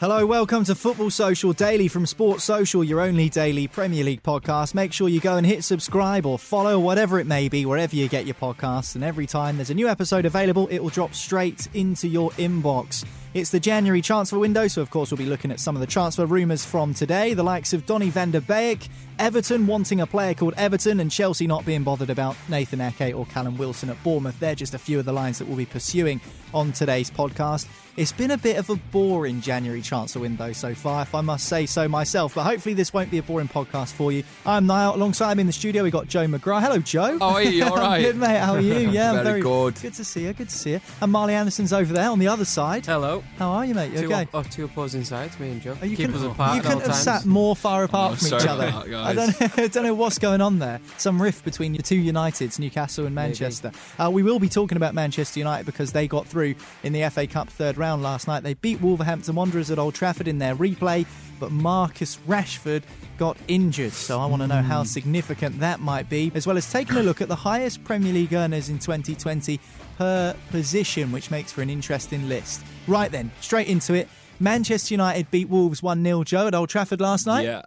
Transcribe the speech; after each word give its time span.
Hello, 0.00 0.24
welcome 0.24 0.62
to 0.62 0.76
Football 0.76 1.10
Social 1.10 1.52
Daily 1.52 1.88
from 1.88 2.06
Sports 2.06 2.44
Social, 2.44 2.84
your 2.84 3.00
only 3.00 3.28
daily 3.28 3.66
Premier 3.66 4.04
League 4.04 4.22
podcast. 4.22 4.72
Make 4.72 4.92
sure 4.92 5.08
you 5.08 5.18
go 5.18 5.36
and 5.38 5.44
hit 5.44 5.64
subscribe 5.64 6.24
or 6.24 6.38
follow, 6.38 6.78
whatever 6.78 7.18
it 7.18 7.26
may 7.26 7.48
be, 7.48 7.66
wherever 7.66 7.96
you 7.96 8.08
get 8.08 8.24
your 8.24 8.36
podcasts. 8.36 8.94
And 8.94 9.02
every 9.02 9.26
time 9.26 9.56
there's 9.56 9.70
a 9.70 9.74
new 9.74 9.88
episode 9.88 10.24
available, 10.24 10.68
it 10.68 10.78
will 10.78 10.90
drop 10.90 11.14
straight 11.14 11.66
into 11.74 12.06
your 12.06 12.30
inbox. 12.32 13.04
It's 13.34 13.50
the 13.50 13.58
January 13.58 14.00
transfer 14.00 14.38
window, 14.38 14.68
so 14.68 14.82
of 14.82 14.90
course 14.90 15.10
we'll 15.10 15.18
be 15.18 15.26
looking 15.26 15.50
at 15.50 15.58
some 15.58 15.74
of 15.74 15.80
the 15.80 15.86
transfer 15.86 16.26
rumours 16.26 16.64
from 16.64 16.94
today. 16.94 17.34
The 17.34 17.42
likes 17.42 17.72
of 17.72 17.84
Donny 17.84 18.10
van 18.10 18.30
der 18.30 18.40
Beek, 18.40 18.86
Everton 19.18 19.66
wanting 19.66 20.00
a 20.00 20.06
player 20.06 20.32
called 20.32 20.54
Everton, 20.56 21.00
and 21.00 21.10
Chelsea 21.10 21.48
not 21.48 21.66
being 21.66 21.82
bothered 21.82 22.10
about 22.10 22.36
Nathan 22.48 22.80
Ake 22.80 23.16
or 23.16 23.26
Callum 23.26 23.58
Wilson 23.58 23.90
at 23.90 24.00
Bournemouth. 24.04 24.38
They're 24.38 24.54
just 24.54 24.74
a 24.74 24.78
few 24.78 25.00
of 25.00 25.06
the 25.06 25.12
lines 25.12 25.40
that 25.40 25.48
we'll 25.48 25.56
be 25.56 25.66
pursuing 25.66 26.20
on 26.54 26.70
today's 26.70 27.10
podcast. 27.10 27.66
It's 27.98 28.12
been 28.12 28.30
a 28.30 28.38
bit 28.38 28.58
of 28.58 28.70
a 28.70 28.76
boring 28.76 29.40
January 29.40 29.82
transfer 29.82 30.20
window 30.20 30.52
so 30.52 30.72
far, 30.72 31.02
if 31.02 31.16
I 31.16 31.20
must 31.20 31.46
say 31.48 31.66
so 31.66 31.88
myself, 31.88 32.36
but 32.36 32.44
hopefully 32.44 32.72
this 32.76 32.92
won't 32.92 33.10
be 33.10 33.18
a 33.18 33.24
boring 33.24 33.48
podcast 33.48 33.92
for 33.92 34.12
you. 34.12 34.22
I'm 34.46 34.66
Niall. 34.68 34.94
Alongside 34.94 35.36
me 35.36 35.40
in 35.40 35.46
the 35.48 35.52
studio, 35.52 35.82
we've 35.82 35.92
got 35.92 36.06
Joe 36.06 36.24
McGrath. 36.28 36.62
Hello, 36.62 36.78
Joe. 36.78 37.18
How 37.18 37.30
are 37.30 37.42
you? 37.42 37.64
All 37.64 37.74
right? 37.76 38.00
good, 38.00 38.14
mate. 38.14 38.38
How 38.38 38.54
are 38.54 38.60
you? 38.60 38.74
Yeah, 38.92 39.14
very, 39.14 39.24
very 39.24 39.40
good. 39.40 39.82
Good 39.82 39.94
to 39.94 40.04
see 40.04 40.26
you. 40.26 40.32
Good 40.32 40.48
to 40.48 40.54
see 40.56 40.70
you. 40.74 40.80
And 41.02 41.10
Marley 41.10 41.34
Anderson's 41.34 41.72
over 41.72 41.92
there 41.92 42.08
on 42.08 42.20
the 42.20 42.28
other 42.28 42.44
side. 42.44 42.86
Hello. 42.86 43.24
How 43.36 43.50
are 43.50 43.64
you, 43.66 43.74
mate? 43.74 43.90
You 43.90 44.02
Two, 44.02 44.06
okay? 44.14 44.28
oh, 44.32 44.44
two 44.44 44.64
opposing 44.66 45.02
sides, 45.02 45.38
me 45.40 45.50
and 45.50 45.60
Joe. 45.60 45.76
Oh, 45.82 45.84
you 45.84 45.96
Keep 45.96 46.10
couldn't- 46.10 46.24
us 46.24 46.32
apart 46.32 46.54
You 46.54 46.62
couldn't 46.62 46.78
have 46.82 46.90
times. 46.90 47.02
sat 47.02 47.26
more 47.26 47.56
far 47.56 47.82
apart 47.82 48.12
Oh, 48.12 48.14
from 48.14 48.26
each 48.28 48.46
other. 48.46 48.70
that, 48.70 48.94
I 48.94 49.12
don't, 49.12 49.58
I 49.58 49.66
don't 49.66 49.82
know 49.82 49.94
what's 49.94 50.20
going 50.20 50.40
on 50.40 50.60
there. 50.60 50.78
Some 50.98 51.20
rift 51.20 51.44
between 51.44 51.72
the 51.72 51.82
two 51.82 52.00
Uniteds, 52.00 52.60
Newcastle 52.60 53.06
and 53.06 53.14
Manchester. 53.16 53.72
Uh, 53.98 54.08
we 54.08 54.22
will 54.22 54.38
be 54.38 54.48
talking 54.48 54.76
about 54.76 54.94
Manchester 54.94 55.40
United 55.40 55.66
because 55.66 55.90
they 55.90 56.06
got 56.06 56.28
through 56.28 56.54
in 56.84 56.92
the 56.92 57.02
FA 57.10 57.26
Cup 57.26 57.48
third 57.50 57.76
round 57.76 57.87
last 57.96 58.26
night. 58.26 58.42
They 58.42 58.54
beat 58.54 58.80
Wolverhampton 58.80 59.34
Wanderers 59.34 59.70
at 59.70 59.78
Old 59.78 59.94
Trafford 59.94 60.28
in 60.28 60.38
their 60.38 60.54
replay, 60.54 61.06
but 61.40 61.50
Marcus 61.50 62.18
Rashford 62.28 62.82
got 63.16 63.36
injured. 63.48 63.92
So 63.92 64.20
I 64.20 64.26
want 64.26 64.42
to 64.42 64.48
know 64.48 64.62
how 64.62 64.80
hmm. 64.80 64.86
significant 64.86 65.60
that 65.60 65.80
might 65.80 66.08
be, 66.08 66.30
as 66.34 66.46
well 66.46 66.56
as 66.56 66.70
taking 66.70 66.96
a 66.96 67.02
look 67.02 67.20
at 67.20 67.28
the 67.28 67.36
highest 67.36 67.84
Premier 67.84 68.12
League 68.12 68.32
earners 68.32 68.68
in 68.68 68.78
2020 68.78 69.60
per 69.96 70.34
position, 70.50 71.12
which 71.12 71.30
makes 71.30 71.52
for 71.52 71.62
an 71.62 71.70
interesting 71.70 72.28
list. 72.28 72.62
Right 72.86 73.10
then, 73.10 73.30
straight 73.40 73.68
into 73.68 73.94
it. 73.94 74.08
Manchester 74.40 74.94
United 74.94 75.30
beat 75.30 75.48
Wolves 75.48 75.82
1 75.82 76.02
0 76.04 76.24
Joe 76.24 76.46
at 76.46 76.54
Old 76.54 76.68
Trafford 76.68 77.00
last 77.00 77.26
night. 77.26 77.44
Yeah. 77.44 77.62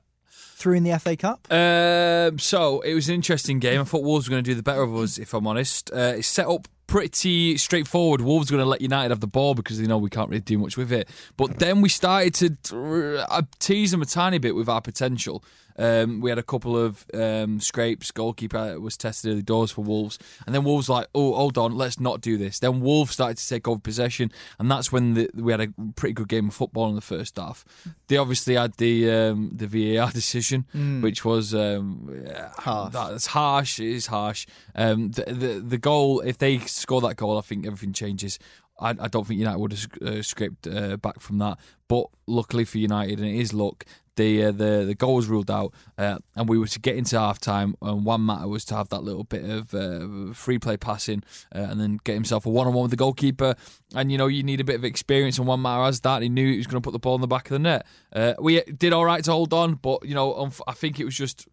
Through 0.62 0.76
in 0.76 0.84
the 0.84 1.00
FA 1.00 1.18
Cup. 1.18 1.52
Um, 1.52 2.38
so 2.38 2.82
it 2.82 2.94
was 2.94 3.10
an 3.10 3.16
interesting 3.16 3.58
game. 3.58 3.82
I 3.82 3.84
thought 3.84 4.04
Wolves 4.04 4.30
were 4.30 4.34
going 4.34 4.44
to 4.44 4.52
do 4.52 4.54
the 4.54 4.62
better 4.62 4.84
of 4.84 4.96
us, 4.96 5.18
if 5.18 5.34
I'm 5.34 5.48
honest. 5.48 5.90
Uh, 5.92 6.14
it's 6.18 6.28
set 6.28 6.46
up 6.46 6.68
pretty 6.86 7.58
straightforward. 7.58 8.22
Wolves 8.22 8.52
are 8.52 8.54
going 8.54 8.64
to 8.64 8.70
let 8.70 8.82
United 8.82 9.10
have 9.10 9.22
the 9.22 9.28
ball 9.28 9.56
because 9.56 9.80
they 9.80 9.88
know 9.88 9.98
we 9.98 10.12
can't 10.12 10.30
really 10.30 10.42
do 10.42 10.60
much 10.60 10.78
with 10.78 10.92
it. 10.92 11.10
But 11.36 11.58
then 11.58 11.82
we 11.82 11.90
started 11.90 12.62
to 12.66 13.26
uh, 13.28 13.42
tease 13.58 13.90
them 13.90 14.04
a 14.04 14.06
tiny 14.06 14.38
bit 14.38 14.54
with 14.54 14.70
our 14.70 14.82
potential. 14.82 15.44
Um, 15.78 16.22
we 16.22 16.30
had 16.30 16.40
a 16.40 16.44
couple 16.44 16.78
of 16.78 17.06
um, 17.14 17.60
scrapes. 17.60 18.12
Goalkeeper 18.12 18.80
was 18.80 18.98
tested 18.98 19.32
early 19.32 19.42
doors 19.42 19.72
for 19.72 19.84
Wolves, 19.84 20.18
and 20.46 20.54
then 20.54 20.64
Wolves 20.64 20.90
like, 20.90 21.08
oh, 21.16 21.34
hold 21.34 21.58
on, 21.58 21.76
let's 21.78 22.00
not 22.00 22.22
do 22.22 22.38
this. 22.38 22.60
Then 22.60 22.82
Wolves 22.82 23.12
started 23.14 23.38
to 23.38 23.48
take 23.48 23.68
over 23.68 23.80
possession, 23.80 24.32
and 24.60 24.70
that's 24.70 24.92
when 24.92 25.14
the, 25.14 25.30
we 25.34 25.52
had 25.52 25.62
a 25.62 25.68
pretty 25.96 26.14
good 26.14 26.28
game 26.28 26.48
of 26.50 26.54
football 26.54 26.90
in 26.90 26.96
the 26.96 27.02
first 27.02 27.38
half. 27.38 27.64
They 28.08 28.18
obviously 28.18 28.56
had 28.56 28.74
the 28.76 29.10
um, 29.12 29.52
the 29.54 29.68
VAR 29.68 30.12
decision, 30.14 30.66
Mm. 30.76 31.02
which 31.02 31.24
was 31.26 31.54
um, 31.54 32.26
Harsh. 32.58 32.94
That's 32.94 33.26
harsh. 33.28 33.80
It 33.80 33.90
is 33.90 34.08
harsh. 34.08 34.46
Um, 34.76 35.12
the, 35.12 35.24
the 35.26 35.60
the 35.60 35.78
goal, 35.78 36.22
if 36.22 36.38
they 36.38 36.60
score 36.60 37.02
that 37.02 37.16
goal, 37.18 37.38
I 37.38 37.42
think 37.42 37.66
everything 37.66 37.94
changes. 37.94 38.38
I, 38.80 38.90
I 38.90 39.08
don't 39.08 39.26
think 39.28 39.40
United 39.40 39.60
would 39.60 39.74
have 39.74 39.88
uh, 40.02 40.22
scraped 40.24 40.68
uh, 40.68 40.98
back 40.98 41.20
from 41.20 41.38
that. 41.40 41.60
But 41.88 42.06
luckily 42.26 42.66
for 42.66 42.78
United, 42.78 43.20
and 43.20 43.28
it 43.28 43.40
is 43.40 43.54
luck, 43.54 43.86
the 44.16 44.46
uh, 44.46 44.52
the 44.52 44.84
the 44.86 44.96
goal 44.96 45.16
was 45.16 45.28
ruled 45.28 45.50
out, 45.50 45.74
uh, 45.98 46.20
and 46.36 46.50
we 46.50 46.58
were 46.58 46.68
to 46.68 46.80
get 46.80 46.96
into 46.96 47.20
half 47.20 47.40
time. 47.40 47.76
And 47.82 48.06
Juan 48.06 48.22
Mata 48.22 48.48
was 48.48 48.66
to 48.66 48.76
have 48.76 48.90
that 48.90 49.04
little 49.04 49.24
bit 49.24 49.44
of 49.50 49.74
uh, 49.74 50.34
free 50.34 50.60
play 50.60 50.78
passing, 50.78 51.24
uh, 51.56 51.60
and 51.60 51.80
then 51.80 52.00
get 52.04 52.14
himself 52.14 52.46
a 52.46 52.50
one 52.50 52.68
on 52.68 52.74
one 52.74 52.84
with 52.84 52.92
the 52.92 52.98
goalkeeper. 52.98 53.56
And 53.96 54.12
you 54.12 54.18
know 54.18 54.28
you 54.28 54.44
need 54.44 54.60
a 54.60 54.66
bit 54.66 54.76
of 54.76 54.84
experience, 54.86 55.38
and 55.38 55.48
Juan 55.48 55.60
Mata 55.62 55.86
has 55.86 56.02
that. 56.02 56.22
He 56.22 56.30
knew 56.30 56.52
he 56.52 56.58
was 56.58 56.68
going 56.68 56.82
to 56.82 56.86
put 56.86 56.94
the 56.94 57.00
ball 57.00 57.16
in 57.16 57.22
the 57.22 57.28
back 57.28 57.46
of 57.46 57.56
the 57.56 57.60
net. 57.60 57.86
Uh, 58.14 58.34
we 58.40 58.62
did 58.62 58.94
all 58.94 59.06
right 59.06 59.24
to 59.24 59.32
hold 59.32 59.54
on, 59.54 59.76
but 59.76 60.06
you 60.06 60.16
know 60.16 60.52
I 60.68 60.74
think 60.74 61.00
it 61.00 61.06
was 61.06 61.16
just, 61.16 61.48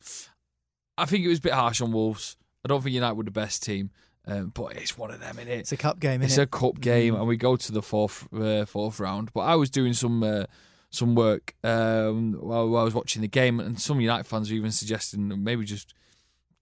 I 0.96 1.04
think 1.04 1.24
it 1.24 1.28
was 1.28 1.38
a 1.38 1.42
bit 1.42 1.52
harsh 1.52 1.80
on 1.80 1.92
Wolves. 1.92 2.36
I 2.64 2.68
don't 2.68 2.82
think 2.82 2.94
United 2.94 3.14
were 3.14 3.24
the 3.24 3.30
best 3.30 3.62
team. 3.62 3.90
Um, 4.28 4.52
but 4.54 4.76
it's 4.76 4.98
one 4.98 5.10
of 5.10 5.20
them, 5.20 5.36
innit? 5.36 5.46
It's 5.48 5.72
a 5.72 5.76
cup 5.78 5.98
game, 6.00 6.20
It's 6.22 6.34
innit? 6.36 6.42
a 6.42 6.46
cup 6.46 6.80
game, 6.80 7.14
and 7.14 7.26
we 7.26 7.36
go 7.38 7.56
to 7.56 7.72
the 7.72 7.80
fourth 7.82 8.28
uh, 8.32 8.66
fourth 8.66 9.00
round. 9.00 9.32
But 9.32 9.40
I 9.40 9.56
was 9.56 9.70
doing 9.70 9.94
some 9.94 10.22
uh, 10.22 10.44
some 10.90 11.14
work 11.14 11.54
um, 11.64 12.34
while, 12.34 12.68
while 12.68 12.82
I 12.82 12.84
was 12.84 12.94
watching 12.94 13.22
the 13.22 13.28
game, 13.28 13.58
and 13.58 13.80
some 13.80 14.00
United 14.00 14.24
fans 14.24 14.50
were 14.50 14.56
even 14.56 14.70
suggesting 14.70 15.42
maybe 15.42 15.64
just 15.64 15.94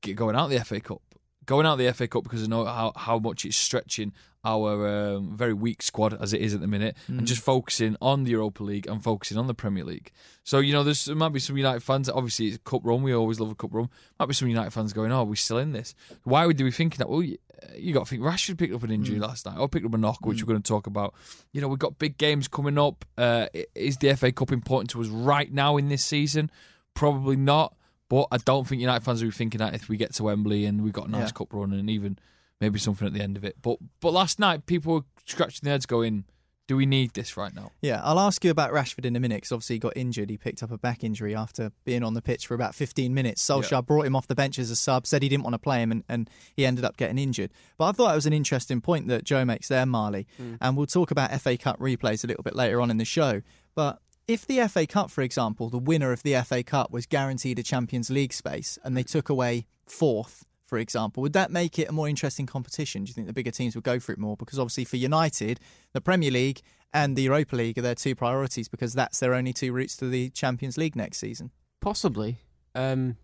get 0.00 0.14
going 0.14 0.36
out 0.36 0.48
the 0.48 0.60
FA 0.64 0.80
Cup, 0.80 1.02
going 1.46 1.66
out 1.66 1.76
the 1.76 1.92
FA 1.92 2.06
Cup 2.08 2.24
because 2.24 2.42
I 2.44 2.46
know 2.46 2.64
how 2.64 2.92
how 2.96 3.18
much 3.18 3.44
it's 3.44 3.56
stretching 3.56 4.12
our 4.44 4.86
um, 5.16 5.36
very 5.36 5.52
weak 5.54 5.82
squad 5.82 6.14
as 6.22 6.32
it 6.32 6.40
is 6.40 6.54
at 6.54 6.60
the 6.60 6.68
minute, 6.68 6.96
Mm. 7.10 7.18
and 7.18 7.26
just 7.26 7.42
focusing 7.42 7.96
on 8.00 8.22
the 8.22 8.30
Europa 8.30 8.62
League 8.62 8.86
and 8.86 9.02
focusing 9.02 9.38
on 9.38 9.48
the 9.48 9.54
Premier 9.54 9.82
League. 9.84 10.12
So 10.44 10.58
you 10.60 10.72
know, 10.72 10.84
there's 10.84 11.04
there 11.06 11.16
might 11.16 11.32
be 11.32 11.40
some 11.40 11.56
United 11.56 11.82
fans. 11.82 12.08
Obviously, 12.08 12.46
it's 12.48 12.56
a 12.56 12.60
cup 12.60 12.82
run. 12.84 13.02
We 13.02 13.12
always 13.12 13.40
love 13.40 13.50
a 13.50 13.54
cup 13.56 13.74
run. 13.74 13.88
Might 14.20 14.26
be 14.26 14.34
some 14.34 14.48
United 14.48 14.70
fans 14.72 14.92
going, 14.92 15.10
"Oh, 15.10 15.20
are 15.20 15.24
we 15.24 15.36
still 15.36 15.58
in 15.58 15.72
this?" 15.72 15.94
Why 16.24 16.46
would 16.46 16.58
they 16.58 16.64
be 16.64 16.70
thinking 16.70 16.98
that? 16.98 17.08
Well, 17.08 17.22
you, 17.22 17.38
you 17.76 17.92
got 17.92 18.04
to 18.04 18.10
think 18.10 18.22
Rashford 18.22 18.58
picked 18.58 18.74
up 18.74 18.82
an 18.84 18.90
injury 18.92 19.18
last 19.18 19.46
night, 19.46 19.58
or 19.58 19.68
picked 19.68 19.86
up 19.86 19.94
a 19.94 19.98
knock, 19.98 20.24
which 20.24 20.42
we're 20.42 20.48
going 20.52 20.62
to 20.62 20.68
talk 20.68 20.86
about. 20.86 21.14
You 21.52 21.60
know, 21.60 21.66
we've 21.68 21.78
got 21.80 21.98
big 21.98 22.16
games 22.18 22.46
coming 22.46 22.78
up. 22.78 23.04
Uh, 23.18 23.46
is 23.74 23.96
the 23.96 24.14
FA 24.14 24.30
Cup 24.30 24.52
important 24.52 24.90
to 24.90 25.00
us 25.00 25.08
right 25.08 25.52
now 25.52 25.76
in 25.76 25.88
this 25.88 26.04
season? 26.04 26.50
Probably 26.94 27.36
not. 27.36 27.74
But 28.08 28.28
I 28.30 28.38
don't 28.38 28.66
think 28.66 28.80
United 28.80 29.04
fans 29.04 29.22
will 29.22 29.30
be 29.30 29.34
thinking 29.36 29.58
that 29.58 29.74
if 29.74 29.88
we 29.88 29.96
get 29.96 30.14
to 30.14 30.24
Wembley 30.24 30.64
and 30.64 30.82
we've 30.82 30.92
got 30.92 31.08
a 31.08 31.10
nice 31.10 31.28
Yeah. 31.28 31.32
cup 31.32 31.52
run 31.52 31.72
and 31.72 31.90
even 31.90 32.18
maybe 32.60 32.78
something 32.78 33.06
at 33.06 33.12
the 33.14 33.20
end 33.22 33.36
of 33.36 33.44
it. 33.44 33.56
But 33.62 33.78
but 34.00 34.12
last 34.12 34.38
night 34.38 34.66
people 34.66 34.94
were 34.94 35.04
scratching 35.24 35.60
their 35.64 35.72
heads 35.72 35.86
going, 35.86 36.24
Do 36.68 36.76
we 36.76 36.84
need 36.86 37.12
this 37.14 37.36
right 37.36 37.54
now? 37.54 37.70
Yeah, 37.80 38.00
I'll 38.02 38.18
ask 38.18 38.44
you 38.44 38.50
about 38.50 38.72
Rashford 38.72 39.04
in 39.04 39.14
a 39.14 39.20
minute 39.20 39.36
because 39.36 39.52
obviously 39.52 39.76
he 39.76 39.78
got 39.80 39.96
injured. 39.96 40.30
He 40.30 40.36
picked 40.36 40.64
up 40.64 40.72
a 40.72 40.78
back 40.78 41.04
injury 41.04 41.32
after 41.32 41.70
being 41.84 42.02
on 42.02 42.14
the 42.14 42.22
pitch 42.22 42.44
for 42.48 42.54
about 42.54 42.74
15 42.74 43.14
minutes. 43.14 43.40
Solskjaer 43.44 43.70
Yeah. 43.70 43.80
brought 43.82 44.04
him 44.06 44.16
off 44.16 44.26
the 44.26 44.34
bench 44.34 44.58
as 44.58 44.68
a 44.70 44.74
sub, 44.74 45.06
said 45.06 45.22
he 45.22 45.28
didn't 45.28 45.44
want 45.44 45.54
to 45.54 45.60
play 45.60 45.80
him, 45.80 45.92
and, 45.92 46.02
and 46.08 46.28
he 46.56 46.66
ended 46.66 46.84
up 46.84 46.96
getting 46.96 47.18
injured. 47.18 47.52
But 47.78 47.84
I 47.84 47.92
thought 47.92 48.10
it 48.10 48.16
was 48.16 48.26
an 48.26 48.32
interesting 48.32 48.80
point 48.80 49.06
that 49.06 49.22
Joe 49.22 49.44
makes 49.44 49.68
there, 49.68 49.86
Marley. 49.86 50.26
Hmm. 50.38 50.54
And 50.60 50.76
we'll 50.76 50.86
talk 50.86 51.12
about 51.12 51.30
FA 51.40 51.56
Cup 51.56 51.78
replays 51.78 52.24
a 52.24 52.26
little 52.26 52.42
bit 52.42 52.56
later 52.56 52.80
on 52.80 52.90
in 52.90 52.96
the 52.96 53.04
show. 53.04 53.42
But 53.76 54.00
if 54.28 54.46
the 54.46 54.66
FA 54.68 54.86
Cup, 54.86 55.10
for 55.10 55.22
example, 55.22 55.68
the 55.68 55.78
winner 55.78 56.12
of 56.12 56.22
the 56.22 56.34
FA 56.42 56.62
Cup 56.62 56.90
was 56.90 57.06
guaranteed 57.06 57.58
a 57.58 57.62
Champions 57.62 58.10
League 58.10 58.32
space 58.32 58.78
and 58.82 58.96
they 58.96 59.02
took 59.02 59.28
away 59.28 59.66
fourth, 59.86 60.44
for 60.66 60.78
example, 60.78 61.22
would 61.22 61.32
that 61.34 61.50
make 61.52 61.78
it 61.78 61.88
a 61.88 61.92
more 61.92 62.08
interesting 62.08 62.44
competition? 62.46 63.04
Do 63.04 63.10
you 63.10 63.14
think 63.14 63.28
the 63.28 63.32
bigger 63.32 63.52
teams 63.52 63.74
would 63.76 63.84
go 63.84 64.00
for 64.00 64.12
it 64.12 64.18
more? 64.18 64.36
Because 64.36 64.58
obviously 64.58 64.84
for 64.84 64.96
United, 64.96 65.60
the 65.92 66.00
Premier 66.00 66.30
League 66.30 66.60
and 66.92 67.14
the 67.14 67.22
Europa 67.22 67.54
League 67.54 67.78
are 67.78 67.82
their 67.82 67.94
two 67.94 68.14
priorities 68.16 68.68
because 68.68 68.92
that's 68.94 69.20
their 69.20 69.32
only 69.34 69.52
two 69.52 69.72
routes 69.72 69.96
to 69.98 70.08
the 70.08 70.30
Champions 70.30 70.76
League 70.76 70.96
next 70.96 71.18
season. 71.18 71.52
Possibly. 71.80 72.38
Um, 72.74 73.16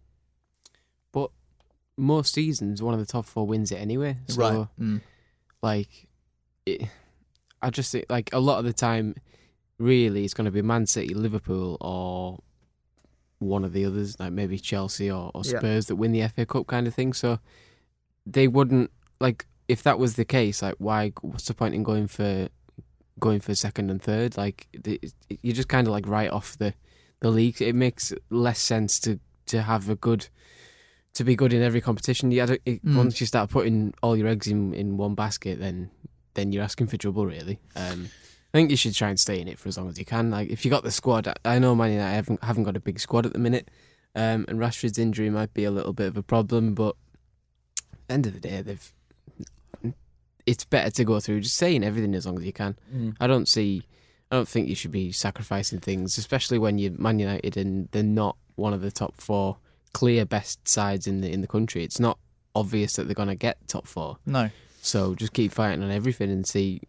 but 1.10 1.31
most 1.96 2.34
seasons, 2.34 2.81
one 2.81 2.94
of 2.94 3.00
the 3.00 3.06
top 3.06 3.26
four 3.26 3.46
wins 3.46 3.72
it 3.72 3.76
anyway. 3.76 4.19
So, 4.28 4.40
Right. 4.40 4.66
Mm. 4.81 5.00
like, 5.62 6.06
it, 6.64 6.82
I 7.60 7.70
just 7.70 7.90
think, 7.90 8.06
like, 8.08 8.31
a 8.32 8.38
lot 8.38 8.58
of 8.60 8.64
the 8.64 8.72
time, 8.72 9.16
really, 9.78 10.24
it's 10.24 10.34
going 10.34 10.44
to 10.46 10.50
be 10.50 10.62
Man 10.62 10.86
City, 10.86 11.14
Liverpool, 11.14 11.76
or 11.80 12.38
one 13.38 13.64
of 13.64 13.72
the 13.72 13.84
others, 13.84 14.19
like 14.20 14.32
maybe 14.32 14.58
Chelsea 14.58 15.10
or, 15.10 15.30
or 15.34 15.42
Yeah. 15.44 15.58
Spurs 15.58 15.86
that 15.86 15.96
win 15.96 16.12
the 16.12 16.26
FA 16.28 16.46
Cup 16.46 16.66
kind 16.66 16.86
of 16.86 16.94
thing. 16.94 17.12
So 17.12 17.38
they 18.26 18.46
wouldn't, 18.48 18.90
like, 19.20 19.46
if 19.69 19.82
that 19.82 19.98
was 19.98 20.14
the 20.16 20.24
case, 20.24 20.62
like, 20.62 20.76
why, 20.78 21.12
what's 21.22 21.46
the 21.46 21.54
point 21.54 21.74
in 21.74 21.82
going 21.82 22.06
for. 22.08 22.48
Going 23.20 23.40
for 23.40 23.54
second 23.54 23.90
and 23.90 24.02
third, 24.02 24.36
like 24.38 24.66
the, 24.72 24.98
you 25.42 25.52
just 25.52 25.69
kind 25.69 25.86
of 25.86 25.92
like 25.92 26.08
write 26.08 26.30
off 26.30 26.56
the 26.58 26.75
the 27.20 27.30
league. 27.30 27.60
It 27.62 27.75
makes 27.75 28.12
less 28.30 28.58
sense 28.58 28.98
to 29.00 29.20
to 29.46 29.62
have 29.62 29.88
a 29.90 29.94
good 29.94 30.28
to 31.14 31.22
be 31.22 31.36
good 31.36 31.52
in 31.52 31.62
every 31.62 31.80
competition. 31.82 32.32
You 32.32 32.42
it, 32.42 32.82
Mm. 32.82 32.96
once 32.96 33.20
you 33.20 33.26
start 33.26 33.50
putting 33.50 33.92
all 34.02 34.16
your 34.16 34.26
eggs 34.28 34.48
in, 34.48 34.72
in 34.75 34.96
one 34.96 35.14
basket, 35.14 35.60
then 35.60 35.90
then 36.34 36.50
you're 36.52 36.64
asking 36.64 36.86
for 36.88 36.96
trouble, 36.96 37.26
really. 37.26 37.60
Um, 37.76 38.08
I 38.52 38.58
think 38.58 38.70
you 38.70 38.76
should 38.76 38.94
try 38.94 39.08
and 39.08 39.19
stay 39.19 39.40
in 39.40 39.49
it 39.49 39.58
for 39.58 39.69
as 39.69 39.78
long 39.78 39.88
as 39.88 39.99
you 39.99 40.04
can. 40.04 40.31
Like 40.31 40.50
if 40.50 40.64
you 40.64 40.70
got 40.70 40.82
the 40.84 40.90
squad, 40.90 41.32
I- 41.44 41.58
know 41.58 41.75
Man 41.75 41.93
United 41.93 42.14
haven't 42.14 42.44
haven't 42.44 42.64
got 42.64 42.76
a 42.76 42.81
big 42.81 43.00
squad 43.00 43.25
at 43.26 43.32
the 43.32 43.38
minute, 43.38 43.70
um, 44.14 44.44
and 44.49 44.58
Rashford's 44.58 44.99
injury 44.99 45.31
might 45.31 45.54
be 45.54 45.64
a 45.64 45.70
little 45.70 45.93
bit 45.93 46.06
of 46.08 46.16
a 46.16 46.22
problem, 46.22 46.75
but 46.75 46.96
end 48.10 48.26
of 48.26 48.34
the 48.34 48.40
day, 48.40 48.60
they've 48.62 48.93
it's 50.44 50.64
better 50.64 50.90
to 50.90 51.04
go 51.04 51.20
through 51.20 51.40
just 51.40 51.56
saying 51.56 51.84
everything 51.84 52.14
as 52.14 52.26
long 52.26 52.37
as 52.37 52.44
you 52.44 52.52
can. 52.52 52.76
Mm. 52.93 53.16
I 53.20 53.26
don't 53.26 53.46
see. 53.49 53.84
I 54.31 54.37
don't 54.37 54.49
think 54.49 54.69
you 54.69 54.75
should 54.75 54.90
be 54.90 55.12
sacrificing 55.12 55.78
things, 55.78 56.19
especially 56.19 56.58
when 56.58 56.78
you're 56.78 56.93
Man 56.93 57.19
United 57.19 57.56
and 57.56 57.88
they're 57.93 58.02
not 58.02 58.37
one 58.56 58.72
of 58.72 58.81
the 58.81 58.90
top 58.90 59.20
four 59.20 59.58
clear 59.93 60.25
best 60.25 60.66
sides 60.66 61.06
in 61.06 61.20
the 61.20 61.31
in 61.31 61.43
the 61.43 61.46
country. 61.46 61.84
It's 61.84 62.00
not 62.00 62.19
obvious 62.54 62.94
that 62.94 63.04
they're 63.04 63.14
going 63.14 63.28
to 63.28 63.34
get 63.34 63.66
top 63.69 63.87
four. 63.87 64.19
No. 64.26 64.50
So 64.84 65.14
just 65.14 65.32
keep 65.32 65.52
fighting 65.52 65.81
on 65.84 65.93
everything 65.93 66.29
and 66.29 66.44
see. 66.44 66.81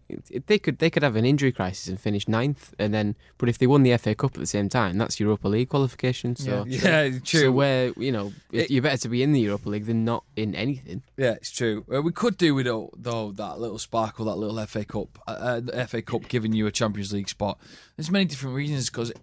They 0.47 0.57
could 0.57 0.79
they 0.79 0.89
could 0.89 1.03
have 1.03 1.15
an 1.15 1.25
injury 1.25 1.51
crisis 1.51 1.87
and 1.87 1.99
finish 1.99 2.27
ninth, 2.27 2.73
and 2.79 2.91
then 2.91 3.15
but 3.37 3.49
if 3.49 3.59
they 3.59 3.67
won 3.67 3.83
the 3.83 3.95
FA 3.99 4.15
Cup 4.15 4.31
at 4.33 4.39
the 4.39 4.47
same 4.47 4.67
time, 4.67 4.97
that's 4.97 5.19
Europa 5.19 5.47
League 5.47 5.69
qualification. 5.69 6.35
So 6.35 6.65
Yeah. 6.67 7.09
Yeah, 7.11 7.19
true. 7.23 7.39
So 7.41 7.51
where 7.51 7.93
you 7.95 8.11
know 8.11 8.33
It- 8.51 8.71
you're 8.71 8.81
better 8.81 8.97
to 8.97 9.09
be 9.09 9.21
in 9.21 9.31
the 9.31 9.41
Europa 9.41 9.69
League 9.69 9.85
than 9.85 10.03
not 10.03 10.23
in 10.35 10.55
anything. 10.55 11.03
Yeah, 11.17 11.33
it's 11.33 11.51
true. 11.51 11.85
Uh, 11.93 12.01
we 12.01 12.11
could 12.11 12.35
do 12.37 12.55
with 12.55 12.65
though, 12.65 12.89
though 12.97 13.31
that 13.33 13.59
little 13.59 13.77
sparkle, 13.77 14.25
that 14.25 14.37
little 14.37 14.57
FA 14.65 14.83
Cup, 14.85 15.19
uh, 15.27 15.61
uh, 15.71 15.85
FA 15.85 16.01
Cup 16.01 16.27
giving 16.27 16.51
you 16.51 16.65
a 16.65 16.71
Champions 16.71 17.13
League 17.13 17.29
spot. 17.29 17.59
There's 17.95 18.09
many 18.09 18.25
different 18.25 18.55
reasons 18.55 18.89
because 18.89 19.13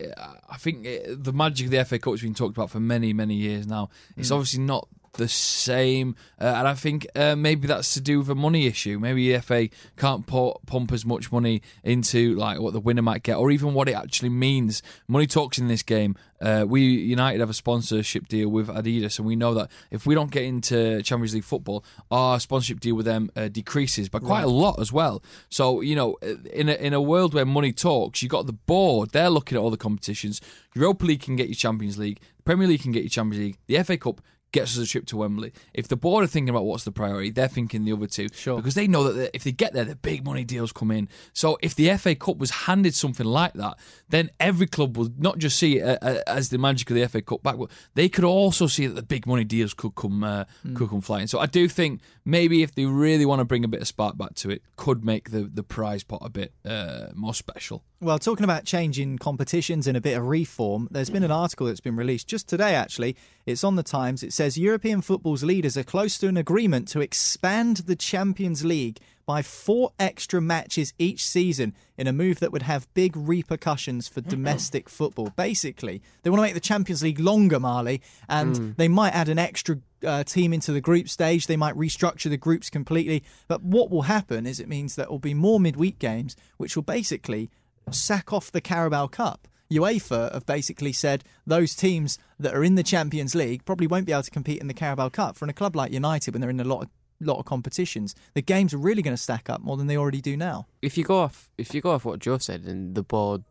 I 0.48 0.56
think 0.58 0.86
it, 0.86 1.24
the 1.24 1.32
magic 1.32 1.66
of 1.66 1.70
the 1.72 1.84
FA 1.84 1.98
Cup 1.98 2.12
has 2.12 2.22
been 2.22 2.34
talked 2.34 2.56
about 2.56 2.70
for 2.70 2.78
many, 2.78 3.12
many 3.12 3.34
years 3.34 3.66
now. 3.66 3.90
It's 4.16 4.28
Mm. 4.30 4.34
obviously 4.36 4.60
not 4.62 4.86
the 5.14 5.28
same, 5.28 6.14
uh, 6.40 6.44
and 6.44 6.68
I 6.68 6.74
think 6.74 7.06
uh, 7.16 7.34
maybe 7.36 7.66
that's 7.66 7.94
to 7.94 8.00
do 8.00 8.18
with 8.20 8.28
a 8.30 8.34
money 8.34 8.66
issue. 8.66 8.98
Maybe 8.98 9.32
the 9.32 9.40
FA 9.40 9.68
can't 9.96 10.26
pu- 10.26 10.54
pump 10.66 10.92
as 10.92 11.04
much 11.04 11.32
money 11.32 11.62
into 11.82 12.34
like 12.36 12.60
what 12.60 12.72
the 12.72 12.80
winner 12.80 13.02
might 13.02 13.22
get, 13.22 13.36
or 13.36 13.50
even 13.50 13.74
what 13.74 13.88
it 13.88 13.94
actually 13.94 14.28
means. 14.28 14.82
Money 15.08 15.26
talks 15.26 15.58
in 15.58 15.68
this 15.68 15.82
game. 15.82 16.14
Uh, 16.40 16.64
we 16.66 16.82
United 16.82 17.40
have 17.40 17.50
a 17.50 17.54
sponsorship 17.54 18.28
deal 18.28 18.48
with 18.48 18.68
Adidas, 18.68 19.18
and 19.18 19.26
we 19.26 19.36
know 19.36 19.52
that 19.54 19.70
if 19.90 20.06
we 20.06 20.14
don't 20.14 20.30
get 20.30 20.44
into 20.44 21.02
Champions 21.02 21.34
League 21.34 21.44
football, 21.44 21.84
our 22.10 22.38
sponsorship 22.40 22.80
deal 22.80 22.94
with 22.94 23.04
them 23.06 23.30
uh, 23.36 23.48
decreases 23.48 24.08
by 24.08 24.18
quite 24.20 24.30
Right. 24.40 24.44
a 24.44 24.48
lot 24.48 24.78
as 24.80 24.92
well. 24.92 25.22
So 25.48 25.80
you 25.80 25.94
know, 25.96 26.16
in 26.52 26.68
a, 26.68 26.74
in 26.74 26.94
a 26.94 27.00
world 27.02 27.34
where 27.34 27.44
money 27.44 27.72
talks, 27.72 28.22
you 28.22 28.28
got 28.28 28.46
the 28.46 28.52
board. 28.52 29.10
They're 29.10 29.28
looking 29.28 29.56
at 29.58 29.60
all 29.60 29.70
the 29.70 29.76
competitions. 29.76 30.40
Europa 30.74 31.04
League 31.04 31.22
can 31.22 31.36
get 31.36 31.48
you 31.48 31.54
Champions 31.54 31.98
League. 31.98 32.20
Premier 32.44 32.66
League 32.68 32.82
can 32.82 32.92
get 32.92 33.02
you 33.02 33.10
Champions 33.10 33.44
League. 33.44 33.58
The 33.66 33.82
FA 33.82 33.98
Cup 33.98 34.20
gets 34.52 34.76
us 34.76 34.84
a 34.84 34.86
trip 34.86 35.06
to 35.06 35.16
Wembley. 35.16 35.52
If 35.74 35.88
the 35.88 35.96
board 35.96 36.24
are 36.24 36.26
thinking 36.26 36.50
about 36.50 36.64
what's 36.64 36.84
the 36.84 36.92
priority, 36.92 37.30
they're 37.30 37.48
thinking 37.48 37.84
the 37.84 37.92
other 37.92 38.06
two. 38.06 38.28
Sure. 38.32 38.56
Because 38.56 38.74
they 38.74 38.86
know 38.86 39.12
that 39.12 39.34
if 39.34 39.44
they 39.44 39.52
get 39.52 39.72
there, 39.72 39.84
the 39.84 39.96
big 39.96 40.24
money 40.24 40.44
deals 40.44 40.72
come 40.72 40.90
in. 40.90 41.08
So 41.32 41.58
if 41.62 41.74
the 41.74 41.96
FA 41.96 42.14
Cup 42.14 42.38
was 42.38 42.50
handed 42.50 42.94
something 42.94 43.26
like 43.26 43.54
that, 43.54 43.78
then 44.08 44.30
every 44.38 44.66
club 44.66 44.96
would 44.96 45.20
not 45.20 45.38
just 45.38 45.58
see 45.58 45.78
it 45.78 45.82
uh, 45.82 45.98
uh, 46.02 46.22
as 46.26 46.48
the 46.50 46.58
magic 46.58 46.90
of 46.90 46.96
the 46.96 47.06
FA 47.08 47.22
Cup 47.22 47.42
back, 47.42 47.56
but 47.58 47.70
they 47.94 48.08
could 48.08 48.24
also 48.24 48.66
see 48.66 48.86
that 48.86 48.94
the 48.94 49.02
big 49.02 49.26
money 49.26 49.44
deals 49.44 49.74
could 49.74 49.94
come 49.94 50.24
uh, 50.24 50.44
could 50.74 50.90
come 50.90 51.00
flying. 51.00 51.26
So 51.26 51.38
I 51.38 51.46
do 51.46 51.68
think 51.68 52.00
maybe 52.24 52.62
if 52.62 52.74
they 52.74 52.86
really 52.86 53.26
want 53.26 53.40
to 53.40 53.44
bring 53.44 53.64
a 53.64 53.68
bit 53.68 53.80
of 53.80 53.86
spark 53.86 54.16
back 54.16 54.34
to 54.36 54.50
it, 54.50 54.62
could 54.76 55.04
make 55.04 55.30
the 55.30 55.42
the 55.42 55.62
prize 55.62 56.02
pot 56.02 56.20
a 56.22 56.30
bit 56.30 56.52
uh, 56.64 57.06
more 57.14 57.34
special. 57.34 57.84
Well, 58.02 58.18
talking 58.18 58.44
about 58.44 58.64
changing 58.64 59.18
competitions 59.18 59.86
and 59.86 59.94
a 59.94 60.00
bit 60.00 60.16
of 60.16 60.26
reform, 60.26 60.88
there's 60.90 61.10
been 61.10 61.22
an 61.22 61.30
article 61.30 61.66
that's 61.66 61.80
been 61.80 61.96
released 61.96 62.28
just 62.28 62.48
today, 62.48 62.74
actually. 62.74 63.14
It's 63.50 63.64
on 63.64 63.76
the 63.76 63.82
Times. 63.82 64.22
It 64.22 64.32
says 64.32 64.56
European 64.56 65.00
football's 65.02 65.42
leaders 65.44 65.76
are 65.76 65.82
close 65.84 66.18
to 66.18 66.28
an 66.28 66.36
agreement 66.36 66.88
to 66.88 67.00
expand 67.00 67.78
the 67.78 67.96
Champions 67.96 68.64
League 68.64 68.98
by 69.26 69.42
four 69.42 69.92
extra 69.98 70.40
matches 70.40 70.92
each 70.98 71.24
season 71.24 71.74
in 71.96 72.06
a 72.06 72.12
move 72.12 72.40
that 72.40 72.50
would 72.50 72.62
have 72.62 72.92
big 72.94 73.16
repercussions 73.16 74.08
for 74.08 74.20
domestic 74.20 74.88
football. 74.88 75.32
Basically, 75.36 76.02
they 76.22 76.30
want 76.30 76.38
to 76.38 76.42
make 76.42 76.54
the 76.54 76.60
Champions 76.60 77.02
League 77.02 77.20
longer, 77.20 77.60
Marley, 77.60 78.00
and 78.28 78.56
Mm. 78.56 78.76
they 78.76 78.88
might 78.88 79.14
add 79.14 79.28
an 79.28 79.38
extra 79.38 79.78
uh, 80.04 80.24
team 80.24 80.52
into 80.52 80.72
the 80.72 80.80
group 80.80 81.08
stage. 81.08 81.46
They 81.46 81.58
might 81.58 81.76
restructure 81.76 82.30
the 82.30 82.36
groups 82.38 82.70
completely. 82.70 83.22
But 83.48 83.62
what 83.62 83.90
will 83.90 84.02
happen 84.02 84.46
is 84.46 84.58
it 84.58 84.66
means 84.68 84.96
that 84.96 85.02
there 85.04 85.10
will 85.10 85.18
be 85.18 85.34
more 85.34 85.60
midweek 85.60 85.98
games, 85.98 86.34
which 86.56 86.74
will 86.74 86.82
basically 86.82 87.50
sack 87.90 88.32
off 88.32 88.50
the 88.50 88.60
Carabao 88.62 89.08
Cup. 89.08 89.46
UEFA 89.70 90.32
have 90.32 90.46
basically 90.46 90.92
said 90.92 91.24
those 91.46 91.74
teams 91.74 92.18
that 92.38 92.54
are 92.54 92.64
in 92.64 92.74
the 92.74 92.82
Champions 92.82 93.34
League 93.34 93.64
probably 93.64 93.86
won't 93.86 94.06
be 94.06 94.12
able 94.12 94.22
to 94.22 94.30
compete 94.30 94.60
in 94.60 94.66
the 94.66 94.74
Carabao 94.74 95.10
Cup. 95.10 95.36
For 95.36 95.46
a 95.46 95.52
club 95.52 95.76
like 95.76 95.92
United, 95.92 96.34
when 96.34 96.40
they're 96.40 96.50
in 96.50 96.60
a 96.60 96.64
lot 96.64 96.82
of 96.82 96.88
lot 97.20 97.38
of 97.38 97.44
competitions, 97.44 98.14
the 98.34 98.42
games 98.42 98.72
are 98.72 98.78
really 98.78 99.02
going 99.02 99.14
to 99.14 99.22
stack 99.22 99.50
up 99.50 99.60
more 99.60 99.76
than 99.76 99.86
they 99.86 99.96
already 99.96 100.22
do 100.22 100.36
now. 100.36 100.66
if 100.82 100.96
you 100.96 101.04
go 101.04 101.18
off 101.18 101.50
if 101.58 101.74
you 101.74 101.80
go 101.80 101.90
off 101.90 102.04
what 102.04 102.18
Joe 102.18 102.38
said 102.38 102.62
and 102.64 102.94
the 102.94 103.02
board, 103.02 103.44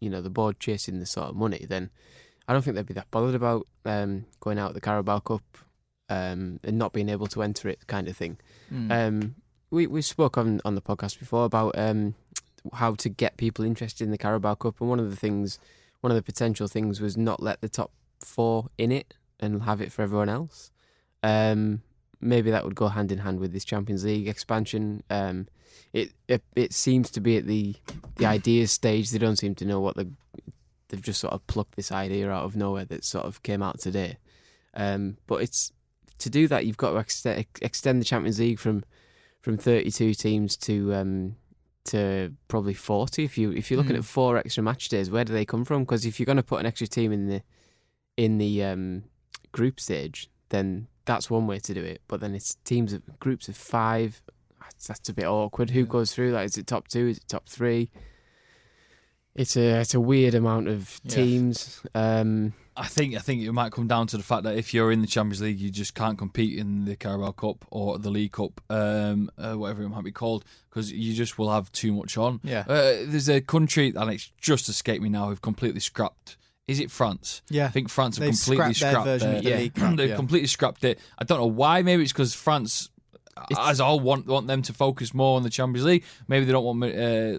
you 0.00 0.10
know, 0.10 0.20
the 0.20 0.30
board 0.30 0.58
chasing 0.60 0.98
the 0.98 1.06
sort 1.06 1.28
of 1.28 1.36
money, 1.36 1.64
then 1.68 1.90
I 2.48 2.52
don't 2.52 2.62
think 2.62 2.76
they'd 2.76 2.86
be 2.86 2.94
that 2.94 3.10
bothered 3.10 3.34
about 3.34 3.66
um, 3.84 4.26
going 4.40 4.58
out 4.58 4.74
the 4.74 4.80
Carabao 4.80 5.20
Cup 5.20 5.42
um, 6.08 6.60
and 6.64 6.78
not 6.78 6.92
being 6.92 7.08
able 7.08 7.28
to 7.28 7.42
enter 7.42 7.68
it, 7.68 7.86
kind 7.86 8.08
of 8.08 8.16
thing. 8.16 8.38
Mm. 8.72 8.90
Um, 8.90 9.34
we 9.70 9.86
we 9.86 10.02
spoke 10.02 10.36
on 10.36 10.60
on 10.64 10.74
the 10.74 10.82
podcast 10.82 11.18
before 11.18 11.44
about 11.44 11.78
um, 11.78 12.14
how 12.72 12.94
to 12.94 13.08
get 13.08 13.36
people 13.36 13.64
interested 13.64 14.04
in 14.04 14.10
the 14.10 14.18
Carabao 14.18 14.54
Cup, 14.54 14.80
and 14.80 14.88
one 14.88 15.00
of 15.00 15.10
the 15.10 15.16
things, 15.16 15.58
one 16.00 16.10
of 16.10 16.16
the 16.16 16.22
potential 16.22 16.68
things 16.68 17.00
was 17.00 17.16
not 17.16 17.42
let 17.42 17.60
the 17.60 17.68
top 17.68 17.92
four 18.20 18.68
in 18.78 18.92
it 18.92 19.14
and 19.40 19.62
have 19.62 19.80
it 19.80 19.92
for 19.92 20.02
everyone 20.02 20.28
else. 20.28 20.70
Um, 21.22 21.82
maybe 22.20 22.50
that 22.50 22.64
would 22.64 22.74
go 22.74 22.88
hand 22.88 23.12
in 23.12 23.18
hand 23.18 23.40
with 23.40 23.52
this 23.52 23.64
Champions 23.64 24.04
League 24.04 24.28
expansion. 24.28 25.02
Um, 25.10 25.48
it, 25.92 26.12
it 26.28 26.42
it 26.54 26.72
seems 26.72 27.10
to 27.10 27.20
be 27.20 27.36
at 27.36 27.46
the 27.46 27.74
the 28.16 28.26
ideas 28.26 28.72
stage. 28.72 29.10
They 29.10 29.18
don't 29.18 29.36
seem 29.36 29.54
to 29.56 29.64
know 29.64 29.80
what 29.80 29.96
the 29.96 30.10
they've 30.88 31.02
just 31.02 31.20
sort 31.20 31.32
of 31.32 31.46
plucked 31.46 31.76
this 31.76 31.90
idea 31.90 32.30
out 32.30 32.44
of 32.44 32.54
nowhere 32.54 32.84
that 32.84 33.04
sort 33.04 33.24
of 33.24 33.42
came 33.42 33.62
out 33.62 33.80
today. 33.80 34.18
Um, 34.74 35.16
but 35.26 35.42
it's 35.42 35.72
to 36.18 36.30
do 36.30 36.46
that 36.48 36.66
you've 36.66 36.76
got 36.76 36.90
to 36.92 36.98
extend, 36.98 37.46
extend 37.60 38.00
the 38.00 38.04
Champions 38.04 38.38
League 38.38 38.58
from 38.58 38.84
from 39.40 39.56
32 39.56 40.14
teams 40.14 40.56
to 40.56 40.94
um, 40.94 41.34
to 41.86 42.32
probably 42.48 42.74
40 42.74 43.24
if 43.24 43.36
you 43.36 43.50
if 43.52 43.70
you're 43.70 43.78
looking 43.78 43.96
Mm. 43.96 44.00
at 44.00 44.04
four 44.04 44.36
extra 44.36 44.62
match 44.62 44.88
days 44.88 45.10
where 45.10 45.24
do 45.24 45.32
they 45.32 45.44
come 45.44 45.64
from? 45.64 45.82
Because 45.82 46.06
if 46.06 46.18
you're 46.20 46.26
going 46.26 46.36
to 46.36 46.42
put 46.42 46.60
an 46.60 46.66
extra 46.66 46.86
team 46.86 47.12
in 47.12 47.26
the 47.28 47.42
in 48.16 48.38
the 48.38 48.62
um, 48.64 49.04
group 49.52 49.80
stage 49.80 50.28
then 50.50 50.86
that's 51.04 51.28
one 51.30 51.46
way 51.46 51.58
to 51.58 51.74
do 51.74 51.82
it. 51.82 52.00
But 52.06 52.20
then 52.20 52.34
it's 52.34 52.54
teams 52.64 52.92
of 52.92 53.02
groups 53.18 53.48
of 53.48 53.56
5 53.56 54.22
that's, 54.60 54.86
that's 54.86 55.08
a 55.08 55.12
bit 55.14 55.24
awkward. 55.24 55.70
Who 55.70 55.84
goes 55.84 56.12
through 56.14 56.30
that? 56.32 56.44
Is 56.44 56.56
it 56.56 56.66
top 56.66 56.86
2 56.88 57.08
is 57.08 57.18
it 57.18 57.28
top 57.28 57.48
3 57.48 57.90
it's 59.34 59.56
a 59.56 59.80
it's 59.80 59.94
a 59.94 60.00
weird 60.00 60.34
amount 60.34 60.68
of 60.68 61.00
Yeah. 61.04 61.14
teams 61.14 61.80
um 61.94 62.52
I 62.74 62.86
think 62.86 63.14
I 63.14 63.18
think 63.18 63.42
it 63.42 63.52
might 63.52 63.70
come 63.70 63.86
down 63.86 64.06
to 64.08 64.16
the 64.16 64.22
fact 64.22 64.44
that 64.44 64.56
if 64.56 64.72
you're 64.72 64.90
in 64.90 65.02
the 65.02 65.06
Champions 65.06 65.42
League, 65.42 65.60
you 65.60 65.70
just 65.70 65.94
can't 65.94 66.16
compete 66.16 66.58
in 66.58 66.86
the 66.86 66.96
Carabao 66.96 67.32
Cup 67.32 67.66
or 67.70 67.98
the 67.98 68.08
League 68.08 68.32
Cup, 68.32 68.62
um, 68.70 69.30
uh, 69.36 69.52
whatever 69.52 69.82
it 69.82 69.90
might 69.90 70.04
be 70.04 70.10
called, 70.10 70.42
because 70.70 70.90
you 70.90 71.12
just 71.12 71.38
will 71.38 71.50
have 71.50 71.70
too 71.72 71.92
much 71.92 72.16
on. 72.16 72.40
Yeah. 72.42 72.60
Uh, 72.66 73.04
there's 73.04 73.28
a 73.28 73.42
country, 73.42 73.92
and 73.94 74.10
it's 74.10 74.32
just 74.40 74.70
escaped 74.70 75.02
me 75.02 75.10
now, 75.10 75.28
who've 75.28 75.42
completely 75.42 75.80
scrapped. 75.80 76.38
Is 76.66 76.80
it 76.80 76.90
France? 76.90 77.42
Yeah. 77.50 77.66
I 77.66 77.68
think 77.68 77.90
France 77.90 78.16
have 78.16 78.24
They've 78.24 78.34
completely 78.42 78.72
scrapped 78.72 79.04
their 79.04 79.18
the 79.18 79.40
their- 79.42 79.58
League 79.58 79.74
Cup, 79.74 79.96
They've 79.98 80.08
yeah. 80.08 80.16
completely 80.16 80.48
scrapped 80.48 80.82
it. 80.84 80.98
I 81.18 81.24
don't 81.24 81.40
know 81.40 81.46
why. 81.46 81.82
Maybe 81.82 82.02
it's 82.04 82.12
because 82.12 82.32
France, 82.32 82.88
as 83.58 83.80
a 83.80 83.84
whole, 83.84 84.00
want 84.00 84.26
want 84.26 84.46
them 84.46 84.62
to 84.62 84.72
focus 84.72 85.12
more 85.12 85.36
on 85.36 85.42
the 85.42 85.50
Champions 85.50 85.84
League. 85.84 86.04
Maybe 86.26 86.46
they 86.46 86.52
don't 86.52 86.64
want 86.64 86.82
uh, 86.84 87.38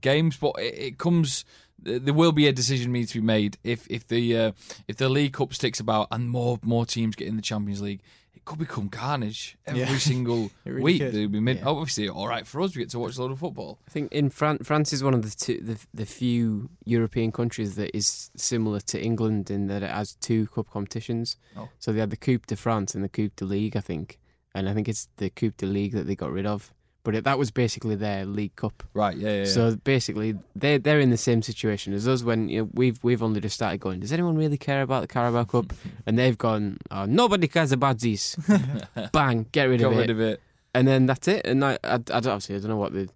games, 0.00 0.36
but 0.36 0.52
it, 0.58 0.74
it 0.78 0.98
comes. 0.98 1.44
There 1.78 2.14
will 2.14 2.32
be 2.32 2.46
a 2.48 2.52
decision 2.52 2.92
needs 2.92 3.12
to 3.12 3.20
be 3.20 3.26
made 3.26 3.58
if 3.62 3.86
if 3.90 4.08
the 4.08 4.36
uh, 4.36 4.52
if 4.88 4.96
the 4.96 5.08
League 5.08 5.34
Cup 5.34 5.52
sticks 5.54 5.78
about 5.80 6.08
and 6.10 6.28
more 6.30 6.58
more 6.62 6.86
teams 6.86 7.14
get 7.16 7.28
in 7.28 7.36
the 7.36 7.42
Champions 7.42 7.80
League. 7.82 8.00
It 8.34 8.44
could 8.44 8.58
become 8.60 8.88
carnage 8.90 9.56
every 9.66 9.80
Yeah. 9.80 9.98
single 9.98 10.50
really 10.64 10.82
week. 10.82 11.00
could. 11.00 11.12
There'll 11.14 11.28
be 11.28 11.40
mid- 11.40 11.62
Obviously, 11.64 12.08
all 12.08 12.28
right 12.28 12.46
for 12.46 12.60
us. 12.60 12.76
We 12.76 12.82
get 12.82 12.90
to 12.90 12.98
watch 13.00 13.16
a 13.18 13.22
lot 13.22 13.32
of 13.32 13.40
football. 13.40 13.78
I 13.88 13.90
think 13.90 14.12
in 14.12 14.30
France, 14.30 14.64
France 14.64 14.92
is 14.92 15.02
one 15.02 15.14
of 15.14 15.22
the, 15.22 15.30
two, 15.30 15.60
the 15.60 15.78
the 15.92 16.06
few 16.06 16.70
European 16.84 17.32
countries 17.32 17.74
that 17.74 17.94
is 17.96 18.30
similar 18.36 18.78
to 18.80 19.02
England 19.02 19.50
in 19.50 19.66
that 19.66 19.82
it 19.82 19.90
has 19.90 20.14
two 20.14 20.46
cup 20.48 20.70
competitions. 20.70 21.36
Oh. 21.56 21.68
So 21.78 21.92
they 21.92 22.00
had 22.00 22.10
the 22.10 22.16
Coupe 22.16 22.46
de 22.46 22.56
France 22.56 22.94
and 22.94 23.02
the 23.02 23.08
Coupe 23.08 23.34
de 23.36 23.44
Ligue, 23.44 23.76
I 23.76 23.80
think, 23.80 24.18
and 24.54 24.68
I 24.68 24.74
think 24.74 24.88
it's 24.88 25.08
the 25.16 25.28
Coupe 25.28 25.56
de 25.56 25.66
Ligue 25.66 25.92
that 25.92 26.06
they 26.06 26.14
got 26.14 26.30
rid 26.32 26.46
of. 26.46 26.72
But 27.06 27.14
it, 27.14 27.22
that 27.22 27.38
was 27.38 27.52
basically 27.52 27.94
their 27.94 28.26
League 28.26 28.56
Cup. 28.56 28.82
Right. 28.92 29.16
Yeah. 29.16 29.28
yeah, 29.28 29.38
yeah. 29.38 29.44
So 29.44 29.76
basically, 29.76 30.34
they 30.56 30.78
they're 30.78 30.98
in 30.98 31.10
the 31.10 31.16
same 31.16 31.40
situation 31.40 31.92
as 31.92 32.08
us 32.08 32.24
when 32.24 32.48
you 32.48 32.62
know, 32.62 32.70
we've 32.74 32.98
we've 33.04 33.22
only 33.22 33.40
just 33.40 33.54
started 33.54 33.78
going. 33.78 34.00
Does 34.00 34.12
anyone 34.12 34.36
really 34.36 34.58
care 34.58 34.82
about 34.82 35.02
the 35.02 35.06
Carabao 35.06 35.44
Cup? 35.44 35.72
and 36.06 36.18
they've 36.18 36.36
gone. 36.36 36.78
Oh, 36.90 37.04
nobody 37.04 37.46
cares 37.46 37.70
about 37.70 38.00
this. 38.00 38.34
Bang, 39.12 39.46
get 39.52 39.66
rid 39.66 39.82
Got 39.82 39.92
of 39.92 39.92
it. 39.92 39.94
Get 39.94 40.00
rid 40.00 40.10
of 40.10 40.20
it. 40.20 40.42
And 40.74 40.88
then 40.88 41.06
that's 41.06 41.28
it. 41.28 41.46
And 41.46 41.64
I, 41.64 41.78
I, 41.84 41.94
I 41.94 41.98
don't, 41.98 42.26
obviously 42.26 42.56
I 42.56 42.58
don't 42.58 42.70
know 42.70 42.76
what 42.76 42.92
the 42.92 43.08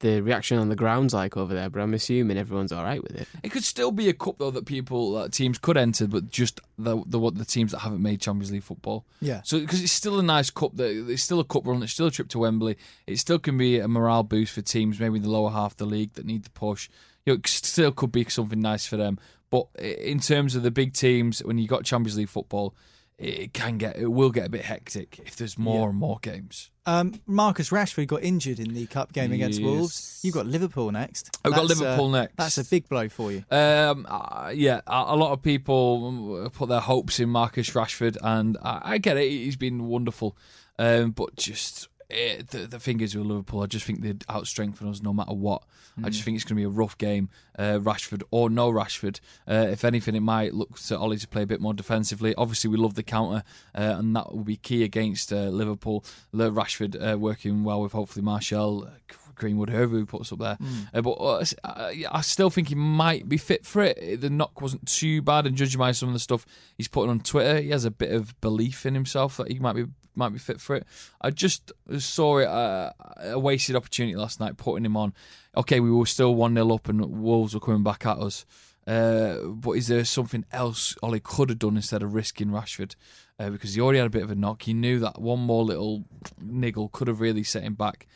the 0.00 0.20
reaction 0.20 0.58
on 0.58 0.68
the 0.68 0.76
ground's 0.76 1.12
like 1.12 1.36
over 1.36 1.54
there, 1.54 1.68
but 1.68 1.80
I'm 1.80 1.92
assuming 1.94 2.36
everyone's 2.36 2.72
all 2.72 2.84
right 2.84 3.02
with 3.02 3.16
it. 3.20 3.26
It 3.42 3.50
could 3.50 3.64
still 3.64 3.90
be 3.90 4.08
a 4.08 4.12
cup 4.12 4.38
though 4.38 4.50
that 4.52 4.64
people 4.64 5.12
that 5.14 5.32
teams 5.32 5.58
could 5.58 5.76
enter, 5.76 6.06
but 6.06 6.28
just 6.28 6.60
the 6.78 7.02
the 7.06 7.18
what 7.18 7.36
the 7.36 7.44
teams 7.44 7.72
that 7.72 7.78
haven't 7.78 8.02
made 8.02 8.20
Champions 8.20 8.52
League 8.52 8.62
football. 8.62 9.04
Yeah. 9.20 9.42
So 9.42 9.58
because 9.58 9.82
it's 9.82 9.92
still 9.92 10.18
a 10.18 10.22
nice 10.22 10.50
cup, 10.50 10.76
that 10.76 11.10
it's 11.10 11.22
still 11.22 11.40
a 11.40 11.44
cup 11.44 11.66
run. 11.66 11.82
It's 11.82 11.92
still 11.92 12.06
a 12.06 12.10
trip 12.10 12.28
to 12.28 12.38
Wembley. 12.38 12.76
It 13.06 13.18
still 13.18 13.38
can 13.38 13.58
be 13.58 13.78
a 13.78 13.88
morale 13.88 14.22
boost 14.22 14.52
for 14.52 14.62
teams, 14.62 15.00
maybe 15.00 15.16
in 15.16 15.22
the 15.22 15.30
lower 15.30 15.50
half 15.50 15.72
of 15.72 15.78
the 15.78 15.86
league 15.86 16.14
that 16.14 16.26
need 16.26 16.44
the 16.44 16.50
push. 16.50 16.88
You 17.26 17.34
know, 17.34 17.38
it 17.38 17.46
still 17.48 17.92
could 17.92 18.12
be 18.12 18.24
something 18.24 18.60
nice 18.60 18.86
for 18.86 18.96
them. 18.96 19.18
But 19.50 19.66
in 19.78 20.20
terms 20.20 20.54
of 20.54 20.62
the 20.62 20.70
big 20.70 20.92
teams, 20.92 21.42
when 21.42 21.58
you 21.58 21.66
got 21.66 21.84
Champions 21.84 22.18
League 22.18 22.28
football, 22.28 22.74
it 23.18 23.52
can 23.52 23.78
get 23.78 23.96
it 23.96 24.06
will 24.06 24.30
get 24.30 24.46
a 24.46 24.48
bit 24.48 24.62
hectic 24.64 25.18
if 25.26 25.36
there's 25.36 25.58
more 25.58 25.80
Yeah. 25.86 25.88
and 25.90 25.98
more 25.98 26.18
games. 26.22 26.70
Um, 26.86 27.20
Marcus 27.26 27.68
Rashford 27.70 28.06
got 28.06 28.22
injured 28.22 28.58
in 28.58 28.72
the 28.72 28.86
cup 28.86 29.12
game 29.12 29.30
against 29.32 29.60
Wolves. 29.60 30.20
You've 30.22 30.34
got 30.34 30.46
Liverpool 30.46 30.90
next. 30.90 31.28
I've 31.44 31.52
got 31.52 31.66
Liverpool 31.66 32.14
uh, 32.14 32.20
next. 32.22 32.36
That's 32.36 32.56
a 32.56 32.64
big 32.64 32.88
blow 32.88 33.08
for 33.10 33.30
you. 33.30 33.44
Um, 33.50 34.06
uh, 34.08 34.52
yeah, 34.54 34.80
a, 34.86 35.04
a 35.08 35.16
lot 35.16 35.32
of 35.32 35.42
people 35.42 36.48
put 36.54 36.70
their 36.70 36.80
hopes 36.80 37.20
in 37.20 37.28
Marcus 37.28 37.70
Rashford, 37.70 38.16
and 38.22 38.56
I, 38.62 38.80
I 38.94 38.98
get 38.98 39.18
it. 39.18 39.28
He's 39.28 39.56
been 39.56 39.86
wonderful, 39.88 40.34
um, 40.78 41.10
but 41.10 41.36
just 41.36 41.88
eh, 42.10 42.42
the 42.50 42.66
the 42.66 42.78
thing 42.78 43.00
is 43.00 43.14
with 43.16 43.26
Liverpool, 43.26 43.62
I 43.62 43.66
just 43.66 43.84
think 43.86 44.00
they'd 44.02 44.20
outstrengthen 44.20 44.88
us 44.90 45.02
no 45.02 45.12
matter 45.12 45.34
what. 45.34 45.62
I 46.02 46.10
just 46.10 46.22
Mm. 46.22 46.24
think 46.26 46.34
it's 46.36 46.44
going 46.44 46.56
to 46.56 46.60
be 46.60 46.64
a 46.64 46.68
rough 46.68 46.96
game, 46.96 47.28
uh, 47.58 47.78
Rashford 47.80 48.22
or 48.30 48.48
no 48.50 48.70
Rashford. 48.70 49.18
Uh, 49.48 49.66
if 49.70 49.84
anything, 49.84 50.14
it 50.14 50.20
might 50.20 50.54
look 50.54 50.78
to 50.78 50.96
Ole 50.98 51.16
to 51.16 51.28
play 51.28 51.42
a 51.42 51.46
bit 51.46 51.60
more 51.60 51.74
defensively. 51.74 52.34
Obviously, 52.36 52.70
we 52.70 52.76
love 52.76 52.94
the 52.94 53.02
counter, 53.02 53.42
uh, 53.74 53.96
and 53.98 54.14
that 54.14 54.32
will 54.34 54.44
be 54.44 54.56
key 54.56 54.84
against 54.84 55.32
uh, 55.32 55.48
Liverpool. 55.48 56.04
Rashford 56.34 56.94
uh, 57.14 57.18
working 57.18 57.64
well 57.64 57.80
with 57.82 57.92
hopefully 57.92 58.24
Martial. 58.24 58.84
uh, 58.86 59.14
Greenwood, 59.34 59.70
whoever 59.70 59.96
he 59.96 60.04
puts 60.04 60.32
up 60.32 60.40
there. 60.40 60.56
Mm. 60.56 60.88
Uh, 60.92 61.00
but 61.00 61.10
uh, 61.12 61.44
uh, 61.62 61.92
I 62.10 62.20
still 62.22 62.50
think 62.50 62.70
he 62.70 62.74
might 62.74 63.28
be 63.28 63.36
fit 63.36 63.64
for 63.64 63.82
it. 63.84 64.20
The 64.20 64.30
knock 64.30 64.60
wasn't 64.60 64.88
too 64.88 65.22
bad, 65.22 65.46
and 65.46 65.56
judging 65.56 65.78
by 65.78 65.92
some 65.92 66.08
of 66.08 66.12
the 66.12 66.18
stuff 66.18 66.44
he's 66.76 66.88
putting 66.88 67.08
on 67.10 67.20
Twitter, 67.20 67.60
he 67.60 67.70
has 67.70 67.84
a 67.84 67.90
bit 67.92 68.10
of 68.10 68.38
belief 68.40 68.84
in 68.84 68.94
himself 68.94 69.36
that 69.36 69.52
he 69.52 69.60
might 69.60 69.74
be 69.76 69.84
might 70.18 70.30
be 70.34 70.38
fit 70.38 70.60
for 70.60 70.76
it. 70.76 70.86
I 71.20 71.30
just 71.30 71.72
saw 71.98 72.38
it 72.38 72.46
uh, 72.48 72.92
a 73.18 73.38
wasted 73.38 73.76
opportunity 73.76 74.16
last 74.16 74.40
night, 74.40 74.56
putting 74.58 74.84
him 74.84 74.96
on. 74.96 75.14
Okay, 75.56 75.80
we 75.80 75.90
were 75.90 76.04
still 76.06 76.34
one 76.34 76.54
0 76.54 76.74
up, 76.74 76.88
and 76.88 77.00
Wolves 77.22 77.54
were 77.54 77.60
coming 77.60 77.82
back 77.82 78.04
at 78.04 78.18
us. 78.18 78.44
Uh, 78.86 79.38
but 79.48 79.72
is 79.72 79.86
there 79.88 80.04
something 80.04 80.44
else 80.50 80.96
Ole 81.02 81.20
could 81.22 81.50
have 81.50 81.58
done 81.58 81.76
instead 81.76 82.02
of 82.02 82.14
risking 82.14 82.48
Rashford? 82.48 82.94
Uh, 83.38 83.50
because 83.50 83.74
he 83.74 83.80
already 83.80 83.98
had 83.98 84.06
a 84.06 84.10
bit 84.10 84.22
of 84.22 84.30
a 84.30 84.34
knock. 84.34 84.62
He 84.62 84.72
knew 84.74 84.98
that 85.00 85.20
one 85.20 85.40
more 85.40 85.62
little 85.64 86.04
niggle 86.40 86.88
could 86.88 87.06
have 87.08 87.20
really 87.20 87.44
set 87.44 87.62
him 87.62 87.74
back. 87.74 88.06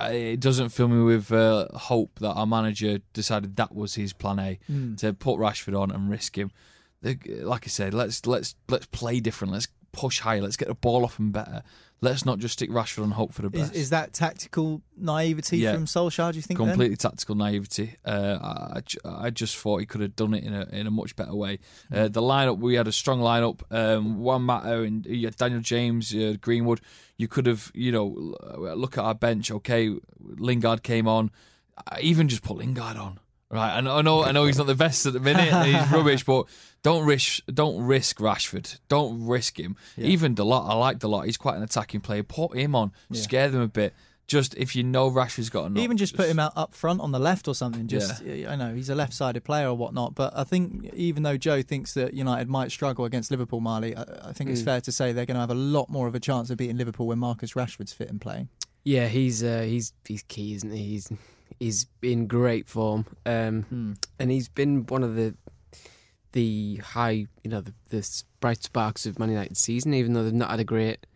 It 0.00 0.40
doesn't 0.40 0.70
fill 0.70 0.88
me 0.88 1.02
with 1.02 1.30
uh, 1.30 1.68
hope 1.74 2.18
that 2.20 2.32
our 2.32 2.46
manager 2.46 2.98
decided 3.12 3.56
that 3.56 3.74
was 3.74 3.94
his 3.94 4.12
plan 4.12 4.38
A 4.38 4.58
Mm. 4.70 4.96
to 4.98 5.12
put 5.12 5.38
Rashford 5.38 5.78
on 5.80 5.90
and 5.90 6.10
risk 6.10 6.36
him. 6.36 6.50
Like 7.02 7.64
I 7.66 7.68
said, 7.68 7.94
let's 7.94 8.26
let's 8.26 8.56
let's 8.68 8.86
play 8.86 9.20
different. 9.20 9.52
Let's 9.52 9.68
push 9.96 10.20
higher. 10.20 10.42
Let's 10.42 10.56
get 10.56 10.68
the 10.68 10.74
ball 10.74 11.02
off 11.04 11.18
him 11.18 11.32
better. 11.32 11.62
Let's 12.02 12.26
not 12.26 12.38
just 12.38 12.52
stick 12.52 12.68
Rashford 12.70 13.04
and 13.04 13.14
hope 13.14 13.32
for 13.32 13.40
the 13.40 13.48
best. 13.48 13.74
is 13.74 13.88
that 13.88 14.12
tactical 14.12 14.82
naivety 14.98 15.56
Yeah. 15.56 15.72
from 15.72 15.86
Solskjaer? 15.86 16.30
Do 16.32 16.36
you 16.36 16.42
think? 16.42 16.58
then? 16.58 16.68
completely 16.68 16.96
tactical 16.96 17.34
naivety. 17.34 17.96
Uh, 18.04 18.74
I, 18.76 18.82
I 19.06 19.30
just 19.30 19.56
thought 19.56 19.78
he 19.78 19.86
could 19.86 20.02
have 20.02 20.14
done 20.14 20.34
it 20.34 20.44
in 20.44 20.52
a 20.52 20.68
in 20.70 20.86
a 20.86 20.90
much 20.90 21.16
better 21.16 21.34
way. 21.34 21.58
Mm. 21.90 21.96
Uh, 21.98 22.08
the 22.08 22.20
lineup 22.20 22.58
we 22.58 22.74
had 22.74 22.86
a 22.86 22.92
strong 22.92 23.20
lineup. 23.20 23.62
Um, 23.70 24.18
Juan 24.18 24.42
Mata 24.42 24.82
and 24.82 25.06
had 25.06 25.36
Daniel 25.36 25.62
James, 25.62 26.14
uh, 26.14 26.34
Greenwood. 26.38 26.82
You 27.16 27.28
could 27.28 27.46
have 27.46 27.72
you 27.74 27.90
know 27.92 28.04
look 28.76 28.98
at 28.98 29.04
our 29.04 29.14
bench. 29.14 29.50
Okay, 29.50 29.96
Lingard 30.20 30.82
came 30.82 31.08
on. 31.08 31.30
I 31.90 32.00
even 32.00 32.28
just 32.28 32.42
put 32.42 32.58
Lingard 32.58 32.98
on. 32.98 33.18
Right, 33.48 33.76
I 33.76 33.80
know, 33.80 33.96
I 33.98 34.02
know, 34.02 34.24
I 34.24 34.32
know 34.32 34.44
he's 34.46 34.58
not 34.58 34.66
the 34.66 34.74
best 34.74 35.06
at 35.06 35.12
the 35.12 35.20
minute. 35.20 35.52
he's 35.66 35.92
rubbish, 35.92 36.24
but 36.24 36.46
don't 36.86 37.04
risk, 37.04 37.42
don't 37.52 37.78
risk 37.82 38.18
Rashford. 38.18 38.78
Don't 38.88 39.26
risk 39.26 39.58
him. 39.58 39.76
Yeah. 39.96 40.06
Even 40.06 40.34
Dalot, 40.34 40.68
I 40.70 40.74
like 40.74 40.98
Dalot. 40.98 41.26
He's 41.26 41.36
quite 41.36 41.56
an 41.56 41.62
attacking 41.62 42.00
player. 42.00 42.22
Put 42.22 42.56
him 42.56 42.74
on, 42.74 42.92
Yeah. 43.10 43.20
scare 43.20 43.48
them 43.50 43.60
a 43.60 43.68
bit. 43.68 43.92
Just 44.28 44.54
if 44.56 44.74
you 44.74 44.82
know 44.82 45.08
Rashford's 45.08 45.50
got 45.50 45.66
a 45.66 45.68
knock, 45.68 45.82
Even 45.84 45.96
just, 45.96 46.16
put 46.16 46.28
him 46.28 46.38
out 46.40 46.52
up 46.56 46.74
front 46.74 47.00
on 47.00 47.12
the 47.12 47.18
left 47.20 47.46
or 47.46 47.54
something. 47.54 47.86
Just 47.86 48.22
Yeah. 48.24 48.50
I 48.52 48.56
know 48.56 48.74
he's 48.74 48.88
a 48.88 48.94
left-sided 48.96 49.44
player 49.44 49.68
or 49.68 49.74
whatnot, 49.74 50.14
but 50.16 50.36
I 50.36 50.42
think 50.44 50.92
even 50.94 51.22
though 51.22 51.36
Joe 51.36 51.62
thinks 51.62 51.94
that 51.94 52.12
United 52.14 52.48
might 52.48 52.72
struggle 52.72 53.04
against 53.04 53.30
Liverpool, 53.30 53.60
Marley, 53.60 53.94
I, 53.94 54.02
I 54.30 54.32
think 54.32 54.50
it's 54.50 54.62
Mm. 54.62 54.64
fair 54.64 54.80
to 54.80 54.90
say 54.92 55.12
they're 55.12 55.26
going 55.26 55.36
to 55.36 55.40
have 55.40 55.50
a 55.50 55.54
lot 55.54 55.88
more 55.90 56.08
of 56.08 56.14
a 56.16 56.20
chance 56.20 56.50
of 56.50 56.56
beating 56.56 56.76
Liverpool 56.76 57.06
when 57.06 57.18
Marcus 57.20 57.52
Rashford's 57.54 57.92
fit 57.92 58.10
and 58.10 58.20
playing. 58.20 58.48
Yeah, 58.84 59.06
he's 59.08 59.42
uh, 59.44 59.62
he's 59.62 59.92
he's 60.06 60.22
key, 60.24 60.54
isn't 60.54 60.70
he? 60.72 60.84
He's 60.84 61.08
he's 61.60 61.86
in 62.02 62.26
great 62.26 62.68
form, 62.68 63.06
um, 63.24 63.62
Hmm. 63.62 63.92
and 64.18 64.30
he's 64.32 64.48
been 64.48 64.86
one 64.86 65.02
of 65.04 65.14
the 65.14 65.34
the 66.36 66.76
high, 66.76 67.26
you 67.42 67.50
know, 67.50 67.62
the, 67.62 67.72
the 67.88 68.22
bright 68.40 68.62
sparks 68.62 69.06
of 69.06 69.18
Man 69.18 69.30
United's 69.30 69.58
season. 69.60 69.94
Even 69.94 70.12
though 70.12 70.22
they've 70.22 70.32
not 70.34 70.50
had 70.50 70.60
a 70.60 70.64
great 70.64 71.06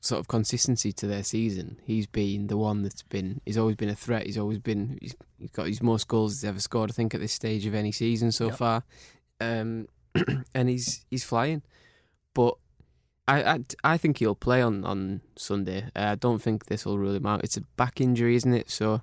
sort 0.00 0.20
of 0.20 0.28
consistency 0.28 0.92
to 0.92 1.06
their 1.06 1.22
season, 1.24 1.78
he's 1.84 2.06
been 2.06 2.48
the 2.48 2.58
one 2.58 2.82
that's 2.82 3.02
been. 3.02 3.40
He's 3.46 3.56
always 3.56 3.76
been 3.76 3.88
a 3.88 3.94
threat. 3.94 4.26
He's 4.26 4.36
always 4.36 4.58
been. 4.58 4.98
He's, 5.00 5.16
he's 5.38 5.50
got 5.50 5.66
his 5.68 5.82
most 5.82 6.06
goals 6.06 6.32
he's 6.34 6.44
ever 6.48 6.60
scored. 6.60 6.90
I 6.90 6.92
think 6.92 7.14
at 7.14 7.20
this 7.20 7.32
stage 7.32 7.64
of 7.64 7.74
any 7.74 7.92
season 7.92 8.30
so 8.30 8.48
Yep. 8.48 8.56
far, 8.58 8.84
um, 9.40 9.88
and 10.54 10.68
he's 10.68 11.04
he's 11.10 11.24
flying. 11.24 11.62
But 12.34 12.56
I, 13.26 13.42
I, 13.54 13.58
I 13.84 13.96
think 13.96 14.18
he'll 14.18 14.34
play 14.34 14.60
on 14.60 14.84
on 14.84 15.22
Sunday. 15.36 15.84
Uh, 15.96 16.10
I 16.12 16.14
don't 16.16 16.42
think 16.42 16.66
this 16.66 16.84
will 16.84 16.98
rule 16.98 17.14
him 17.14 17.24
out. 17.26 17.42
It's 17.42 17.56
a 17.56 17.62
back 17.76 18.00
injury, 18.02 18.36
isn't 18.36 18.52
it? 18.52 18.70
So 18.70 19.00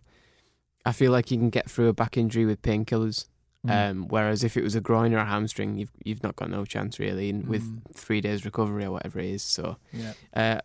I 0.86 0.92
feel 0.92 1.12
like 1.12 1.30
he 1.30 1.38
can 1.38 1.50
get 1.50 1.72
through 1.72 1.88
a 1.88 1.94
back 1.94 2.18
injury 2.18 2.46
with 2.46 2.62
painkillers. 2.62 3.26
Mm. 3.68 3.90
Um, 3.92 4.08
whereas 4.08 4.44
if 4.46 4.56
it 4.56 4.64
was 4.64 4.74
a 4.76 4.80
groin 4.82 5.14
or 5.14 5.18
a 5.18 5.26
hamstring, 5.26 5.78
you've 5.78 5.92
you've 6.06 6.24
not 6.24 6.36
got 6.38 6.50
no 6.50 6.64
chance 6.64 6.98
really. 6.98 7.30
And 7.30 7.46
with 7.48 7.64
Mm. 7.64 7.94
three 7.94 8.22
days 8.22 8.46
recovery 8.46 8.86
or 8.86 8.92
whatever 8.92 9.20
it 9.20 9.26
is, 9.26 9.44
so 9.44 9.76
Yeah. 9.92 10.14
uh, 10.34 10.60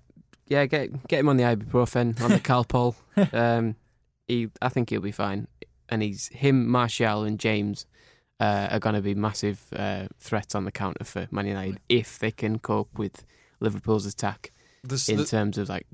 yeah, 0.46 0.66
get 0.66 1.08
get 1.08 1.18
him 1.20 1.28
on 1.28 1.36
the 1.36 1.42
ibuprofen 1.44 2.20
on 2.20 2.30
the 2.30 2.38
Calpol. 2.50 2.94
um, 3.32 3.74
he, 4.28 4.48
I 4.62 4.68
think 4.68 4.90
he'll 4.90 5.00
be 5.00 5.10
fine. 5.12 5.48
And 5.88 6.02
he's 6.02 6.28
him, 6.28 6.68
Martial, 6.68 7.24
and 7.24 7.38
James 7.38 7.86
uh, 8.40 8.68
are 8.70 8.78
going 8.78 8.94
to 8.94 9.02
be 9.02 9.14
massive 9.14 9.58
uh, 9.74 10.06
threats 10.18 10.54
on 10.54 10.64
the 10.64 10.72
counter 10.72 11.04
for 11.04 11.26
Man 11.30 11.46
United 11.46 11.80
if 11.88 12.18
they 12.18 12.30
can 12.30 12.58
cope 12.58 12.96
with 12.98 13.24
Liverpool's 13.60 14.06
attack 14.06 14.52
This- 14.84 15.08
in 15.08 15.16
the- 15.18 15.24
terms 15.26 15.58
of 15.58 15.68
like 15.68 15.86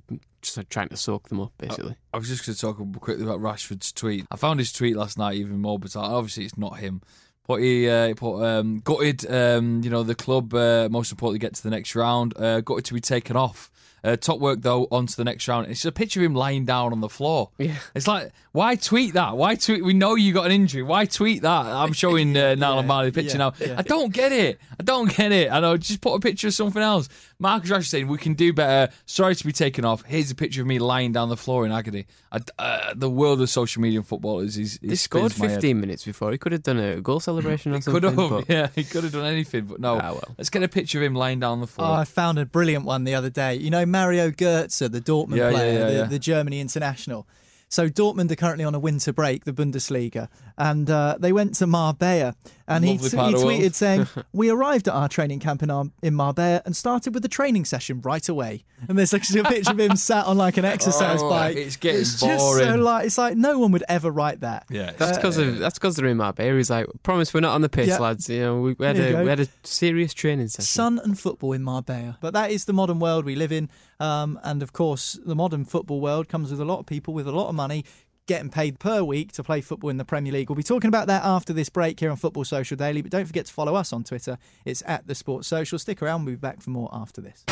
just 0.42 0.58
trying 0.70 0.88
to 0.88 0.96
soak 0.96 1.28
them 1.28 1.40
up, 1.40 1.52
basically. 1.58 1.96
I 2.12 2.18
was 2.18 2.28
just 2.28 2.46
going 2.46 2.54
to 2.54 2.60
talk 2.60 3.00
quickly 3.00 3.24
about 3.24 3.40
Rashford's 3.40 3.92
tweet. 3.92 4.26
I 4.30 4.36
found 4.36 4.58
his 4.58 4.72
tweet 4.72 4.96
last 4.96 5.18
night 5.18 5.36
even 5.36 5.58
more 5.58 5.78
bizarre. 5.78 6.10
Obviously, 6.10 6.44
it's 6.44 6.58
not 6.58 6.78
him. 6.78 7.02
But 7.46 7.56
he, 7.56 7.88
uh, 7.88 8.08
he 8.08 8.14
put 8.14 8.42
um, 8.44 8.78
gutted, 8.78 9.28
um, 9.28 9.82
you 9.82 9.90
know, 9.90 10.04
the 10.04 10.14
club 10.14 10.54
uh, 10.54 10.88
most 10.90 11.10
importantly 11.10 11.40
get 11.40 11.54
to 11.54 11.62
the 11.62 11.70
next 11.70 11.96
round. 11.96 12.34
Uh, 12.36 12.60
gutted 12.60 12.84
to 12.84 12.94
be 12.94 13.00
taken 13.00 13.36
off 13.36 13.70
Uh, 14.02 14.16
top 14.16 14.40
work 14.40 14.60
though. 14.62 14.88
On 14.90 15.06
to 15.06 15.16
the 15.16 15.24
next 15.24 15.46
round. 15.48 15.68
It's 15.68 15.84
a 15.84 15.92
picture 15.92 16.20
of 16.20 16.24
him 16.26 16.34
lying 16.34 16.64
down 16.64 16.92
on 16.92 17.00
the 17.00 17.08
floor. 17.08 17.50
Yeah. 17.58 17.74
It's 17.94 18.06
like, 18.08 18.32
why 18.52 18.74
tweet 18.76 19.14
that? 19.14 19.36
Why 19.36 19.54
tweet? 19.54 19.84
We 19.84 19.92
know 19.92 20.14
you 20.14 20.32
got 20.32 20.46
an 20.46 20.52
injury. 20.52 20.82
Why 20.82 21.04
tweet 21.04 21.42
that? 21.42 21.66
I'm 21.66 21.92
showing 21.92 22.36
uh, 22.36 22.54
Niall 22.54 22.74
Yeah, 22.76 22.80
O'Malley 22.80 23.10
the 23.10 23.20
picture 23.22 23.38
yeah, 23.38 23.50
now. 23.50 23.52
yeah. 23.60 23.74
I 23.78 23.82
don't 23.82 24.12
get 24.12 24.32
it. 24.32 24.58
I 24.78 24.82
don't 24.82 25.14
get 25.14 25.32
it. 25.32 25.52
I 25.52 25.60
know. 25.60 25.76
Just 25.76 26.00
put 26.00 26.14
a 26.14 26.20
picture 26.20 26.48
of 26.48 26.54
something 26.54 26.82
else. 26.82 27.08
Marcus 27.38 27.70
Rashford 27.70 27.86
saying 27.86 28.08
we 28.08 28.18
can 28.18 28.34
do 28.34 28.52
better. 28.52 28.92
Sorry 29.06 29.34
to 29.34 29.46
be 29.46 29.52
taken 29.52 29.84
off. 29.84 30.02
Here's 30.04 30.30
a 30.30 30.34
picture 30.34 30.60
of 30.62 30.66
me 30.66 30.78
lying 30.78 31.12
down 31.12 31.28
the 31.28 31.36
floor 31.36 31.64
in 31.64 31.72
agony. 31.72 32.06
I, 32.32 32.40
uh, 32.58 32.94
the 32.94 33.08
world 33.10 33.40
of 33.40 33.48
social 33.50 33.80
media 33.82 33.98
and 34.00 34.06
football 34.06 34.40
is 34.40 34.56
is. 34.58 34.78
He 34.82 34.94
scored 34.96 35.32
15 35.32 35.80
minutes 35.80 36.04
before. 36.04 36.32
He 36.32 36.38
could 36.38 36.52
have 36.52 36.62
done 36.62 36.78
a 36.78 37.00
goal 37.00 37.20
celebration 37.20 37.72
or 37.72 37.76
He 37.76 37.80
something. 37.82 38.00
could 38.02 38.18
have, 38.18 38.30
but- 38.30 38.48
yeah, 38.48 38.68
he 38.74 38.84
could 38.84 39.04
have 39.04 39.12
done 39.12 39.26
anything, 39.26 39.64
but 39.64 39.80
no. 39.80 39.96
Ah, 39.96 40.12
well. 40.12 40.24
Let's 40.38 40.50
get 40.50 40.62
a 40.62 40.68
picture 40.68 40.98
of 40.98 41.04
him 41.04 41.14
lying 41.14 41.40
down 41.40 41.52
on 41.52 41.60
the 41.60 41.66
floor. 41.66 41.88
Oh, 41.88 41.92
I 41.92 42.04
found 42.04 42.38
a 42.38 42.44
brilliant 42.46 42.84
one 42.84 43.04
the 43.04 43.14
other 43.14 43.30
day. 43.30 43.54
You 43.54 43.70
know 43.70 43.84
Mario 43.90 44.30
Götze, 44.30 44.90
the 44.90 45.00
Dortmund 45.00 45.36
Yeah, 45.36 45.50
yeah, 45.50 45.50
player, 45.50 45.78
yeah, 45.78 45.86
the, 45.86 45.92
yeah. 45.92 46.04
the 46.04 46.18
Germany 46.18 46.60
international. 46.60 47.26
So 47.72 47.88
Dortmund 47.88 48.32
are 48.32 48.36
currently 48.36 48.64
on 48.64 48.74
a 48.74 48.80
winter 48.80 49.12
break, 49.12 49.44
the 49.44 49.52
Bundesliga, 49.52 50.28
and 50.58 50.90
uh, 50.90 51.16
they 51.20 51.32
went 51.32 51.54
to 51.54 51.68
Marbella. 51.68 52.34
And 52.66 52.84
he, 52.84 52.98
t- 52.98 52.98
he 52.98 53.06
of 53.06 53.10
the 53.10 53.16
world. 53.16 53.34
tweeted 53.36 53.74
saying, 53.74 54.06
"We 54.32 54.50
arrived 54.50 54.88
at 54.88 54.94
our 54.94 55.08
training 55.08 55.38
camp 55.38 55.62
in, 55.62 55.70
Ar- 55.70 55.86
in 56.02 56.14
Marbella 56.14 56.62
and 56.64 56.76
started 56.76 57.14
with 57.14 57.22
the 57.22 57.28
training 57.28 57.64
session 57.64 58.00
right 58.00 58.28
away." 58.28 58.64
And 58.88 58.98
there's 58.98 59.12
like 59.12 59.22
a 59.30 59.44
picture 59.44 59.70
of 59.72 59.78
him 59.78 59.94
sat 60.10 60.26
on 60.26 60.36
like 60.36 60.56
an 60.56 60.64
exercise 60.64 61.20
Oh, 61.22 61.30
bike. 61.30 61.56
it's 61.56 61.76
getting 61.76 62.00
it's 62.00 62.20
boring. 62.20 62.36
just 62.38 62.48
so 62.58 62.64
boring. 62.66 62.80
like 62.82 63.06
it's 63.06 63.18
like 63.18 63.36
no 63.36 63.58
one 63.60 63.70
would 63.72 63.84
ever 63.88 64.10
write 64.10 64.40
that. 64.40 64.66
yeah, 64.68 64.90
That's 64.98 65.16
because 65.16 65.36
of 65.38 65.58
that's 65.60 65.78
because 65.78 65.94
they're 65.96 66.06
in 66.06 66.16
Marbella. 66.16 66.56
He's 66.56 66.70
like, 66.70 66.86
promise 67.04 67.32
we're 67.32 67.40
not 67.40 67.54
on 67.54 67.60
the 67.62 67.68
piss, 67.68 67.86
Yeah. 67.88 67.98
lads. 67.98 68.28
You 68.28 68.40
know, 68.40 68.60
we, 68.60 68.72
we 68.74 68.86
had 68.86 68.96
There 68.96 69.08
a 69.08 69.12
go. 69.12 69.22
we 69.24 69.28
had 69.30 69.40
a 69.40 69.48
serious 69.62 70.12
training 70.14 70.48
session. 70.48 70.64
sun 70.66 71.00
and 71.04 71.18
football 71.18 71.52
in 71.52 71.62
Marbella. 71.62 72.18
But 72.20 72.34
that 72.34 72.50
is 72.50 72.64
the 72.64 72.72
modern 72.72 72.98
world 72.98 73.24
we 73.24 73.36
live 73.36 73.52
in. 73.52 73.68
Um, 74.00 74.40
and 74.42 74.62
of 74.62 74.72
course, 74.72 75.18
the 75.24 75.36
modern 75.36 75.64
football 75.64 76.00
world 76.00 76.28
comes 76.28 76.50
with 76.50 76.60
a 76.60 76.64
lot 76.64 76.80
of 76.80 76.86
people 76.86 77.14
with 77.14 77.28
a 77.28 77.32
lot 77.32 77.48
of 77.48 77.54
money 77.54 77.84
getting 78.26 78.48
paid 78.48 78.78
per 78.78 79.02
week 79.02 79.32
to 79.32 79.42
play 79.42 79.60
football 79.60 79.90
in 79.90 79.96
the 79.96 80.04
Premier 80.04 80.32
League. 80.32 80.48
We'll 80.48 80.56
be 80.56 80.62
talking 80.62 80.88
about 80.88 81.08
that 81.08 81.24
after 81.24 81.52
this 81.52 81.68
break 81.68 81.98
here 81.98 82.10
on 82.10 82.16
Football 82.16 82.44
Social 82.44 82.76
Daily. 82.76 83.02
But 83.02 83.10
don't 83.10 83.26
forget 83.26 83.46
to 83.46 83.52
follow 83.52 83.74
us 83.74 83.92
on 83.92 84.04
Twitter. 84.04 84.38
It's 84.64 84.82
at 84.86 85.06
the 85.06 85.14
Sports 85.14 85.48
Social. 85.48 85.78
Stick 85.78 86.00
around. 86.00 86.24
We'll 86.24 86.34
be 86.34 86.38
back 86.38 86.62
for 86.62 86.70
more 86.70 86.88
after 86.92 87.20
this. 87.20 87.44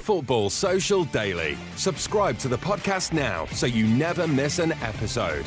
Football 0.00 0.48
Social 0.48 1.04
Daily. 1.04 1.56
Subscribe 1.76 2.38
to 2.38 2.48
the 2.48 2.56
podcast 2.56 3.12
now 3.12 3.44
so 3.46 3.66
you 3.66 3.86
never 3.86 4.26
miss 4.26 4.58
an 4.58 4.72
episode. 4.82 5.44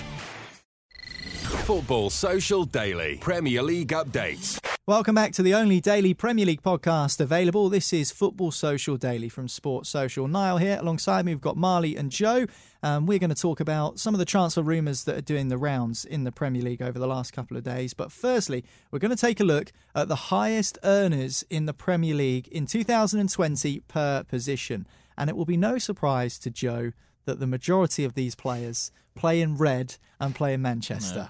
Football 1.64 2.10
Social 2.10 2.64
Daily. 2.64 3.18
Premier 3.18 3.64
League 3.64 3.90
updates. 3.90 4.60
Welcome 4.86 5.16
back 5.16 5.32
to 5.36 5.44
the 5.44 5.54
only 5.54 5.80
daily 5.80 6.14
Premier 6.14 6.46
League 6.46 6.62
podcast 6.62 7.22
available. 7.22 7.70
This 7.70 7.94
is 7.94 8.12
Football 8.12 8.52
Social 8.52 8.98
Daily 8.98 9.30
from 9.30 9.48
Sports 9.48 9.88
Social. 9.88 10.28
Niall 10.28 10.58
here. 10.58 10.78
Alongside 10.78 11.24
me, 11.24 11.34
we've 11.34 11.40
got 11.40 11.56
Marley 11.56 11.96
and 11.96 12.12
Joe. 12.12 12.48
Um, 12.84 13.06
we're 13.06 13.18
going 13.18 13.30
to 13.30 13.42
talk 13.42 13.62
about 13.62 13.98
some 13.98 14.14
of 14.14 14.20
the 14.20 14.26
transfer 14.26 14.62
rumours 14.62 15.06
that 15.06 15.16
are 15.16 15.22
doing 15.22 15.48
the 15.48 15.58
rounds 15.58 16.04
in 16.04 16.26
the 16.26 16.34
Premier 16.34 16.62
League 16.62 16.82
over 16.82 17.00
the 17.00 17.08
last 17.08 17.32
couple 17.32 17.56
of 17.56 17.64
days. 17.64 17.94
But 17.94 18.12
firstly, 18.12 18.66
we're 18.92 19.00
going 19.00 19.16
to 19.16 19.16
take 19.16 19.40
a 19.40 19.46
look 19.46 19.72
at 19.96 20.10
the 20.10 20.16
highest 20.16 20.78
earners 20.84 21.46
in 21.50 21.66
the 21.66 21.74
Premier 21.74 22.14
League 22.14 22.50
in 22.50 22.66
2020 22.66 23.80
per 23.88 24.24
position. 24.24 24.86
And 25.18 25.30
it 25.30 25.38
will 25.38 25.46
be 25.46 25.56
no 25.56 25.78
surprise 25.78 26.38
to 26.40 26.50
Joe 26.50 26.92
that 27.24 27.40
the 27.40 27.48
majority 27.48 28.04
of 28.04 28.16
these 28.16 28.36
players 28.36 28.92
play 29.16 29.40
in 29.40 29.56
red 29.56 29.96
and 30.20 30.36
play 30.36 30.54
in 30.54 30.62
Manchester. 30.62 31.30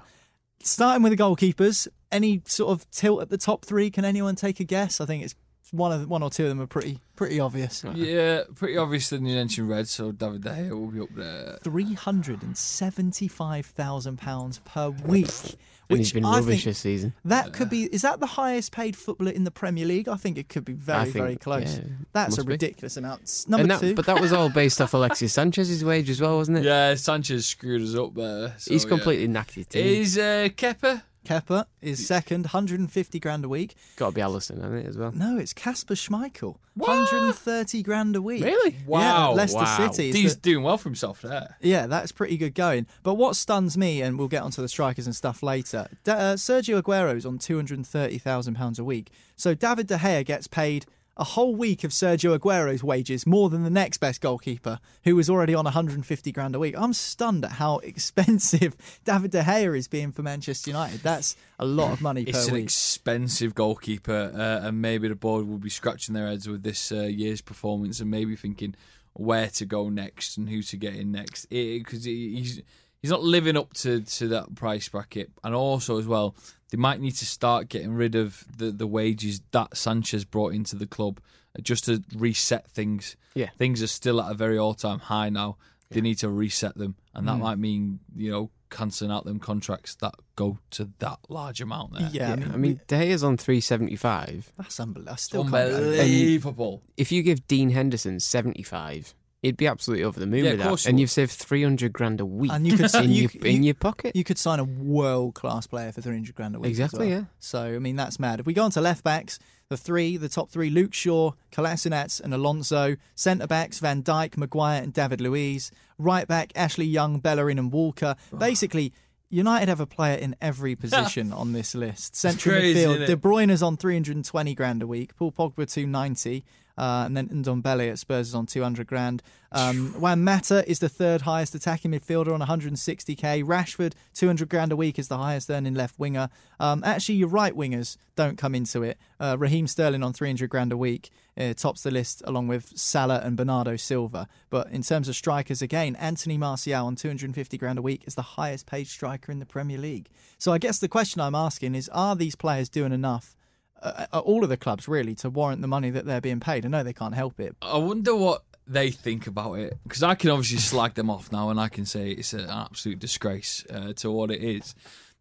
Starting 0.66 1.04
with 1.04 1.12
the 1.12 1.22
goalkeepers, 1.22 1.90
any 2.14 2.42
sort 2.46 2.72
of 2.72 2.90
tilt 2.92 3.22
at 3.22 3.30
the 3.30 3.38
top 3.38 3.66
three? 3.66 3.90
Can 3.90 4.06
anyone 4.06 4.36
take 4.36 4.60
a 4.60 4.64
guess? 4.64 5.02
I 5.02 5.06
think 5.06 5.24
it's 5.24 5.36
one 5.72 5.92
of 5.92 6.08
one 6.08 6.22
or 6.22 6.30
two 6.30 6.44
of 6.44 6.50
them 6.50 6.62
are 6.62 6.68
pretty 6.68 7.00
pretty 7.16 7.40
obvious. 7.40 7.84
yeah, 7.96 8.42
pretty 8.56 8.78
obvious 8.78 9.10
that 9.10 9.18
you 9.22 9.36
mentioned 9.36 9.70
red, 9.70 9.88
so 9.88 10.12
David 10.12 10.44
De 10.44 10.50
Gea 10.50 10.70
will 10.70 10.88
be 10.92 11.00
up 11.02 11.10
there. 11.16 11.58
Three 11.64 11.94
hundred 11.94 12.44
and 12.44 12.56
seventy-five 12.58 13.66
thousand 13.66 14.18
pounds 14.18 14.60
per 14.66 14.90
week, 14.90 15.28
and 15.30 15.58
which 15.88 16.00
he's 16.00 16.14
been 16.14 16.26
I 16.26 16.38
rubbish 16.40 16.46
think 16.46 16.64
this 16.66 16.78
season. 16.80 17.14
that 17.26 17.54
could 17.54 17.70
be. 17.72 17.84
Is 17.86 18.04
that 18.04 18.20
the 18.20 18.28
highest 18.28 18.72
paid 18.72 18.96
footballer 18.96 19.32
in 19.32 19.46
the 19.46 19.52
Premier 19.52 19.86
League? 19.86 20.08
I 20.08 20.16
think 20.16 20.38
it 20.38 20.48
could 20.48 20.64
be 20.66 20.74
very 20.74 21.06
think- 21.06 21.16
very 21.16 21.36
close. 21.38 21.78
yeah, 21.78 21.86
That's 22.12 22.36
a 22.36 22.42
must 22.42 22.48
be. 22.48 22.52
ridiculous 22.54 22.98
amount. 22.98 23.46
Number 23.48 23.68
that, 23.68 23.80
two, 23.82 23.96
but 23.96 24.06
that 24.06 24.22
was 24.22 24.32
all 24.32 24.50
based 24.50 24.80
off 24.80 24.94
Alexis 24.94 25.34
Sanchez's 25.34 25.84
wage 25.84 26.10
as 26.10 26.22
well, 26.22 26.38
wasn't 26.38 26.60
it? 26.60 26.66
Yeah, 26.66 26.94
Sanchez 26.96 27.48
screwed 27.48 27.82
us 27.82 27.96
up 27.96 28.14
there. 28.14 28.54
so, 28.60 28.72
He's 28.74 28.84
yeah. 28.84 28.90
completely 28.90 29.28
knacked 29.28 29.56
his 29.56 29.66
team. 29.68 29.86
Is 29.86 30.18
uh, 30.20 30.50
Kepa? 30.56 31.02
Kepa 31.24 31.66
is 31.82 32.06
second, 32.08 32.48
hundred 32.48 32.80
and 32.80 32.92
fifty 32.92 33.20
grand 33.20 33.46
a 33.46 33.50
week. 33.50 33.76
Got 33.96 34.10
to 34.10 34.16
be 34.16 34.22
Alisson, 34.22 34.62
hasn't 34.62 34.86
it, 34.86 34.88
as 34.88 34.98
well? 34.98 35.12
No, 35.14 35.38
it's 35.38 35.54
Kasper 35.54 35.94
Schmeichel, 35.96 36.58
hundred 36.82 37.24
and 37.24 37.36
thirty 37.36 37.82
grand 37.84 38.16
a 38.16 38.22
week. 38.22 38.44
Really? 38.44 38.76
Wow, 38.86 39.30
yeah, 39.32 39.36
Leicester 39.36 39.60
wow. 39.60 39.92
City. 39.92 40.12
He's 40.12 40.36
the- 40.36 40.42
doing 40.42 40.64
well 40.64 40.78
for 40.78 40.90
himself 40.90 41.22
there. 41.22 41.58
Yeah, 41.62 41.88
that's 41.88 42.12
pretty 42.12 42.38
good 42.38 42.54
going. 42.56 42.88
But 43.04 43.14
what 43.16 43.36
stuns 43.36 43.78
me, 43.78 44.02
and 44.02 44.20
we'll 44.20 44.28
get 44.28 44.44
onto 44.44 44.62
the 44.62 44.68
strikers 44.68 45.06
and 45.06 45.16
stuff 45.16 45.42
later, 45.44 45.88
Da- 46.04 46.14
uh, 46.14 46.34
Sergio 46.36 46.82
Aguero's 46.82 47.26
on 47.26 47.38
£230,000 47.40 48.80
a 48.80 48.84
week. 48.84 49.12
So 49.36 49.54
David 49.54 49.88
De 49.88 49.98
Gea 49.98 50.26
gets 50.26 50.48
paid 50.48 50.86
a 51.16 51.24
whole 51.24 51.56
week 51.56 51.84
of 51.84 51.92
Sergio 51.92 52.38
Aguero's 52.38 52.84
wages 52.84 53.28
more 53.28 53.50
than 53.50 53.64
the 53.64 53.70
next 53.70 53.98
best 54.00 54.20
goalkeeper, 54.20 54.80
who 55.04 55.16
was 55.16 55.30
already 55.30 55.54
on 55.54 55.66
150 55.66 56.32
grand 56.32 56.56
a 56.56 56.60
week. 56.60 56.74
I'm 56.78 56.94
stunned 56.94 57.46
at 57.46 57.52
how 57.54 57.78
expensive 57.84 58.76
David 59.06 59.32
De 59.32 59.44
Gea 59.44 59.78
is 59.78 59.88
being 59.88 60.12
for 60.12 60.24
Manchester 60.24 60.72
United. 60.72 61.02
That's 61.02 61.36
a 61.60 61.66
lot 61.66 61.92
of 61.92 62.02
money 62.02 62.24
It's 62.24 62.48
an 62.48 62.56
week. 62.56 62.64
expensive 62.64 63.54
goalkeeper, 63.54 64.32
uh, 64.34 64.68
and 64.68 64.82
maybe 64.82 65.08
the 65.08 65.16
board 65.16 65.48
will 65.48 65.60
be 65.60 65.70
scratching 65.70 66.16
their 66.16 66.28
heads 66.28 66.48
with 66.50 66.64
this 66.64 66.92
uh, 66.92 67.02
year's 67.04 67.42
performance 67.42 68.00
and 68.00 68.10
maybe 68.10 68.36
thinking 68.36 68.76
where 69.14 69.48
to 69.50 69.66
go 69.66 69.90
next 69.90 70.38
and 70.38 70.50
who 70.50 70.64
to 70.64 70.78
get 70.78 70.96
in 70.96 71.12
next. 71.12 71.46
Because 71.50 72.06
he's 72.06 72.62
he's 73.02 73.12
not 73.12 73.22
living 73.22 73.56
up 73.56 73.74
to, 73.74 74.02
to 74.02 74.28
that 74.30 74.56
price 74.56 74.90
bracket, 74.90 75.30
and 75.44 75.54
also 75.54 76.00
as 76.00 76.08
well, 76.08 76.36
they 76.74 76.78
might 76.78 77.00
need 77.00 77.12
to 77.12 77.26
start 77.28 77.70
getting 77.70 77.94
rid 77.94 78.16
of 78.16 78.46
the, 78.58 78.72
the 78.72 78.88
wages 78.88 79.42
that 79.52 79.78
Sanchez 79.78 80.26
brought 80.26 80.56
into 80.56 80.76
the 80.76 80.88
club 80.88 81.20
uh, 81.56 81.62
just 81.62 81.86
to 81.86 82.04
reset 82.16 82.68
things. 82.68 83.16
Yeah. 83.36 83.50
things 83.60 83.84
are 83.84 83.88
still 83.88 84.20
at 84.20 84.32
a 84.32 84.34
very 84.34 84.58
all 84.58 84.74
time 84.74 84.98
high 84.98 85.30
now. 85.30 85.58
They 85.92 86.02
need 86.02 86.18
to 86.20 86.30
reset 86.30 86.76
them, 86.76 86.96
and 87.14 87.28
that 87.28 87.36
Mm. 87.36 87.42
might 87.42 87.60
mean 87.60 88.00
you 88.16 88.32
know 88.32 88.50
cancelling 88.72 89.12
out 89.12 89.24
them 89.26 89.38
contracts 89.40 89.94
that 89.98 90.16
go 90.36 90.58
to 90.72 90.90
that 90.98 91.20
large 91.30 91.62
amount 91.62 91.94
there. 91.94 92.10
Yeah, 92.12 92.32
I 92.34 92.36
mean, 92.38 92.52
I 92.52 92.58
mean, 92.58 92.82
De 92.88 92.98
Gea's 93.06 93.24
on 93.24 93.38
375. 93.38 94.52
that's 94.58 94.80
unbelievable. 94.80 95.14
I 95.14 95.18
still 95.18 95.44
can't 95.44 95.54
get 95.54 95.68
over 95.68 95.94
it. 95.94 96.00
Unbelievable. 96.00 96.82
If 96.98 97.12
you 97.12 97.22
give 97.22 97.46
Dean 97.48 97.70
Henderson 97.70 98.20
75, 98.20 99.14
he'd 99.44 99.56
be 99.58 99.68
absolutely 99.68 100.04
over 100.04 100.20
the 100.20 100.26
moon 100.26 100.44
Yeah, 100.46 100.52
with 100.54 100.62
of 100.62 100.68
course 100.68 100.84
that. 100.84 100.88
he 100.88 100.90
And 100.92 100.96
would. 100.98 101.02
you've 101.02 101.12
saved 101.12 101.32
300 101.34 101.94
grand 101.94 102.20
a 102.20 102.26
week 102.26 102.52
And 102.52 102.66
you 102.66 102.76
could 102.76 102.94
in, 102.96 103.12
you, 103.12 103.30
your, 103.32 103.46
in 103.46 103.58
you- 103.58 103.68
your 103.68 103.74
pocket. 103.76 104.16
You 104.16 104.24
could 104.24 104.40
sign 104.40 104.60
a 104.60 104.64
world 104.64 105.36
class 105.36 105.68
player 105.68 105.92
for 105.92 106.02
300 106.02 106.34
grand 106.34 106.56
a 106.56 106.60
week. 106.60 106.70
Exactly, 106.70 107.10
well. 107.10 107.20
yeah. 107.20 107.24
So, 107.40 107.62
I 107.62 107.78
mean, 107.80 107.96
that's 107.96 108.20
mad. 108.20 108.40
If 108.40 108.48
we 108.48 108.54
go 108.54 108.64
on 108.64 108.72
to 108.72 108.82
left 108.82 109.04
backs, 109.04 109.38
the 109.70 109.78
three, 109.78 110.18
the 110.18 110.30
top 110.30 110.50
three 110.50 110.70
Luke 110.70 110.94
Shaw, 110.94 111.32
Kolasinac, 111.52 112.22
and 112.22 112.34
Alonso. 112.34 112.96
Centre 113.16 113.48
backs 113.48 113.80
Van 113.80 114.02
Dijk, 114.04 114.38
Maguire, 114.38 114.82
and 114.82 114.94
David 114.94 115.22
Luiz. 115.22 115.72
Right 115.98 116.28
back 116.28 116.52
Ashley 116.56 116.86
Young, 116.86 117.20
Bellerin, 117.20 117.60
and 117.60 117.72
Walker. 117.72 118.16
Basically, 118.38 118.92
United 119.30 119.68
have 119.70 119.80
a 119.80 119.88
player 119.88 120.16
in 120.18 120.36
every 120.42 120.76
position 120.76 121.34
on 121.34 121.54
this 121.54 121.74
list. 121.74 122.16
Central 122.16 122.56
crazy, 122.56 122.80
midfield, 122.82 123.02
isn't? 123.02 123.08
De 123.08 123.16
Bruyne 123.18 123.50
is 123.50 123.64
on 123.64 123.78
320 123.78 124.54
grand 124.54 124.84
a 124.84 124.88
week. 124.88 125.16
Paul 125.16 125.32
Pogba 125.32 125.68
290. 125.72 126.44
Uh, 126.78 127.04
and 127.06 127.16
then 127.16 127.28
Ndombele 127.28 127.92
at 127.92 128.00
Spurs 128.00 128.30
is 128.30 128.36
on 128.36 128.46
200 128.46 128.88
grand. 128.88 129.22
Um, 129.52 129.94
Juan 130.00 130.24
Mata 130.24 130.68
is 130.68 130.80
the 130.80 130.90
third 130.90 131.22
highest 131.22 131.54
attacking 131.54 131.92
midfielder 131.92 132.34
on 132.34 132.42
160k. 132.42 133.44
Rashford 133.44 133.94
200 134.16 134.50
grand 134.50 134.72
a 134.72 134.76
week 134.76 134.98
is 134.98 135.08
the 135.08 135.18
highest 135.18 135.50
earning 135.52 135.76
left 135.76 136.00
winger. 136.00 136.30
Um, 136.60 136.84
actually, 136.84 137.16
your 137.16 137.28
right 137.28 137.56
wingers 137.56 137.98
don't 138.16 138.38
come 138.38 138.56
into 138.56 138.82
it. 138.82 138.98
Uh, 139.20 139.38
Raheem 139.38 139.68
Sterling 139.68 140.04
on 140.04 140.14
300 140.14 140.50
grand 140.50 140.72
a 140.72 140.78
week 140.78 141.12
uh, 141.38 141.54
tops 141.54 141.84
the 141.84 141.92
list 141.92 142.24
along 142.26 142.48
with 142.48 142.78
Salah 142.78 143.22
and 143.24 143.38
Bernardo 143.38 143.76
Silva. 143.76 144.28
But 144.50 144.70
in 144.72 144.82
terms 144.82 145.08
of 145.08 145.16
strikers, 145.16 145.62
again, 145.62 145.96
Anthony 145.98 146.38
Martial 146.38 146.86
on 146.86 146.96
250 146.96 147.58
grand 147.58 147.78
a 147.78 147.84
week 147.84 148.04
is 148.08 148.16
the 148.16 148.22
highest 148.22 148.66
paid 148.66 148.88
striker 148.88 149.32
in 149.32 149.40
the 149.40 149.46
Premier 149.46 149.78
League. 149.78 150.10
So 150.40 150.52
I 150.52 150.58
guess 150.58 150.80
the 150.80 150.88
question 150.88 151.22
I'm 151.22 151.36
asking 151.36 151.76
is: 151.76 151.90
Are 151.90 152.16
these 152.16 152.36
players 152.36 152.70
doing 152.70 152.92
enough? 152.92 153.36
Uh, 153.84 154.20
all 154.20 154.44
of 154.44 154.50
the 154.50 154.58
clubs 154.58 154.88
really 154.88 155.14
to 155.16 155.30
warrant 155.30 155.62
the 155.62 155.68
money 155.68 155.90
that 155.90 156.06
they're 156.06 156.22
being 156.22 156.40
paid. 156.40 156.66
I 156.66 156.70
know 156.70 156.84
they 156.84 156.94
can't 156.94 157.16
help 157.16 157.40
it. 157.40 157.56
I 157.62 157.78
wonder 157.78 158.16
what 158.16 158.44
they 158.66 158.92
think 158.92 159.28
about 159.28 159.56
it 159.56 159.78
because 159.84 160.04
I 160.04 160.16
can 160.16 160.30
obviously 160.30 160.60
slag 160.60 160.94
them 160.94 161.10
off 161.10 161.32
now 161.32 161.50
and 161.50 161.60
I 161.60 161.68
can 161.68 161.86
say 161.86 162.12
it's 162.12 162.34
an 162.34 162.50
absolute 162.50 163.00
disgrace 163.00 163.66
uh, 163.70 163.92
to 163.98 164.10
what 164.10 164.32
it 164.32 164.42
is. 164.42 164.74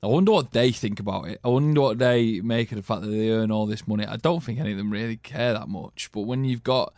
I 0.03 0.09
wonder 0.09 0.33
what 0.33 0.51
they 0.51 0.73
think 0.73 0.99
about 0.99 1.29
it. 1.29 1.41
I 1.45 1.49
wonder 1.49 1.81
what 1.81 1.99
they 1.99 2.41
make 2.41 2.73
of 2.73 2.77
the 2.77 2.83
fact 2.83 3.03
that 3.03 3.09
they 3.09 3.31
earn 3.31 3.53
all 3.53 3.67
this 3.67 3.87
money. 3.87 4.05
I 4.05 4.17
don't 4.17 4.43
think 4.43 4.59
any 4.59 4.73
of 4.73 4.79
them 4.79 4.91
really 4.91 5.17
care 5.17 5.53
that 5.53 5.69
much. 5.69 6.11
But 6.13 6.23
when 6.23 6.45
you've 6.45 6.65
got 6.65 6.93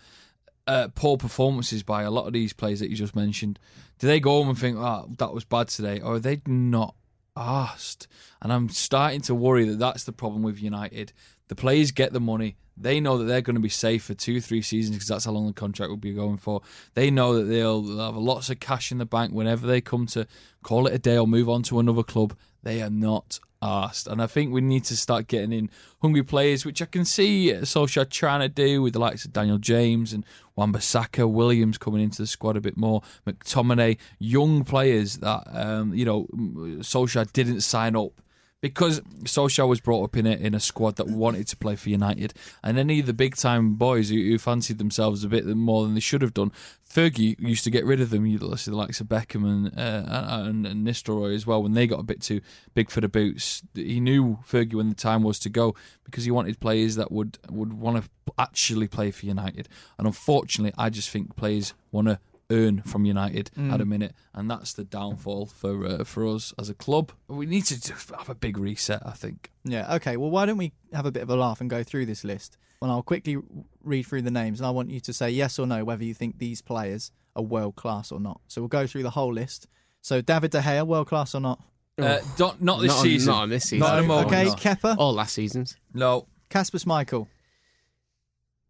uh, 0.66 0.88
poor 0.94 1.18
performances 1.18 1.82
by 1.82 2.02
a 2.02 2.10
lot 2.10 2.26
of 2.26 2.32
these 2.32 2.54
players 2.54 2.80
that 2.80 2.88
you 2.88 2.96
just 2.96 3.14
mentioned, 3.14 3.58
do 3.98 4.06
they 4.06 4.20
go 4.20 4.30
home 4.30 4.48
and 4.48 4.58
think, 4.58 4.78
"Oh, 4.78 5.10
that 5.18 5.34
was 5.34 5.44
bad 5.44 5.68
today," 5.68 6.00
or 6.00 6.14
are 6.14 6.18
they 6.18 6.40
not 6.46 6.94
asked? 7.36 8.06
And 8.40 8.50
I'm 8.50 8.70
starting 8.70 9.20
to 9.22 9.34
worry 9.34 9.64
that 9.66 9.78
that's 9.78 10.04
the 10.04 10.12
problem 10.12 10.42
with 10.42 10.62
United. 10.62 11.12
The 11.48 11.54
players 11.54 11.90
get 11.92 12.12
the 12.12 12.20
money. 12.20 12.56
They 12.76 12.98
know 12.98 13.18
that 13.18 13.24
they're 13.24 13.40
going 13.40 13.54
to 13.54 13.62
be 13.62 13.68
safe 13.68 14.04
for 14.04 14.14
two, 14.14 14.40
three 14.40 14.62
seasons 14.62 14.96
because 14.96 15.08
that's 15.08 15.26
how 15.26 15.30
long 15.30 15.46
the 15.46 15.52
contract 15.52 15.90
will 15.90 15.96
be 15.96 16.12
going 16.12 16.38
for. 16.38 16.60
They 16.94 17.10
know 17.10 17.34
that 17.34 17.44
they'll 17.44 17.98
have 17.98 18.16
lots 18.16 18.50
of 18.50 18.58
cash 18.58 18.90
in 18.90 18.98
the 18.98 19.06
bank 19.06 19.32
whenever 19.32 19.66
they 19.66 19.80
come 19.80 20.06
to 20.06 20.26
call 20.62 20.86
it 20.86 20.94
a 20.94 20.98
day 20.98 21.16
or 21.16 21.26
move 21.26 21.48
on 21.48 21.62
to 21.64 21.78
another 21.78 22.02
club. 22.02 22.36
They 22.62 22.82
are 22.82 22.90
not 22.90 23.38
asked. 23.62 24.06
And 24.06 24.20
I 24.20 24.26
think 24.26 24.52
we 24.52 24.60
need 24.60 24.84
to 24.84 24.96
start 24.96 25.28
getting 25.28 25.52
in 25.52 25.70
hungry 26.02 26.22
players, 26.22 26.64
which 26.64 26.82
I 26.82 26.86
can 26.86 27.04
see 27.04 27.52
Solskjaer 27.52 28.10
trying 28.10 28.40
to 28.40 28.48
do 28.48 28.82
with 28.82 28.92
the 28.92 28.98
likes 28.98 29.24
of 29.24 29.32
Daniel 29.32 29.58
James 29.58 30.12
and 30.12 30.24
Wan-Bissaka, 30.56 31.30
Williams 31.30 31.78
coming 31.78 32.02
into 32.02 32.22
the 32.22 32.26
squad 32.26 32.56
a 32.56 32.60
bit 32.60 32.76
more, 32.76 33.02
McTominay, 33.26 33.98
young 34.18 34.64
players 34.64 35.18
that, 35.18 35.44
um, 35.52 35.94
you 35.94 36.04
know, 36.04 36.26
Solskjaer 36.34 37.32
didn't 37.32 37.60
sign 37.60 37.96
up 37.96 38.20
because 38.64 39.00
Solskjaer 39.24 39.68
was 39.68 39.82
brought 39.82 40.04
up 40.04 40.16
in 40.16 40.26
a, 40.26 40.30
in 40.30 40.54
a 40.54 40.58
squad 40.58 40.96
that 40.96 41.06
wanted 41.06 41.46
to 41.48 41.56
play 41.58 41.76
for 41.76 41.90
United, 41.90 42.32
and 42.62 42.78
any 42.78 42.98
of 42.98 43.04
the 43.04 43.12
big 43.12 43.36
time 43.36 43.74
boys 43.74 44.08
who, 44.08 44.16
who 44.16 44.38
fancied 44.38 44.78
themselves 44.78 45.22
a 45.22 45.28
bit 45.28 45.44
more 45.44 45.84
than 45.84 45.92
they 45.92 46.00
should 46.00 46.22
have 46.22 46.32
done, 46.32 46.50
Fergie 46.88 47.38
used 47.38 47.62
to 47.64 47.70
get 47.70 47.84
rid 47.84 48.00
of 48.00 48.08
them. 48.08 48.24
You 48.24 48.38
see 48.56 48.70
the 48.70 48.76
likes 48.78 49.02
of 49.02 49.06
Beckham 49.06 49.44
and, 49.44 49.78
uh, 49.78 50.46
and 50.46 50.66
and 50.66 50.86
Nistelrooy 50.86 51.34
as 51.34 51.46
well 51.46 51.62
when 51.62 51.74
they 51.74 51.86
got 51.86 52.00
a 52.00 52.04
bit 52.04 52.22
too 52.22 52.40
big 52.72 52.88
for 52.88 53.02
the 53.02 53.08
boots. 53.08 53.62
He 53.74 54.00
knew 54.00 54.38
Fergie 54.48 54.72
when 54.72 54.88
the 54.88 54.94
time 54.94 55.22
was 55.22 55.38
to 55.40 55.50
go 55.50 55.74
because 56.04 56.24
he 56.24 56.30
wanted 56.30 56.58
players 56.58 56.96
that 56.96 57.12
would 57.12 57.36
would 57.50 57.74
want 57.74 58.02
to 58.02 58.32
actually 58.38 58.88
play 58.88 59.10
for 59.10 59.26
United. 59.26 59.68
And 59.98 60.06
unfortunately, 60.06 60.72
I 60.78 60.88
just 60.88 61.10
think 61.10 61.36
players 61.36 61.74
want 61.92 62.08
to 62.08 62.18
earn 62.54 62.82
from 62.82 63.04
United 63.04 63.50
Mm. 63.58 63.72
at 63.72 63.80
a 63.80 63.84
minute, 63.84 64.14
and 64.32 64.50
that's 64.50 64.72
the 64.72 64.84
downfall 64.84 65.46
for 65.46 65.84
uh, 65.86 66.04
for 66.04 66.26
us 66.26 66.54
as 66.58 66.68
a 66.70 66.74
club. 66.74 67.12
We 67.28 67.46
need 67.46 67.64
to 67.66 67.80
just 67.80 68.10
have 68.10 68.28
a 68.30 68.34
big 68.34 68.56
reset. 68.58 69.02
I 69.04 69.12
think. 69.12 69.50
Yeah, 69.64 69.94
okay. 69.96 70.16
Well, 70.16 70.30
why 70.30 70.46
don't 70.46 70.58
we 70.58 70.72
have 70.92 71.06
a 71.06 71.12
bit 71.12 71.22
of 71.22 71.30
a 71.30 71.36
laugh 71.36 71.60
and 71.60 71.68
go 71.68 71.82
through 71.82 72.06
this 72.06 72.22
list? 72.24 72.56
And 72.82 72.90
I'll 72.92 73.02
quickly 73.02 73.38
read 73.82 74.04
through 74.06 74.22
the 74.22 74.30
names, 74.30 74.60
and 74.60 74.66
I 74.66 74.70
want 74.70 74.90
you 74.90 75.00
to 75.00 75.12
say 75.12 75.30
yes 75.30 75.58
or 75.58 75.66
no 75.66 75.84
whether 75.84 76.04
you 76.04 76.14
think 76.14 76.38
these 76.38 76.60
players 76.62 77.10
are 77.36 77.42
world 77.42 77.76
class 77.76 78.12
or 78.12 78.20
not. 78.20 78.40
So 78.48 78.60
we'll 78.60 78.68
go 78.68 78.86
through 78.86 79.02
the 79.04 79.10
whole 79.10 79.32
list. 79.32 79.66
So 80.02 80.20
David 80.20 80.50
De 80.50 80.60
Gea, 80.60 80.86
world 80.86 81.06
class 81.08 81.34
or 81.34 81.40
not? 81.40 81.60
Uh, 81.96 82.18
don't, 82.36 82.60
not 82.60 82.80
this 82.80 82.88
Not 82.88 82.96
on- 82.98 83.02
season. 83.04 83.32
not 83.32 83.42
on 83.44 83.48
this 83.50 83.62
season. 83.64 83.78
Not 83.78 83.94
at 83.98 84.00
the 84.02 84.06
moment. 84.06 84.26
Okay, 84.26 84.44
no. 84.44 84.54
Kepa, 84.54 84.96
All 84.98 85.14
last 85.14 85.32
seasons. 85.34 85.76
No. 85.94 86.26
Kasper 86.50 86.78
Schmeichel. 86.78 87.26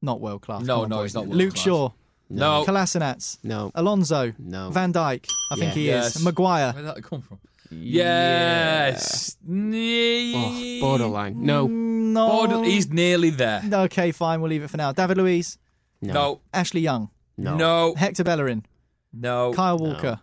not 0.03 0.21
world 0.21 0.43
class. 0.43 0.63
No, 0.63 0.85
no, 0.85 1.03
he's 1.03 1.15
not 1.15 1.27
world 1.27 1.37
Luke 1.37 1.55
class. 1.55 1.65
Shaw, 1.65 1.91
No. 2.31 2.65
Kolasinac, 2.67 3.39
No. 3.43 3.71
Alonso, 3.75 4.33
No. 4.39 4.71
Van 4.71 4.93
Dijk. 4.93 5.29
I 5.51 5.55
think 5.57 5.67
Yeah. 5.67 5.75
he 5.75 5.87
Yes. 5.87 6.17
is. 6.17 6.23
Maguire. 6.25 6.73
Where 6.73 6.83
did 6.83 6.97
that 6.97 7.03
come 7.05 7.23
from? 7.23 7.39
Yes. 7.71 9.37
Oh, 9.49 10.79
borderline. 10.81 11.45
No. 11.45 11.67
No. 11.67 12.29
Border- 12.29 12.65
he's 12.65 12.89
nearly 12.89 13.31
there. 13.31 13.63
Okay, 13.73 14.13
fine. 14.13 14.41
We'll 14.41 14.51
leave 14.51 14.63
it 14.63 14.71
for 14.71 14.77
now. 14.77 14.93
David 14.93 15.17
Luiz, 15.19 15.59
No. 16.01 16.13
No. 16.13 16.41
Ashley 16.53 16.81
Young, 16.81 17.11
No. 17.37 17.57
No. 17.57 17.95
Hector 17.97 18.25
Bellerin, 18.25 18.65
No. 19.13 19.53
Kyle 19.53 19.79
Walker. 19.79 20.21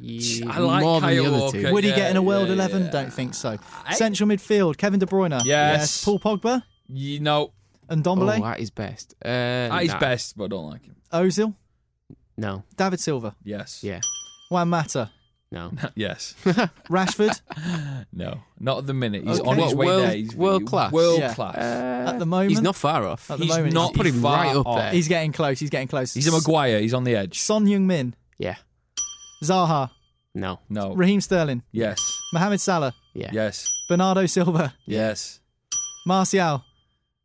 Ye- 0.00 0.42
I 0.48 0.58
like 0.58 0.82
more 0.82 1.00
than 1.02 1.10
the 1.10 1.16
Kyle 1.16 1.26
other 1.34 1.38
Walker. 1.44 1.62
two. 1.62 1.72
Would 1.72 1.84
he 1.84 1.90
Yeah, 1.90 1.96
get 1.96 2.10
in 2.12 2.16
a 2.16 2.22
world 2.22 2.48
yeah, 2.48 2.54
11? 2.54 2.84
yeah. 2.84 2.90
Don't 2.90 3.12
think 3.12 3.34
so. 3.34 3.58
I- 3.84 3.94
Central 3.94 4.28
midfield, 4.28 4.78
Kevin 4.78 4.98
De 5.00 5.06
Bruyne. 5.06 5.42
Yes. 5.44 6.02
Paul 6.04 6.18
Pogba 6.18 6.62
You 6.88 7.20
know, 7.20 7.52
and 7.88 8.06
Oh, 8.06 8.44
at 8.44 8.58
his 8.60 8.70
best. 8.70 9.14
Uh, 9.24 9.28
at 9.28 9.82
his 9.82 9.92
nah. 9.92 9.98
best, 9.98 10.36
but 10.36 10.44
I 10.44 10.48
don't 10.48 10.70
like 10.70 10.84
him. 10.84 10.96
Ozil, 11.12 11.54
No. 12.36 12.64
David 12.76 13.00
Silva, 13.00 13.34
Yes. 13.44 13.82
Yeah. 13.82 14.00
Juan 14.50 14.68
Mata, 14.68 15.10
No. 15.50 15.70
yes. 15.94 16.34
Rashford. 16.90 17.40
No. 18.12 18.40
Not 18.58 18.78
at 18.78 18.86
the 18.86 18.94
minute. 18.94 19.24
He's 19.24 19.40
Okay. 19.40 19.48
on 19.50 19.56
his 19.58 19.66
What, 19.74 19.76
way 19.76 19.86
world- 19.86 20.02
there. 20.02 20.16
He's 20.16 20.34
world 20.36 20.66
class? 20.66 20.92
World 20.92 21.20
Yeah. 21.20 21.34
class. 21.34 21.56
at 21.56 22.18
the 22.18 22.26
moment, 22.26 22.50
He's 22.50 22.60
not 22.62 22.76
far 22.76 23.06
off. 23.06 23.30
At 23.30 23.38
the 23.38 23.44
he's 23.44 23.54
moment, 23.54 23.74
not 23.74 23.88
he's- 23.90 23.96
put 23.96 24.06
him 24.06 24.20
far 24.22 24.36
right 24.44 24.56
up 24.56 24.66
off. 24.66 24.78
there. 24.78 24.92
He's 24.92 25.08
getting 25.08 25.32
close. 25.32 25.58
He's 25.60 25.70
getting 25.70 25.88
close. 25.88 26.14
He's 26.14 26.26
a 26.26 26.32
Maguire. 26.32 26.80
He's 26.80 26.94
on 26.94 27.04
the 27.04 27.14
edge. 27.16 27.38
Son 27.40 27.66
Heung-min, 27.66 28.14
Yeah. 28.38 28.56
Zaha, 29.44 29.90
No. 30.34 30.60
No. 30.68 30.94
Raheem 30.94 31.20
Sterling, 31.20 31.62
Yes. 31.72 31.98
Mohamed 32.32 32.60
Salah, 32.60 32.94
Yeah. 33.14 33.30
Yes. 33.32 33.66
Bernardo 33.88 34.24
Silva, 34.26 34.72
Yes. 34.86 35.40
Martial, 36.06 36.64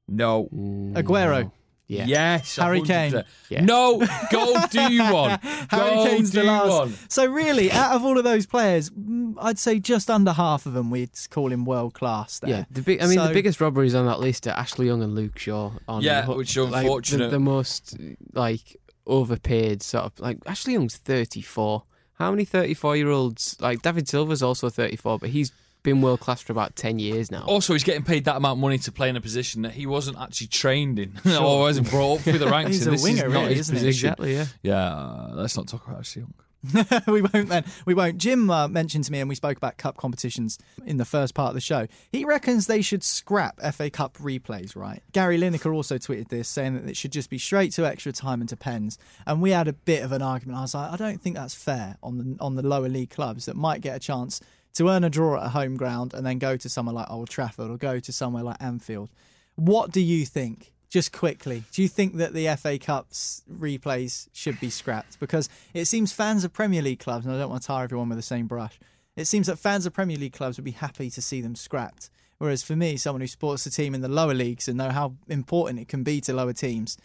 No. 0.07 0.49
Mm, 0.53 0.93
Aguero. 0.95 1.51
No. 1.89 1.95
Yeah. 1.95 2.05
Yes. 2.05 2.57
Harry 2.57 2.81
100%. 2.81 2.85
Kane. 3.11 3.23
Yeah. 3.49 3.63
No. 3.63 3.99
Go 4.31 4.55
do 4.69 4.79
one. 5.13 5.39
Harry 5.69 5.95
Go 5.95 6.05
Kane's 6.05 6.31
the 6.31 6.43
last. 6.43 6.69
one. 6.69 6.93
So 7.09 7.25
really, 7.25 7.71
out 7.71 7.95
of 7.95 8.03
all 8.03 8.17
of 8.17 8.23
those 8.23 8.45
players, 8.45 8.89
mm, 8.89 9.35
I'd 9.41 9.57
say 9.57 9.79
just 9.79 10.09
under 10.09 10.33
half 10.33 10.65
of 10.65 10.73
them 10.73 10.89
we'd 10.91 11.11
call 11.29 11.51
him 11.51 11.63
world 11.65 11.93
class. 11.93 12.39
There. 12.39 12.49
Yeah, 12.49 12.65
the 12.69 12.81
big. 12.81 13.01
I 13.01 13.07
mean, 13.07 13.17
So- 13.17 13.27
the 13.27 13.33
biggest 13.33 13.61
robberies 13.61 13.95
on 13.95 14.05
that 14.05 14.19
list 14.19 14.47
are 14.47 14.51
Ashley 14.51 14.87
Young 14.87 15.01
and 15.01 15.15
Luke 15.15 15.39
Shaw. 15.39 15.71
On 15.87 16.01
Yeah, 16.01 16.21
the, 16.25 16.33
which 16.33 16.57
are 16.57 16.63
like, 16.63 16.71
the- 16.71 16.77
unfortunate. 16.79 17.31
The, 17.31 17.39
most 17.39 17.95
like 18.33 18.75
overpaid 19.05 19.81
sort 19.81 20.03
of 20.05 20.19
like 20.19 20.37
Ashley 20.45 20.73
Young's 20.73 20.97
thirty 20.97 21.41
four. 21.41 21.83
How 22.15 22.31
many 22.31 22.45
thirty 22.45 22.73
four 22.73 22.97
year 22.97 23.09
olds 23.09 23.55
like 23.61 23.81
David 23.81 24.07
Silva's 24.09 24.43
also 24.43 24.69
thirty 24.69 24.95
four, 24.97 25.17
but 25.19 25.29
he's 25.29 25.51
been 25.87 26.01
world 26.01 26.19
class 26.19 26.41
for 26.41 26.51
about 26.51 26.75
ten 26.75 26.99
years 26.99 27.31
now. 27.31 27.43
Also, 27.47 27.73
he's 27.73 27.83
getting 27.83 28.03
paid 28.03 28.25
that 28.25 28.35
amount 28.35 28.57
of 28.57 28.61
money 28.61 28.77
to 28.77 28.91
play 28.91 29.09
in 29.09 29.15
a 29.15 29.21
position 29.21 29.61
that 29.63 29.71
he 29.71 29.85
wasn't 29.85 30.17
actually 30.19 30.47
trained 30.47 30.99
in 30.99 31.13
Sure. 31.23 31.41
or 31.41 31.59
wasn't 31.61 31.89
brought 31.89 32.15
up 32.17 32.21
through 32.21 32.39
the 32.39 32.47
ranks. 32.51 32.71
He's 32.71 32.81
in. 32.85 32.89
a 32.89 32.91
This 32.91 33.03
winger, 33.03 33.27
is 33.27 33.33
not 33.33 33.39
really, 33.41 33.55
his 33.55 33.59
isn't 33.69 33.75
he? 33.75 33.79
position. 33.85 34.07
exactly. 34.09 34.33
Yeah. 34.35 34.45
Yeah, 34.61 34.93
uh, 34.95 35.31
let's 35.33 35.55
not 35.57 35.67
talk 35.67 35.87
about 35.87 35.99
Ashley 35.99 36.21
Young. 36.23 36.33
we 37.07 37.21
won't 37.21 37.47
then. 37.49 37.63
We 37.85 37.93
won't. 37.93 38.17
Jim 38.17 38.49
uh, 38.49 38.67
mentioned 38.67 39.03
to 39.05 39.11
me, 39.11 39.19
and 39.19 39.29
we 39.29 39.35
spoke 39.35 39.55
about 39.57 39.77
cup 39.77 39.95
competitions 39.95 40.57
in 40.85 40.97
the 40.97 41.05
first 41.05 41.33
part 41.35 41.49
of 41.49 41.53
the 41.53 41.61
show. 41.61 41.87
He 42.11 42.25
reckons 42.25 42.65
they 42.65 42.81
should 42.81 43.03
scrap 43.03 43.61
FA 43.73 43.89
Cup 43.91 44.17
replays. 44.17 44.75
Right? 44.75 45.01
Gary 45.13 45.39
Lineker 45.39 45.73
also 45.73 45.97
tweeted 45.97 46.29
this, 46.29 46.49
saying 46.49 46.73
that 46.73 46.89
it 46.89 46.97
should 46.97 47.11
just 47.11 47.29
be 47.29 47.37
straight 47.37 47.71
to 47.73 47.85
extra 47.85 48.11
time 48.11 48.41
and 48.41 48.49
to 48.49 48.57
pens. 48.57 48.97
And 49.27 49.39
we 49.41 49.51
had 49.51 49.67
a 49.67 49.73
bit 49.73 50.03
of 50.03 50.11
an 50.11 50.21
argument. 50.23 50.57
I 50.57 50.61
was 50.63 50.73
like, 50.73 50.91
I 50.91 50.97
don't 50.97 51.21
think 51.21 51.35
that's 51.35 51.53
fair 51.53 51.97
on 52.03 52.17
the 52.17 52.37
on 52.43 52.55
the 52.55 52.63
lower 52.63 52.89
league 52.89 53.11
clubs 53.11 53.45
that 53.45 53.55
might 53.55 53.81
get 53.81 53.95
a 53.95 53.99
chance 53.99 54.41
to 54.75 54.89
earn 54.89 55.03
a 55.03 55.09
draw 55.09 55.37
at 55.37 55.47
a 55.47 55.49
home 55.49 55.75
ground 55.75 56.13
and 56.13 56.25
then 56.25 56.39
go 56.39 56.57
to 56.57 56.69
somewhere 56.69 56.93
like 56.93 57.09
Old 57.09 57.29
Trafford 57.29 57.69
or 57.69 57.77
go 57.77 57.99
to 57.99 58.11
somewhere 58.11 58.43
like 58.43 58.57
Anfield. 58.59 59.09
What 59.55 59.91
do 59.91 60.01
you 60.01 60.25
think? 60.25 60.73
Just 60.89 61.11
quickly, 61.11 61.63
do 61.73 61.81
you 61.81 61.89
think 61.89 62.15
that 62.15 62.33
the 62.33 62.47
FA 62.55 62.79
Cup's 62.79 63.43
replays 63.51 64.29
should 64.31 64.57
be 64.61 64.69
scrapped? 64.69 65.19
Because 65.19 65.49
it 65.73 65.83
seems 65.83 66.13
fans 66.13 66.45
of 66.45 66.53
Premier 66.53 66.81
League 66.81 66.99
clubs, 66.99 67.25
and 67.25 67.35
I 67.35 67.37
don't 67.37 67.49
want 67.49 67.61
to 67.63 67.67
tar 67.67 67.83
everyone 67.83 68.07
with 68.07 68.17
the 68.17 68.21
same 68.21 68.47
brush, 68.47 68.79
it 69.17 69.25
seems 69.25 69.47
that 69.47 69.59
fans 69.59 69.85
of 69.85 69.93
Premier 69.93 70.15
League 70.15 70.31
clubs 70.31 70.57
would 70.57 70.63
be 70.63 70.71
happy 70.71 71.09
to 71.09 71.21
see 71.21 71.41
them 71.41 71.55
scrapped. 71.55 72.09
Whereas 72.37 72.63
for 72.63 72.75
me, 72.75 72.95
someone 72.95 73.19
who 73.19 73.27
supports 73.27 73.65
a 73.65 73.71
team 73.71 73.95
in 73.95 74.01
the 74.01 74.07
lower 74.07 74.33
leagues 74.33 74.69
and 74.69 74.77
know 74.77 74.89
how 74.89 75.15
important 75.27 75.81
it 75.81 75.89
can 75.89 76.03
be 76.03 76.21
to 76.21 76.33
lower 76.33 76.53
teams, 76.53 76.97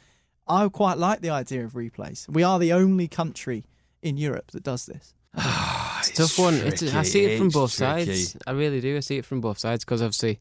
I 0.46 0.68
quite 0.68 0.98
like 0.98 1.20
the 1.20 1.30
idea 1.30 1.64
of 1.64 1.72
replays. 1.72 2.28
We 2.28 2.44
are 2.44 2.60
the 2.60 2.72
only 2.72 3.08
country 3.08 3.64
in 4.00 4.16
Europe 4.16 4.52
that 4.52 4.62
does 4.62 4.86
this. 4.86 5.14
A 6.12 6.16
tough 6.16 6.38
one. 6.38 6.54
I 6.62 7.02
see 7.02 7.24
it 7.24 7.38
from 7.38 7.48
both 7.48 7.76
tricky. 7.76 8.04
sides. 8.14 8.36
I 8.46 8.52
really 8.52 8.80
do. 8.80 8.96
I 8.96 9.00
see 9.00 9.18
it 9.18 9.24
from 9.24 9.40
both 9.40 9.58
sides 9.58 9.84
because 9.84 10.02
obviously, 10.02 10.40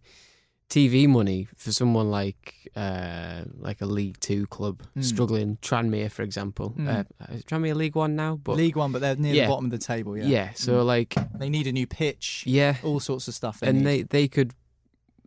TV 0.70 1.08
money 1.08 1.48
for 1.58 1.72
someone 1.72 2.10
like 2.10 2.70
uh, 2.76 3.44
like 3.58 3.82
a 3.82 3.86
League 3.86 4.20
Two 4.20 4.48
club 4.48 4.84
Mm. 4.98 5.04
struggling, 5.04 5.58
Tranmere 5.62 6.10
for 6.12 6.24
example. 6.24 6.74
Mm. 6.78 6.88
Uh, 6.88 7.04
is 7.34 7.44
Tranmere 7.44 7.76
League 7.76 7.96
One 7.96 8.16
now, 8.16 8.36
but 8.42 8.56
League 8.56 8.76
One, 8.78 8.92
but 8.92 9.02
they're 9.02 9.16
near 9.16 9.34
Yeah. 9.34 9.44
the 9.46 9.50
bottom 9.50 9.66
of 9.66 9.72
the 9.72 9.78
table. 9.78 10.18
Yeah. 10.18 10.26
yeah. 10.26 10.50
So 10.56 10.84
like, 10.84 11.16
They 11.38 11.50
need 11.50 11.68
a 11.68 11.72
new 11.74 11.88
pitch. 11.88 12.44
yeah, 12.48 12.78
All 12.84 13.00
sorts 13.00 13.28
of 13.28 13.34
stuff. 13.34 13.60
They 13.60 13.68
and 13.68 13.84
need. 13.84 14.10
they 14.10 14.22
they 14.22 14.28
could 14.28 14.54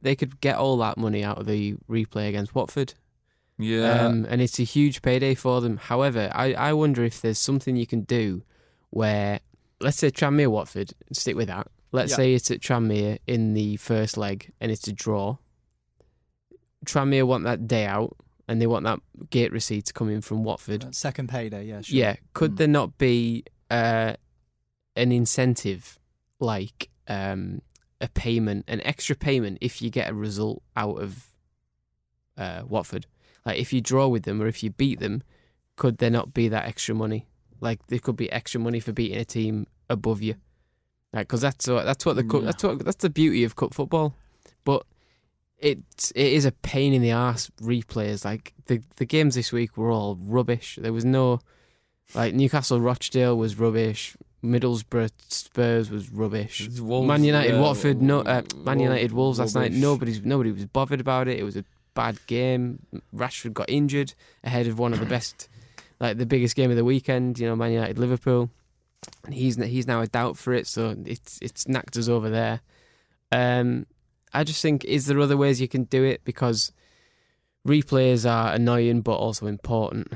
they 0.00 0.14
could 0.16 0.40
get 0.40 0.56
all 0.56 0.76
that 0.78 0.96
money 0.98 1.22
out 1.24 1.38
of 1.38 1.46
the 1.46 1.74
replay 1.90 2.28
against 2.28 2.54
Watford. 2.54 2.94
Yeah. 3.58 4.06
Um, 4.06 4.26
and 4.28 4.40
it's 4.42 4.58
a 4.58 4.64
huge 4.64 5.00
payday 5.02 5.34
for 5.34 5.60
them. 5.60 5.76
However, 5.76 6.30
I, 6.34 6.54
I 6.54 6.72
wonder 6.72 7.04
if 7.04 7.20
there's 7.22 7.38
something 7.38 7.76
you 7.76 7.86
can 7.86 8.00
do 8.02 8.42
where, 8.90 9.40
let's 9.80 9.96
say 9.98 10.10
Tranmere 10.10 10.48
Watford, 10.48 10.92
stick 11.12 11.36
with 11.36 11.48
that. 11.48 11.68
Let's 11.92 12.10
Yeah. 12.10 12.16
say 12.16 12.34
it's 12.34 12.50
at 12.50 12.60
Tranmere 12.60 13.18
in 13.26 13.54
the 13.54 13.76
first 13.76 14.16
leg 14.16 14.52
and 14.60 14.70
it's 14.72 14.86
a 14.88 14.92
draw. 14.92 15.36
Tranmere 16.84 17.26
want 17.26 17.44
that 17.44 17.66
day 17.66 17.86
out 17.86 18.16
and 18.48 18.60
they 18.60 18.66
want 18.66 18.84
that 18.84 19.00
gate 19.30 19.52
receipts 19.52 19.90
coming 19.92 20.20
from 20.20 20.44
Watford. 20.44 20.94
Second 20.94 21.28
payday, 21.28 21.64
yeah. 21.66 21.80
Sure. 21.80 21.96
Yeah, 21.96 22.16
could 22.34 22.52
Mm. 22.52 22.56
there 22.58 22.68
not 22.68 22.98
be 22.98 23.44
uh, 23.70 24.14
an 24.96 25.10
incentive 25.12 25.98
like 26.40 26.90
um, 27.08 27.60
a 28.00 28.08
payment, 28.08 28.64
an 28.68 28.80
extra 28.82 29.16
payment 29.16 29.58
if 29.60 29.80
you 29.80 29.90
get 29.90 30.10
a 30.10 30.14
result 30.14 30.62
out 30.76 31.00
of 31.00 31.28
uh, 32.36 32.62
Watford? 32.68 33.06
Like 33.46 33.58
if 33.58 33.72
you 33.72 33.80
draw 33.80 34.08
with 34.08 34.24
them 34.24 34.42
or 34.42 34.46
if 34.46 34.62
you 34.62 34.70
beat 34.70 35.00
them, 35.00 35.22
could 35.76 35.98
there 35.98 36.10
not 36.10 36.34
be 36.34 36.48
that 36.48 36.66
extra 36.66 36.94
money? 36.94 37.26
Like 37.64 37.84
there 37.88 37.98
could 37.98 38.16
be 38.16 38.30
extra 38.30 38.60
money 38.60 38.78
for 38.80 38.92
beating 38.92 39.18
a 39.18 39.24
team 39.24 39.66
above 39.90 40.22
you, 40.22 40.34
like 41.12 41.26
because 41.26 41.40
that's 41.40 41.66
what 41.66 41.84
that's 41.84 42.04
what 42.06 42.14
the 42.16 42.22
cup, 42.24 42.42
Yeah. 42.42 42.46
that's 42.46 42.62
what 42.62 42.84
that's 42.84 43.02
the 43.02 43.10
beauty 43.10 43.42
of 43.44 43.56
cup 43.56 43.74
football. 43.74 44.14
But 44.64 44.84
it 45.58 45.78
it 46.14 46.32
is 46.32 46.44
a 46.44 46.52
pain 46.52 46.92
in 46.92 47.00
the 47.02 47.10
ass 47.10 47.50
replays. 47.62 48.24
Like 48.24 48.52
the 48.66 48.82
the 48.96 49.06
games 49.06 49.34
this 49.34 49.50
week 49.52 49.76
were 49.76 49.90
all 49.90 50.16
rubbish. 50.20 50.78
There 50.80 50.92
was 50.92 51.04
no 51.04 51.40
like 52.14 52.34
Newcastle 52.34 52.80
Rochdale 52.80 53.36
was 53.36 53.58
rubbish. 53.58 54.16
Middlesbrough 54.44 55.10
Spurs 55.28 55.90
was 55.90 56.10
rubbish. 56.10 56.68
Wolves, 56.78 57.08
Man 57.08 57.24
United 57.24 57.54
yeah, 57.54 57.60
Watford 57.62 58.02
no 58.02 58.20
uh, 58.20 58.42
Man 58.56 58.76
Wolves, 58.78 58.82
United 58.82 59.12
Wolves 59.12 59.38
last 59.38 59.54
night. 59.54 59.62
rubbish. 59.70 59.78
Nobody's 59.80 60.22
nobody 60.22 60.52
was 60.52 60.66
bothered 60.66 61.00
about 61.00 61.28
it. 61.28 61.38
It 61.38 61.44
was 61.44 61.56
a 61.56 61.64
bad 61.94 62.18
game. 62.26 62.80
Rashford 63.16 63.54
got 63.54 63.70
injured 63.70 64.12
ahead 64.42 64.66
of 64.66 64.78
one 64.78 64.92
of 64.92 65.00
the 65.00 65.06
best, 65.06 65.48
like 66.00 66.18
the 66.18 66.26
biggest 66.26 66.56
game 66.56 66.70
of 66.70 66.76
the 66.76 66.84
weekend. 66.84 67.38
You 67.38 67.48
know, 67.48 67.56
Man 67.56 67.72
United 67.72 67.98
Liverpool, 67.98 68.50
and 69.24 69.34
he's 69.34 69.56
he's 69.56 69.86
now 69.86 70.00
a 70.00 70.06
doubt 70.06 70.36
for 70.36 70.52
it. 70.52 70.66
So 70.66 70.96
it's 71.04 71.38
it's 71.40 71.68
knacked 71.68 71.96
us 71.96 72.08
over 72.08 72.30
there. 72.30 72.60
Um, 73.32 73.86
I 74.32 74.44
just 74.44 74.62
think 74.62 74.84
is 74.84 75.06
there 75.06 75.20
other 75.20 75.36
ways 75.36 75.60
you 75.60 75.68
can 75.68 75.84
do 75.84 76.04
it 76.04 76.24
because 76.24 76.72
replays 77.66 78.28
are 78.28 78.54
annoying 78.54 79.00
but 79.00 79.16
also 79.16 79.46
important. 79.46 80.12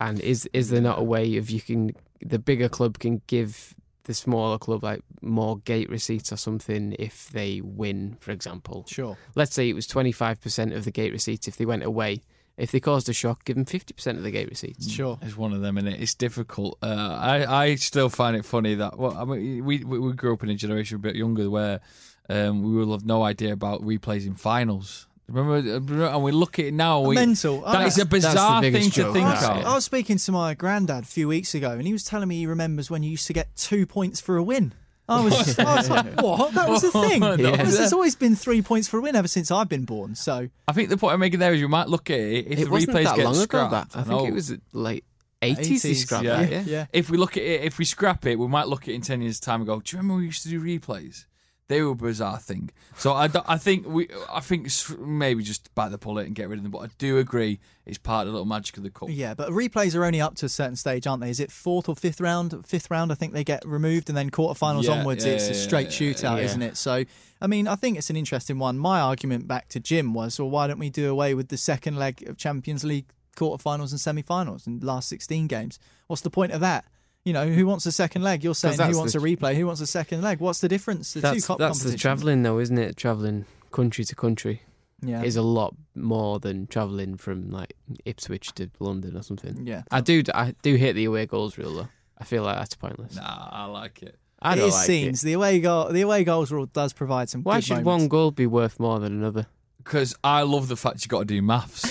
And 0.00 0.20
is 0.20 0.48
is 0.52 0.70
there 0.70 0.80
not 0.80 0.98
a 0.98 1.04
way 1.04 1.36
of 1.36 1.50
you 1.50 1.60
can 1.60 1.92
the 2.20 2.38
bigger 2.38 2.68
club 2.68 2.98
can 2.98 3.22
give 3.26 3.74
the 4.04 4.14
smaller 4.14 4.58
club 4.58 4.82
like 4.82 5.02
more 5.22 5.58
gate 5.58 5.88
receipts 5.90 6.32
or 6.32 6.36
something 6.36 6.96
if 6.98 7.28
they 7.28 7.60
win, 7.60 8.16
for 8.20 8.32
example. 8.32 8.84
Sure. 8.88 9.16
Let's 9.34 9.54
say 9.54 9.68
it 9.68 9.74
was 9.74 9.86
twenty 9.86 10.12
five 10.12 10.40
percent 10.40 10.72
of 10.72 10.84
the 10.84 10.90
gate 10.90 11.12
receipts 11.12 11.48
if 11.48 11.56
they 11.56 11.66
went 11.66 11.84
away. 11.84 12.22
If 12.60 12.72
they 12.72 12.80
caused 12.80 13.08
a 13.08 13.12
shock, 13.12 13.44
give 13.44 13.56
them 13.56 13.64
fifty 13.64 13.94
percent 13.94 14.18
of 14.18 14.24
the 14.24 14.30
gate 14.30 14.48
receipts. 14.50 14.90
Sure. 14.90 15.18
It's 15.22 15.36
one 15.36 15.52
of 15.52 15.62
them, 15.62 15.78
and 15.78 15.88
it? 15.88 16.00
it's 16.00 16.14
difficult. 16.14 16.78
Uh, 16.82 16.86
I 17.20 17.62
I 17.64 17.74
still 17.76 18.08
find 18.10 18.36
it 18.36 18.44
funny 18.44 18.74
that 18.74 18.98
well, 18.98 19.16
I 19.16 19.24
mean, 19.24 19.64
we 19.64 19.82
we 19.84 19.98
we 19.98 20.12
grew 20.12 20.34
up 20.34 20.42
in 20.42 20.50
a 20.50 20.54
generation 20.54 20.96
a 20.96 20.98
bit 20.98 21.16
younger 21.16 21.48
where 21.48 21.80
um, 22.28 22.62
we 22.62 22.72
will 22.76 22.92
have 22.92 23.04
no 23.04 23.22
idea 23.22 23.52
about 23.52 23.82
replays 23.82 24.26
in 24.26 24.34
finals. 24.34 25.06
Remember, 25.28 25.62
remember- 25.62 26.06
and 26.06 26.22
we 26.24 26.32
look 26.32 26.58
at 26.58 26.66
it 26.66 26.74
now. 26.74 27.00
We, 27.02 27.14
Mental. 27.14 27.60
That 27.60 27.76
I- 27.76 27.86
is 27.86 27.98
a 27.98 28.04
bizarre 28.04 28.60
biggest 28.60 28.82
thing 28.82 28.90
to 28.90 28.96
joke, 29.02 29.12
think 29.14 29.26
that's 29.28 29.44
of. 29.46 29.56
it. 29.58 29.64
I 29.64 29.74
was 29.74 29.84
speaking 29.84 30.18
to 30.18 30.32
my 30.32 30.54
granddad 30.54 31.04
a 31.04 31.06
few 31.06 31.28
weeks 31.28 31.54
ago, 31.54 31.70
and 31.70 31.86
he 31.86 31.92
was 31.92 32.04
telling 32.04 32.28
me 32.28 32.36
he 32.38 32.46
remembers 32.46 32.90
when 32.90 33.02
you 33.02 33.10
used 33.12 33.26
to 33.28 33.32
get 33.32 33.54
two 33.56 33.86
points 33.86 34.20
for 34.20 34.36
a 34.36 34.42
win. 34.42 34.72
I 35.10 35.24
was, 35.24 35.58
I 35.58 35.74
was 35.76 35.90
like, 35.90 36.20
what? 36.20 36.54
That 36.54 36.68
was 36.68 36.82
the 36.82 36.90
thing. 36.90 37.20
What? 37.20 37.38
Yeah. 37.40 37.50
Because 37.52 37.76
There's 37.76 37.92
always 37.92 38.14
been 38.14 38.36
three 38.36 38.62
points 38.62 38.88
for 38.88 38.98
a 38.98 39.00
win 39.00 39.16
ever 39.16 39.28
since 39.28 39.50
I've 39.50 39.68
been 39.68 39.84
born. 39.84 40.14
So 40.14 40.48
I 40.68 40.72
think 40.72 40.88
the 40.88 40.96
point 40.96 41.14
I'm 41.14 41.20
making 41.20 41.40
there 41.40 41.52
is 41.52 41.60
you 41.60 41.68
might 41.68 41.88
look 41.88 42.10
at 42.10 42.18
it 42.18 42.46
if 42.46 42.58
It 42.60 42.64
the 42.64 42.70
wasn't 42.70 42.96
replays 42.96 43.04
that 43.04 43.16
get 43.16 43.24
long 43.24 43.38
ago. 43.38 43.68
That 43.70 43.88
I 43.94 44.02
think 44.02 44.28
it 44.28 44.32
was 44.32 44.54
like 44.72 45.04
eighties. 45.42 45.82
They 45.82 45.92
80s, 45.92 45.96
scrapped 45.96 46.24
yeah. 46.24 46.42
that. 46.42 46.50
Yeah. 46.50 46.62
yeah. 46.66 46.86
If 46.92 47.10
we 47.10 47.18
look 47.18 47.36
at 47.36 47.42
it, 47.42 47.62
if 47.62 47.78
we 47.78 47.84
scrap 47.84 48.24
it, 48.26 48.38
we 48.38 48.46
might 48.46 48.68
look 48.68 48.82
at 48.82 48.88
it 48.88 48.94
in 48.94 49.02
ten 49.02 49.20
years' 49.20 49.40
time 49.40 49.60
and 49.60 49.66
go, 49.66 49.80
"Do 49.80 49.96
you 49.96 50.00
remember 50.00 50.20
we 50.20 50.26
used 50.26 50.42
to 50.44 50.48
do 50.48 50.60
replays? 50.62 51.26
They 51.70 51.80
were 51.82 51.92
a 51.92 51.94
bizarre 51.94 52.38
thing." 52.38 52.70
So 52.98 53.12
I, 53.12 53.30
I 53.46 53.56
think 53.56 53.86
we, 53.86 54.08
I 54.30 54.40
think 54.40 54.68
maybe 54.98 55.42
just 55.42 55.72
bite 55.74 55.90
the 55.90 55.98
bullet 55.98 56.26
and 56.26 56.34
get 56.34 56.48
rid 56.48 56.58
of 56.58 56.64
them. 56.64 56.72
But 56.72 56.78
I 56.80 56.88
do 56.98 57.16
agree, 57.18 57.60
it's 57.86 57.96
part 57.96 58.22
of 58.22 58.26
the 58.26 58.32
little 58.32 58.44
magic 58.44 58.76
of 58.76 58.82
the 58.82 58.90
cup. 58.90 59.08
Yeah, 59.10 59.34
but 59.34 59.50
replays 59.50 59.94
are 59.94 60.04
only 60.04 60.20
up 60.20 60.34
to 60.36 60.46
a 60.46 60.48
certain 60.48 60.76
stage, 60.76 61.06
aren't 61.06 61.22
they? 61.22 61.30
Is 61.30 61.40
it 61.40 61.50
fourth 61.52 61.88
or 61.88 61.94
fifth 61.94 62.20
round? 62.20 62.66
Fifth 62.66 62.90
round, 62.90 63.12
I 63.12 63.14
think 63.14 63.32
they 63.32 63.44
get 63.44 63.64
removed, 63.64 64.10
and 64.10 64.18
then 64.18 64.30
quarterfinals 64.30 64.84
Yeah, 64.84 64.98
onwards, 64.98 65.24
yeah, 65.24 65.34
it's 65.34 65.48
a 65.48 65.54
straight 65.54 65.98
yeah, 65.98 66.12
shootout, 66.12 66.38
yeah. 66.38 66.44
isn't 66.44 66.62
it? 66.62 66.76
So, 66.76 67.04
I 67.40 67.46
mean, 67.46 67.68
I 67.68 67.76
think 67.76 67.96
it's 67.96 68.10
an 68.10 68.16
interesting 68.16 68.58
one. 68.58 68.76
My 68.76 69.00
argument 69.00 69.46
back 69.46 69.68
to 69.68 69.80
Jim 69.80 70.12
was, 70.12 70.38
well, 70.38 70.50
why 70.50 70.66
don't 70.66 70.78
we 70.78 70.90
do 70.90 71.10
away 71.10 71.32
with 71.34 71.48
the 71.48 71.56
second 71.56 71.96
leg 71.96 72.28
of 72.28 72.36
Champions 72.36 72.84
League 72.84 73.06
quarterfinals 73.36 73.92
and 73.92 74.00
semi-finals 74.00 74.66
and 74.66 74.82
last 74.82 75.08
16 75.08 75.46
games? 75.46 75.78
What's 76.08 76.22
the 76.22 76.30
point 76.30 76.52
of 76.52 76.60
that? 76.60 76.84
You 77.24 77.32
know, 77.34 77.46
who 77.48 77.66
wants 77.66 77.84
a 77.86 77.92
second 77.92 78.22
leg? 78.22 78.42
You're 78.42 78.54
saying 78.54 78.78
who 78.80 78.96
wants 78.96 79.12
the- 79.12 79.18
a 79.18 79.22
replay? 79.22 79.54
Who 79.54 79.66
wants 79.66 79.80
a 79.82 79.86
second 79.86 80.22
leg? 80.22 80.40
What's 80.40 80.60
the 80.60 80.68
difference? 80.68 81.12
The 81.12 81.20
That's 81.20 81.46
that's 81.46 81.82
the 81.82 81.96
travelling 81.96 82.42
though, 82.42 82.58
isn't 82.58 82.78
it? 82.78 82.96
Travelling 82.96 83.44
country 83.72 84.04
to 84.04 84.14
country 84.14 84.62
Yeah. 85.02 85.22
is 85.22 85.36
a 85.36 85.42
lot 85.42 85.74
more 85.94 86.40
than 86.40 86.66
travelling 86.66 87.18
from 87.18 87.50
like 87.50 87.74
Ipswich 88.06 88.52
to 88.54 88.70
London 88.78 89.16
or 89.16 89.22
something. 89.22 89.66
yeah. 89.66 89.82
I 89.90 90.00
do 90.00 90.22
I 90.34 90.54
do 90.62 90.76
hate 90.76 90.92
the 90.92 91.04
away 91.04 91.26
goals 91.26 91.58
rule 91.58 91.74
though. 91.74 91.88
I 92.18 92.24
feel 92.24 92.42
like 92.42 92.56
that's 92.56 92.74
pointless. 92.74 93.16
Nah, 93.16 93.48
I 93.52 93.64
like 93.66 94.02
it. 94.02 94.18
I 94.42 94.54
It 94.54 94.56
don't 94.56 94.68
is 94.68 94.74
like 94.74 94.86
scenes. 94.86 95.22
it. 95.22 95.26
The 95.26 95.32
away 95.34 95.60
goal, 95.60 95.92
the 95.92 96.00
away 96.00 96.24
goals 96.24 96.50
rule 96.50 96.66
does 96.66 96.94
provide 96.94 97.28
some. 97.28 97.42
Why 97.42 97.60
should 97.60 97.84
moments. 97.84 97.86
one 97.86 98.08
goal 98.08 98.30
be 98.30 98.46
worth 98.46 98.80
more 98.80 98.98
than 98.98 99.12
another? 99.12 99.46
Because 99.82 100.14
I 100.22 100.42
love 100.42 100.68
the 100.68 100.76
fact 100.76 101.04
you 101.04 101.08
got 101.08 101.20
to 101.20 101.24
do 101.24 101.40
maths. 101.42 101.84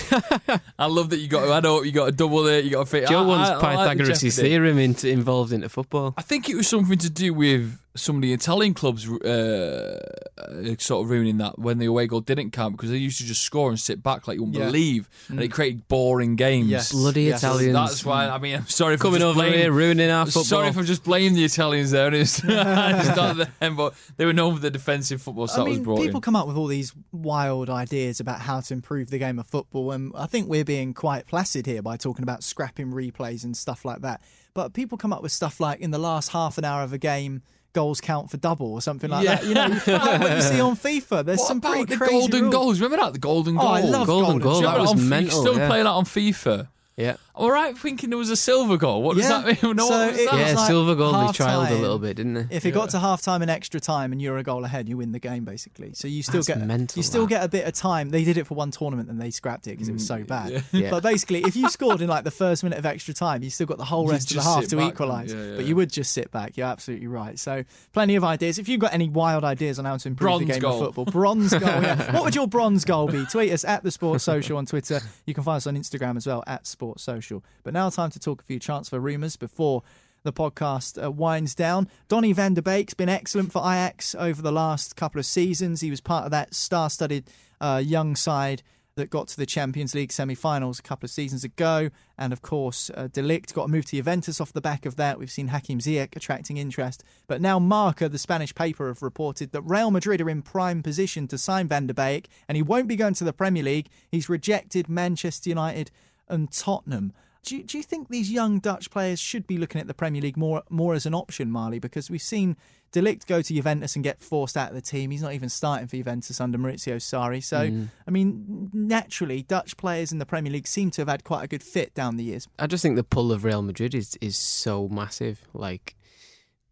I 0.78 0.86
love 0.86 1.10
that 1.10 1.18
you 1.18 1.26
got 1.28 1.44
to 1.46 1.52
add 1.52 1.66
up, 1.66 1.84
you 1.84 1.92
got 1.92 2.06
to 2.06 2.12
double 2.12 2.46
it, 2.46 2.64
you 2.64 2.70
got 2.70 2.84
to 2.84 2.86
fit. 2.86 3.08
Joe 3.08 3.24
I, 3.24 3.26
wants 3.26 3.50
I- 3.50 3.54
I 3.54 3.74
like 3.74 3.98
the 3.98 4.04
Pythagoras' 4.04 4.36
theorem 4.36 4.78
into, 4.78 5.08
involved 5.08 5.52
into 5.52 5.68
football. 5.68 6.14
I 6.16 6.22
think 6.22 6.48
it 6.48 6.54
was 6.56 6.68
something 6.68 6.98
to 6.98 7.10
do 7.10 7.34
with 7.34 7.78
some 7.96 8.16
of 8.16 8.22
the 8.22 8.32
Italian 8.32 8.72
clubs 8.72 9.08
uh, 9.08 9.98
uh, 10.38 10.74
sort 10.78 11.04
of 11.04 11.10
ruining 11.10 11.38
that 11.38 11.58
when 11.58 11.78
the 11.78 11.86
away 11.86 12.06
goal 12.06 12.20
didn't 12.20 12.52
count 12.52 12.76
because 12.76 12.90
they 12.90 12.96
used 12.96 13.18
to 13.18 13.24
just 13.24 13.42
score 13.42 13.68
and 13.68 13.80
sit 13.80 14.02
back 14.02 14.28
like 14.28 14.36
you 14.36 14.44
wouldn't 14.44 14.58
Yeah. 14.60 14.66
believe, 14.66 15.08
and 15.28 15.40
it 15.40 15.48
created 15.50 15.88
boring 15.88 16.36
games. 16.36 16.68
Yes. 16.68 16.92
Bloody 16.92 17.24
Yes. 17.24 17.40
Italians. 17.42 17.72
That's 17.72 18.04
why 18.04 18.28
I 18.28 18.38
mean 18.38 18.56
I'm 18.56 18.66
sorry 18.68 18.96
for 18.96 19.02
Coming 19.04 19.20
just 19.20 19.26
over 19.26 19.34
blaming, 19.40 19.58
here, 19.58 19.72
ruining 19.72 20.10
our 20.10 20.26
football. 20.26 20.44
Sorry 20.44 20.68
if 20.68 20.76
I'm 20.76 20.84
just 20.84 21.02
blaming 21.04 21.34
the 21.34 21.44
Italians 21.44 21.90
there. 21.90 22.12
It's, 22.14 22.38
it's 22.44 23.16
not 23.16 23.48
them, 23.60 23.76
but 23.76 23.94
they 24.16 24.24
were 24.24 24.32
known 24.32 24.54
for 24.54 24.60
the 24.60 24.70
defensive 24.70 25.20
football 25.20 25.50
I 25.50 25.56
that 25.56 25.64
was 25.64 25.76
mean, 25.78 25.84
brought 25.84 26.00
people 26.00 26.18
in. 26.18 26.22
come 26.22 26.36
up 26.36 26.46
with 26.46 26.56
all 26.56 26.66
these 26.68 26.92
wild 27.12 27.68
ideas 27.70 28.20
about 28.20 28.40
how 28.40 28.60
to 28.60 28.72
improve 28.74 29.10
the 29.10 29.18
game 29.18 29.38
of 29.38 29.46
football, 29.46 29.90
and 29.92 30.12
I 30.16 30.26
think 30.26 30.48
we're 30.48 30.64
being 30.64 30.94
quite 30.94 31.26
placid 31.26 31.66
here 31.66 31.82
by 31.82 31.96
talking 31.96 32.22
about 32.22 32.44
scrapping 32.44 32.92
replays 32.92 33.42
and 33.44 33.56
stuff 33.56 33.84
like 33.84 34.02
that. 34.02 34.20
But 34.54 34.74
people 34.74 34.98
come 34.98 35.12
up 35.12 35.22
with 35.22 35.32
stuff 35.32 35.60
like 35.60 35.80
in 35.80 35.90
the 35.90 35.98
last 35.98 36.30
half 36.30 36.58
an 36.58 36.64
hour 36.64 36.82
of 36.82 36.92
a 36.92 36.98
game, 36.98 37.42
goals 37.72 38.00
count 38.00 38.30
for 38.30 38.36
double 38.36 38.72
or 38.72 38.80
something 38.80 39.10
like 39.10 39.24
Yeah. 39.24 39.36
that. 39.36 39.46
You 39.46 39.54
know, 39.54 39.66
like 39.98 40.20
what 40.20 40.30
you 40.36 40.42
see 40.42 40.60
on 40.60 40.76
FIFA. 40.76 41.24
There's 41.24 41.38
What 41.38 41.48
some 41.48 41.58
about 41.58 41.72
pretty 41.72 41.84
the 41.92 41.96
crazy 41.96 42.12
golden 42.12 42.40
rules. 42.42 42.54
goals? 42.54 42.80
Remember 42.80 43.04
that 43.04 43.12
the 43.14 43.18
golden 43.18 43.54
goal. 43.56 43.64
Oh. 43.66 43.70
I 43.72 43.80
love 43.82 44.06
Golden 44.06 44.24
golden 44.38 44.42
goal, 44.42 44.52
Do 44.60 44.66
you 44.66 44.72
that 44.72 44.80
was 44.80 44.90
on, 44.92 45.08
mental, 45.08 45.24
You 45.44 45.48
still 45.48 45.58
yeah. 45.58 45.68
play 45.68 45.78
that 45.82 45.88
on 45.88 46.04
FIFA. 46.04 46.68
Yeah. 47.00 47.16
All 47.34 47.50
right, 47.50 47.76
thinking 47.78 48.10
there 48.10 48.18
was 48.18 48.28
a 48.28 48.36
silver 48.36 48.76
goal. 48.76 49.02
What 49.02 49.16
does 49.16 49.28
Yeah. 49.28 49.40
that 49.40 49.62
mean? 49.62 49.76
No, 49.76 49.88
So 49.88 49.90
what 49.98 50.10
was 50.12 50.18
it- 50.20 50.24
that? 50.26 50.32
was 50.38 50.50
Yeah, 50.50 50.54
like 50.56 50.66
silver 50.66 50.94
goal 50.94 51.12
they 51.12 51.18
half-time. 51.18 51.72
a 51.72 51.76
little 51.80 51.98
bit, 51.98 52.16
didn't 52.16 52.34
they? 52.34 52.46
If 52.50 52.66
it 52.66 52.72
got 52.72 52.90
to 52.90 52.98
half 52.98 53.22
time 53.22 53.40
and 53.40 53.50
extra 53.50 53.80
time 53.80 54.12
and 54.12 54.20
you're 54.20 54.36
a 54.36 54.42
goal 54.42 54.64
ahead, 54.64 54.88
you 54.90 54.98
win 54.98 55.12
the 55.12 55.18
game 55.18 55.44
basically. 55.44 55.92
So 55.94 56.06
you 56.06 56.22
still 56.22 56.34
That's 56.42 56.48
get 56.48 56.66
mental, 56.66 56.98
you 56.98 57.02
still 57.02 57.22
that. 57.22 57.28
get 57.30 57.44
a 57.44 57.48
bit 57.48 57.66
of 57.66 57.72
time. 57.72 58.10
They 58.10 58.24
did 58.24 58.36
it 58.36 58.46
for 58.46 58.54
one 58.54 58.70
tournament 58.70 59.08
and 59.08 59.18
they 59.20 59.30
scrapped 59.30 59.66
it 59.68 59.70
because 59.70 59.88
it 59.88 59.92
was 59.94 60.06
so 60.06 60.18
mm, 60.18 60.26
bad. 60.26 60.50
yeah. 60.52 60.60
Yeah. 60.72 60.90
But 60.90 61.02
basically, 61.02 61.40
if 61.44 61.56
you 61.56 61.68
scored 61.70 62.02
in 62.02 62.08
like 62.08 62.24
the 62.24 62.30
first 62.30 62.62
minute 62.62 62.78
of 62.78 62.84
extra 62.84 63.14
time, 63.14 63.42
you 63.42 63.48
still 63.50 63.66
got 63.66 63.78
the 63.78 63.84
whole 63.86 64.04
You'd 64.04 64.12
rest 64.12 64.24
of 64.24 64.28
the 64.28 64.34
just 64.34 64.46
half 64.46 64.60
sit 64.64 64.70
to 64.70 64.76
back, 64.76 64.92
equalise. 64.92 65.32
yeah, 65.32 65.42
yeah, 65.42 65.50
But 65.56 65.60
yeah. 65.62 65.68
you 65.68 65.76
would 65.76 65.90
just 65.90 66.12
sit 66.12 66.30
back. 66.30 66.56
You're 66.58 66.66
absolutely 66.66 67.06
right. 67.06 67.38
So 67.38 67.64
plenty 67.94 68.16
of 68.16 68.24
ideas. 68.24 68.58
If 68.58 68.68
you've 68.68 68.80
got 68.80 68.92
any 68.92 69.08
wild 69.08 69.44
ideas 69.44 69.78
on 69.78 69.86
how 69.86 69.96
to 69.96 70.08
improve 70.08 70.26
Bronze 70.26 70.46
the 70.46 70.52
game 70.52 70.60
goal. 70.60 70.72
of 70.74 70.94
football, 70.94 71.04
bronze 71.06 71.50
goal. 71.54 71.60
Yeah. 71.62 72.12
What 72.20 72.24
would 72.24 72.34
your 72.34 72.48
bronze 72.48 72.84
goal 72.84 73.06
be? 73.08 73.24
Tweet 73.24 73.50
us 73.52 73.64
at 73.64 73.82
the 73.82 73.90
Sports 73.90 74.24
Social 74.24 74.58
on 74.58 74.66
Twitter. 74.66 75.00
You 75.24 75.32
can 75.32 75.42
find 75.44 75.56
us 75.56 75.66
on 75.66 75.76
Instagram 75.76 76.16
as 76.18 76.26
well 76.26 76.42
at 76.46 76.66
Sports 76.66 76.89
Social. 76.98 77.44
But 77.62 77.74
now 77.74 77.88
time 77.90 78.10
to 78.10 78.18
talk 78.18 78.42
a 78.42 78.44
few 78.44 78.58
transfer 78.58 78.98
rumours 78.98 79.36
before 79.36 79.82
the 80.22 80.32
podcast 80.32 81.02
uh, 81.02 81.10
winds 81.10 81.54
down. 81.54 81.88
Donny 82.08 82.32
van 82.32 82.54
der 82.54 82.62
Beek's 82.62 82.94
been 82.94 83.08
excellent 83.08 83.52
for 83.52 83.60
Ajax 83.60 84.14
over 84.14 84.42
the 84.42 84.52
last 84.52 84.96
couple 84.96 85.18
of 85.18 85.26
seasons. 85.26 85.80
He 85.80 85.90
was 85.90 86.00
part 86.00 86.24
of 86.24 86.30
that 86.30 86.54
star-studded 86.54 87.30
uh, 87.60 87.82
young 87.84 88.16
side 88.16 88.62
that 88.96 89.08
got 89.08 89.28
to 89.28 89.36
the 89.36 89.46
Champions 89.46 89.94
League 89.94 90.12
semi-finals 90.12 90.78
a 90.78 90.82
couple 90.82 91.06
of 91.06 91.10
seasons 91.10 91.44
ago, 91.44 91.90
and 92.18 92.32
of 92.32 92.42
course, 92.42 92.90
uh, 92.94 93.08
De 93.10 93.22
Ligt 93.22 93.54
got 93.54 93.64
a 93.64 93.68
move 93.68 93.86
to 93.86 93.96
Juventus 93.96 94.40
off 94.40 94.52
the 94.52 94.60
back 94.60 94.84
of 94.84 94.96
that. 94.96 95.18
We've 95.18 95.30
seen 95.30 95.48
Hakim 95.48 95.78
Ziyech 95.78 96.16
attracting 96.16 96.58
interest, 96.58 97.02
but 97.26 97.40
now 97.40 97.58
Marca, 97.58 98.08
the 98.08 98.18
Spanish 98.18 98.54
paper, 98.54 98.88
have 98.88 99.00
reported 99.00 99.52
that 99.52 99.62
Real 99.62 99.90
Madrid 99.90 100.20
are 100.20 100.28
in 100.28 100.42
prime 100.42 100.82
position 100.82 101.28
to 101.28 101.38
sign 101.38 101.68
Van 101.68 101.86
der 101.86 101.94
Beek, 101.94 102.28
and 102.48 102.56
he 102.56 102.62
won't 102.62 102.88
be 102.88 102.96
going 102.96 103.14
to 103.14 103.24
the 103.24 103.32
Premier 103.32 103.62
League. 103.62 103.88
He's 104.10 104.28
rejected 104.28 104.88
Manchester 104.88 105.48
United 105.48 105.90
and 106.30 106.50
Tottenham. 106.52 107.12
Do 107.42 107.56
you, 107.56 107.62
do 107.64 107.78
you 107.78 107.82
think 107.84 108.08
these 108.08 108.30
young 108.30 108.58
Dutch 108.58 108.90
players 108.90 109.18
should 109.18 109.46
be 109.46 109.56
looking 109.56 109.80
at 109.80 109.86
the 109.86 109.94
Premier 109.94 110.20
League 110.20 110.36
more 110.36 110.62
more 110.68 110.92
as 110.94 111.06
an 111.06 111.14
option, 111.14 111.50
Marley? 111.50 111.78
Because 111.78 112.10
we've 112.10 112.20
seen 112.20 112.54
De 112.92 113.00
Ligt 113.00 113.24
go 113.26 113.40
to 113.40 113.54
Juventus 113.54 113.94
and 113.94 114.04
get 114.04 114.20
forced 114.20 114.56
out 114.58 114.68
of 114.70 114.74
the 114.74 114.82
team. 114.82 115.10
He's 115.10 115.22
not 115.22 115.32
even 115.32 115.48
starting 115.48 115.86
for 115.86 115.96
Juventus 115.96 116.38
under 116.40 116.58
Maurizio 116.58 116.96
Sarri. 116.96 117.42
So, 117.42 117.60
Mm. 117.70 117.88
I 118.06 118.10
mean, 118.10 118.68
naturally, 118.74 119.42
Dutch 119.42 119.76
players 119.76 120.12
in 120.12 120.18
the 120.18 120.26
Premier 120.26 120.52
League 120.52 120.66
seem 120.66 120.90
to 120.90 121.00
have 121.00 121.08
had 121.08 121.24
quite 121.24 121.44
a 121.44 121.48
good 121.48 121.62
fit 121.62 121.94
down 121.94 122.16
the 122.16 122.24
years. 122.24 122.46
I 122.58 122.66
just 122.66 122.82
think 122.82 122.96
the 122.96 123.04
pull 123.04 123.32
of 123.32 123.42
Real 123.44 123.62
Madrid 123.62 123.94
is 123.94 124.18
is 124.20 124.36
so 124.36 124.88
massive. 124.88 125.40
Like 125.54 125.96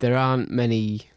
there 0.00 0.16
aren't 0.16 0.50
many. 0.50 1.08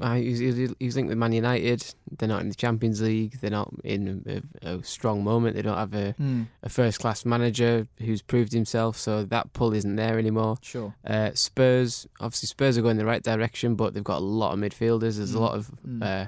I 0.00 0.16
you, 0.16 0.30
you 0.52 0.76
you 0.80 0.90
think 0.90 1.08
with 1.08 1.18
Man 1.18 1.32
United, 1.32 1.94
they're 2.18 2.28
not 2.28 2.40
in 2.42 2.48
the 2.48 2.54
Champions 2.54 3.00
League. 3.02 3.38
They're 3.40 3.50
not 3.50 3.72
in 3.84 4.42
a, 4.62 4.70
a 4.76 4.82
strong 4.82 5.22
moment. 5.24 5.56
They 5.56 5.62
don't 5.62 5.76
have 5.76 5.94
a, 5.94 6.14
Mm. 6.18 6.46
a 6.62 6.68
first 6.68 6.98
class 7.00 7.24
manager 7.24 7.86
who's 7.98 8.22
proved 8.22 8.52
himself. 8.52 8.96
So 8.96 9.24
that 9.24 9.52
pull 9.52 9.74
isn't 9.74 9.96
there 9.96 10.18
anymore. 10.18 10.56
Sure. 10.62 10.94
Uh, 11.06 11.30
Spurs, 11.34 12.06
obviously, 12.20 12.46
Spurs 12.48 12.78
are 12.78 12.82
going 12.82 12.96
the 12.96 13.04
right 13.04 13.22
direction, 13.22 13.74
but 13.74 13.92
they've 13.94 14.02
got 14.04 14.18
a 14.18 14.24
lot 14.24 14.52
of 14.52 14.58
midfielders. 14.58 15.16
There's 15.16 15.34
a 15.34 15.38
Mm. 15.38 15.40
lot 15.40 15.54
of 15.54 15.70
Mm. 15.86 16.02
uh, 16.02 16.26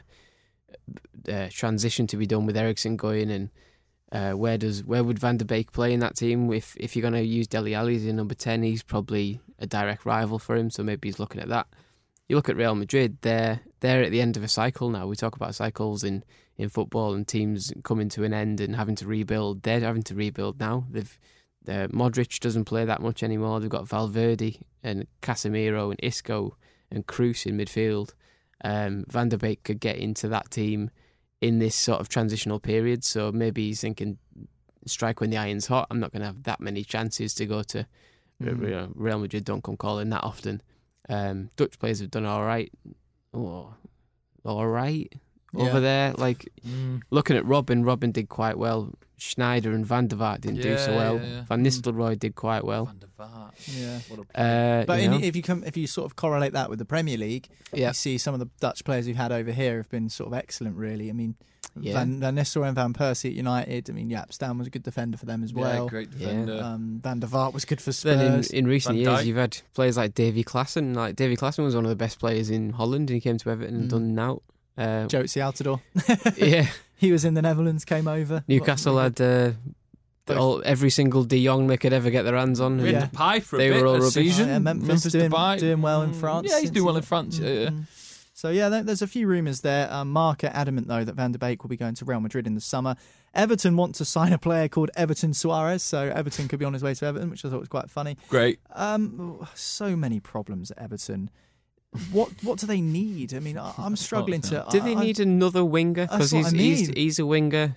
uh, 1.32 1.48
transition 1.50 2.06
to 2.08 2.16
be 2.16 2.26
done 2.26 2.46
with 2.46 2.56
Eriksen 2.56 2.96
going, 2.96 3.30
and 3.30 3.50
uh, 4.10 4.32
where 4.32 4.58
does 4.58 4.84
where 4.84 5.04
would 5.04 5.18
Van 5.18 5.36
der 5.36 5.44
Beek 5.44 5.72
play 5.72 5.92
in 5.92 6.00
that 6.00 6.16
team? 6.16 6.52
If 6.52 6.76
if 6.78 6.94
you're 6.96 7.02
going 7.08 7.14
to 7.14 7.22
use 7.22 7.46
Dele 7.46 7.74
Alli 7.74 7.96
as 7.96 8.04
your 8.04 8.14
number 8.14 8.34
ten, 8.34 8.62
he's 8.62 8.82
probably 8.82 9.40
a 9.58 9.66
direct 9.66 10.04
rival 10.04 10.38
for 10.38 10.56
him. 10.56 10.70
So 10.70 10.82
maybe 10.82 11.08
he's 11.08 11.18
looking 11.18 11.40
at 11.40 11.48
that. 11.48 11.66
You 12.28 12.36
look 12.36 12.48
at 12.48 12.56
Real 12.56 12.74
Madrid; 12.74 13.18
they're 13.22 13.60
they're 13.80 14.02
at 14.02 14.10
the 14.10 14.20
end 14.20 14.36
of 14.36 14.42
a 14.42 14.48
cycle 14.48 14.90
now. 14.90 15.06
We 15.06 15.16
talk 15.16 15.36
about 15.36 15.54
cycles 15.54 16.04
in 16.04 16.24
in 16.56 16.68
football 16.68 17.14
and 17.14 17.26
teams 17.26 17.72
coming 17.82 18.08
to 18.10 18.24
an 18.24 18.32
end 18.34 18.60
and 18.60 18.76
having 18.76 18.94
to 18.96 19.06
rebuild. 19.06 19.62
They're 19.62 19.80
having 19.80 20.02
to 20.04 20.14
rebuild 20.14 20.60
now. 20.60 20.86
They've 20.90 21.18
uh, 21.68 21.88
Modric 21.88 22.40
doesn't 22.40 22.64
play 22.64 22.84
that 22.84 23.00
much 23.02 23.22
anymore. 23.22 23.60
They've 23.60 23.70
got 23.70 23.88
Valverde 23.88 24.60
and 24.82 25.06
Casemiro 25.20 25.90
and 25.90 26.00
Isco 26.02 26.56
and 26.90 27.06
Kroos 27.06 27.46
in 27.46 27.56
midfield, 27.56 28.12
um, 28.64 29.04
Van 29.08 29.28
der 29.28 29.36
Beek 29.36 29.64
could 29.64 29.80
get 29.80 29.96
into 29.96 30.28
that 30.28 30.50
team 30.50 30.90
in 31.40 31.58
this 31.58 31.74
sort 31.74 32.00
of 32.00 32.08
transitional 32.08 32.60
period. 32.60 33.04
So 33.04 33.32
maybe 33.32 33.66
he's 33.66 33.80
thinking, 33.80 34.18
strike 34.86 35.20
when 35.20 35.30
the 35.30 35.36
iron's 35.36 35.66
hot. 35.66 35.88
I'm 35.90 36.00
not 36.00 36.12
going 36.12 36.20
to 36.20 36.26
have 36.26 36.42
that 36.44 36.60
many 36.60 36.84
chances 36.84 37.34
to 37.34 37.46
go 37.46 37.62
to 37.64 37.86
Mm. 38.42 38.90
Real 38.96 39.18
Madrid. 39.20 39.44
Don't 39.44 39.62
come 39.62 39.76
calling 39.76 40.10
that 40.10 40.24
often. 40.24 40.62
Um, 41.08 41.50
Dutch 41.56 41.78
players 41.78 42.00
have 42.00 42.10
done 42.10 42.24
all 42.26 42.44
right. 42.44 42.72
Oh, 43.34 43.74
all 44.44 44.66
right 44.68 45.12
Yeah. 45.54 45.62
over 45.64 45.80
there. 45.80 46.12
Like 46.14 46.48
Mm. 46.66 47.02
looking 47.10 47.36
at 47.36 47.44
Robin, 47.44 47.84
Robin 47.84 48.12
did 48.12 48.28
quite 48.28 48.58
well. 48.58 48.92
Sneijder 49.34 49.74
and 49.74 49.86
Van 49.86 50.06
der 50.08 50.16
Vaart 50.16 50.40
didn't 50.40 50.62
do 50.62 50.76
so 50.78 50.94
well. 50.96 51.16
yeah, 51.16 51.26
yeah. 51.26 51.44
Van 51.48 51.62
Nistelrooy 51.64 52.18
did 52.18 52.34
quite 52.34 52.64
well. 52.64 52.86
Van 52.86 52.98
der 52.98 53.06
Vaart. 53.18 53.52
Yeah. 53.66 53.98
Uh, 54.34 54.84
But 54.84 55.00
you 55.00 55.12
in, 55.12 55.22
if 55.22 55.36
you 55.36 55.42
come, 55.42 55.62
if 55.64 55.76
you 55.76 55.86
sort 55.86 56.06
of 56.06 56.16
correlate 56.16 56.52
that 56.52 56.68
with 56.70 56.78
the 56.78 56.84
Premier 56.84 57.16
League, 57.16 57.48
Yeah. 57.72 57.88
you 57.88 57.94
see 57.94 58.18
some 58.18 58.34
of 58.34 58.40
the 58.40 58.48
Dutch 58.60 58.84
players 58.84 59.06
we've 59.06 59.16
had 59.16 59.32
over 59.32 59.52
here 59.52 59.76
have 59.78 59.88
been 59.90 60.08
sort 60.08 60.28
of 60.28 60.34
excellent. 60.34 60.76
Really, 60.76 61.08
I 61.08 61.12
mean, 61.12 61.34
Yeah. 61.80 61.94
Van, 61.94 62.20
Van 62.20 62.34
Nistelrooy 62.36 62.66
and 62.66 62.74
Van 62.74 62.92
Persie 62.92 63.30
at 63.30 63.32
United. 63.32 63.88
I 63.88 63.92
mean, 63.94 64.10
Jaap 64.10 64.32
Stam 64.32 64.58
was 64.58 64.66
a 64.66 64.70
good 64.70 64.82
defender 64.82 65.16
for 65.16 65.24
them 65.24 65.42
as 65.42 65.52
Yeah, 65.52 65.60
well. 65.60 65.88
great 65.88 66.08
Yeah. 66.18 66.28
defender. 66.28 66.62
Um, 66.62 67.00
Van 67.02 67.20
der 67.20 67.28
Vaart 67.28 67.54
was 67.54 67.64
good 67.64 67.80
for 67.80 67.92
Then 67.92 68.20
in, 68.40 68.44
in 68.52 68.66
recent 68.66 68.98
years, 68.98 69.24
you've 69.26 69.38
had 69.38 69.56
players 69.72 69.96
like 69.96 70.14
Davy 70.14 70.44
Klaassen. 70.44 70.94
Like 70.94 71.16
Davy 71.16 71.36
Klaassen 71.36 71.64
was 71.64 71.74
one 71.74 71.84
of 71.86 71.88
the 71.90 71.96
best 71.96 72.18
players 72.18 72.50
in 72.50 72.70
Holland, 72.70 73.08
and 73.08 73.14
he 73.14 73.20
came 73.20 73.38
to 73.38 73.48
Everton 73.50 73.74
and 73.74 73.84
Mm. 73.86 73.90
done 73.90 74.18
out. 74.18 74.42
Uh, 74.76 75.06
Jozy 75.06 75.40
Altidore. 75.42 75.80
yeah, 76.36 76.66
he 76.96 77.12
was 77.12 77.24
in 77.24 77.34
the 77.34 77.42
Netherlands, 77.42 77.84
came 77.84 78.08
over. 78.08 78.42
Newcastle 78.48 78.98
had 78.98 79.20
uh, 79.20 79.52
all, 80.28 80.62
every 80.64 80.90
single 80.90 81.24
De 81.24 81.44
Jong 81.44 81.66
they 81.66 81.76
could 81.76 81.92
ever 81.92 82.10
get 82.10 82.22
their 82.22 82.36
hands 82.36 82.60
on. 82.60 82.78
We 82.80 82.92
had 82.92 83.02
Yeah. 83.02 83.06
Depay 83.08 83.42
for 83.42 83.56
a 83.56 83.58
bit. 83.58 83.64
They 83.64 83.70
bit 83.74 83.80
were 83.82 83.86
all 83.88 83.94
a 83.96 83.98
rubbish. 83.98 84.14
season. 84.14 84.48
Yeah, 84.48 84.58
Memphis, 84.60 85.02
doing, 85.04 85.30
doing 85.58 85.82
well 85.82 86.02
in 86.02 86.10
Mm, 86.12 86.20
France. 86.20 86.48
Yeah, 86.50 86.60
he's 86.60 86.70
doing 86.70 86.86
well 86.86 86.96
in 86.96 87.02
France. 87.02 87.38
Yeah, 87.38 87.48
yeah. 87.52 87.70
So 88.34 88.48
yeah, 88.48 88.68
there's 88.70 89.02
a 89.02 89.06
few 89.06 89.28
rumours 89.28 89.60
there. 89.60 89.92
Um, 89.92 90.10
Marca 90.10 90.54
adamant 90.56 90.88
though 90.88 91.04
that 91.04 91.14
Van 91.14 91.30
der 91.32 91.38
Beek 91.38 91.62
will 91.62 91.68
be 91.68 91.76
going 91.76 91.94
to 91.96 92.04
Real 92.04 92.18
Madrid 92.18 92.46
in 92.46 92.54
the 92.56 92.60
summer. 92.60 92.96
Everton 93.34 93.76
want 93.76 93.94
to 93.96 94.04
sign 94.04 94.32
a 94.32 94.38
player 94.38 94.68
called 94.68 94.90
Everton 94.96 95.30
Soares, 95.30 95.80
so 95.80 96.08
Everton 96.08 96.48
could 96.48 96.58
be 96.58 96.64
on 96.64 96.72
his 96.72 96.82
way 96.82 96.92
to 96.94 97.04
Everton, 97.06 97.30
which 97.30 97.44
I 97.44 97.50
thought 97.50 97.60
was 97.60 97.68
quite 97.68 97.88
funny. 97.90 98.16
Great. 98.28 98.58
Um, 98.74 99.46
so 99.54 99.94
many 99.96 100.18
problems 100.18 100.70
at 100.72 100.78
Everton. 100.78 101.30
What 102.10 102.30
what 102.42 102.58
do 102.58 102.66
they 102.66 102.80
need? 102.80 103.34
I 103.34 103.38
mean, 103.40 103.58
I, 103.58 103.72
I'm 103.78 103.96
struggling 103.96 104.40
to. 104.42 104.64
Do 104.70 104.80
they 104.80 104.94
I- 104.96 105.00
need 105.00 105.20
another 105.20 105.64
winger? 105.64 106.06
Because 106.06 106.30
he's, 106.30 106.46
I 106.46 106.50
mean. 106.56 106.92
he's 106.94 107.18
a 107.18 107.26
winger. 107.26 107.76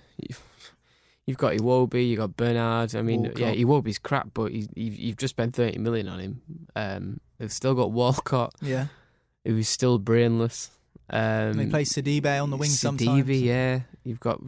You've 1.26 1.38
got 1.38 1.54
Iwobi, 1.54 2.08
you've 2.10 2.18
got 2.20 2.36
Bernard. 2.36 2.94
I 2.94 3.02
mean, 3.02 3.22
Walcott. 3.22 3.38
yeah, 3.40 3.52
Iwobi's 3.54 3.98
crap, 3.98 4.28
but 4.32 4.52
he's, 4.52 4.68
you've, 4.76 4.94
you've 4.96 5.16
just 5.16 5.32
spent 5.34 5.56
30 5.56 5.78
million 5.78 6.06
on 6.08 6.20
him. 6.20 6.40
Um, 6.76 7.20
they've 7.38 7.50
still 7.50 7.74
got 7.74 7.90
Walcott, 7.90 8.54
Yeah, 8.62 8.86
who's 9.44 9.68
still 9.68 9.98
brainless. 9.98 10.70
Um, 11.10 11.20
and 11.20 11.58
they 11.58 11.66
play 11.66 11.82
Sidibe 11.82 12.40
on 12.40 12.50
the 12.50 12.56
wing 12.56 12.70
Sidibe, 12.70 12.76
sometimes. 13.00 13.28
yeah. 13.42 13.80
You've 14.04 14.20
got 14.20 14.40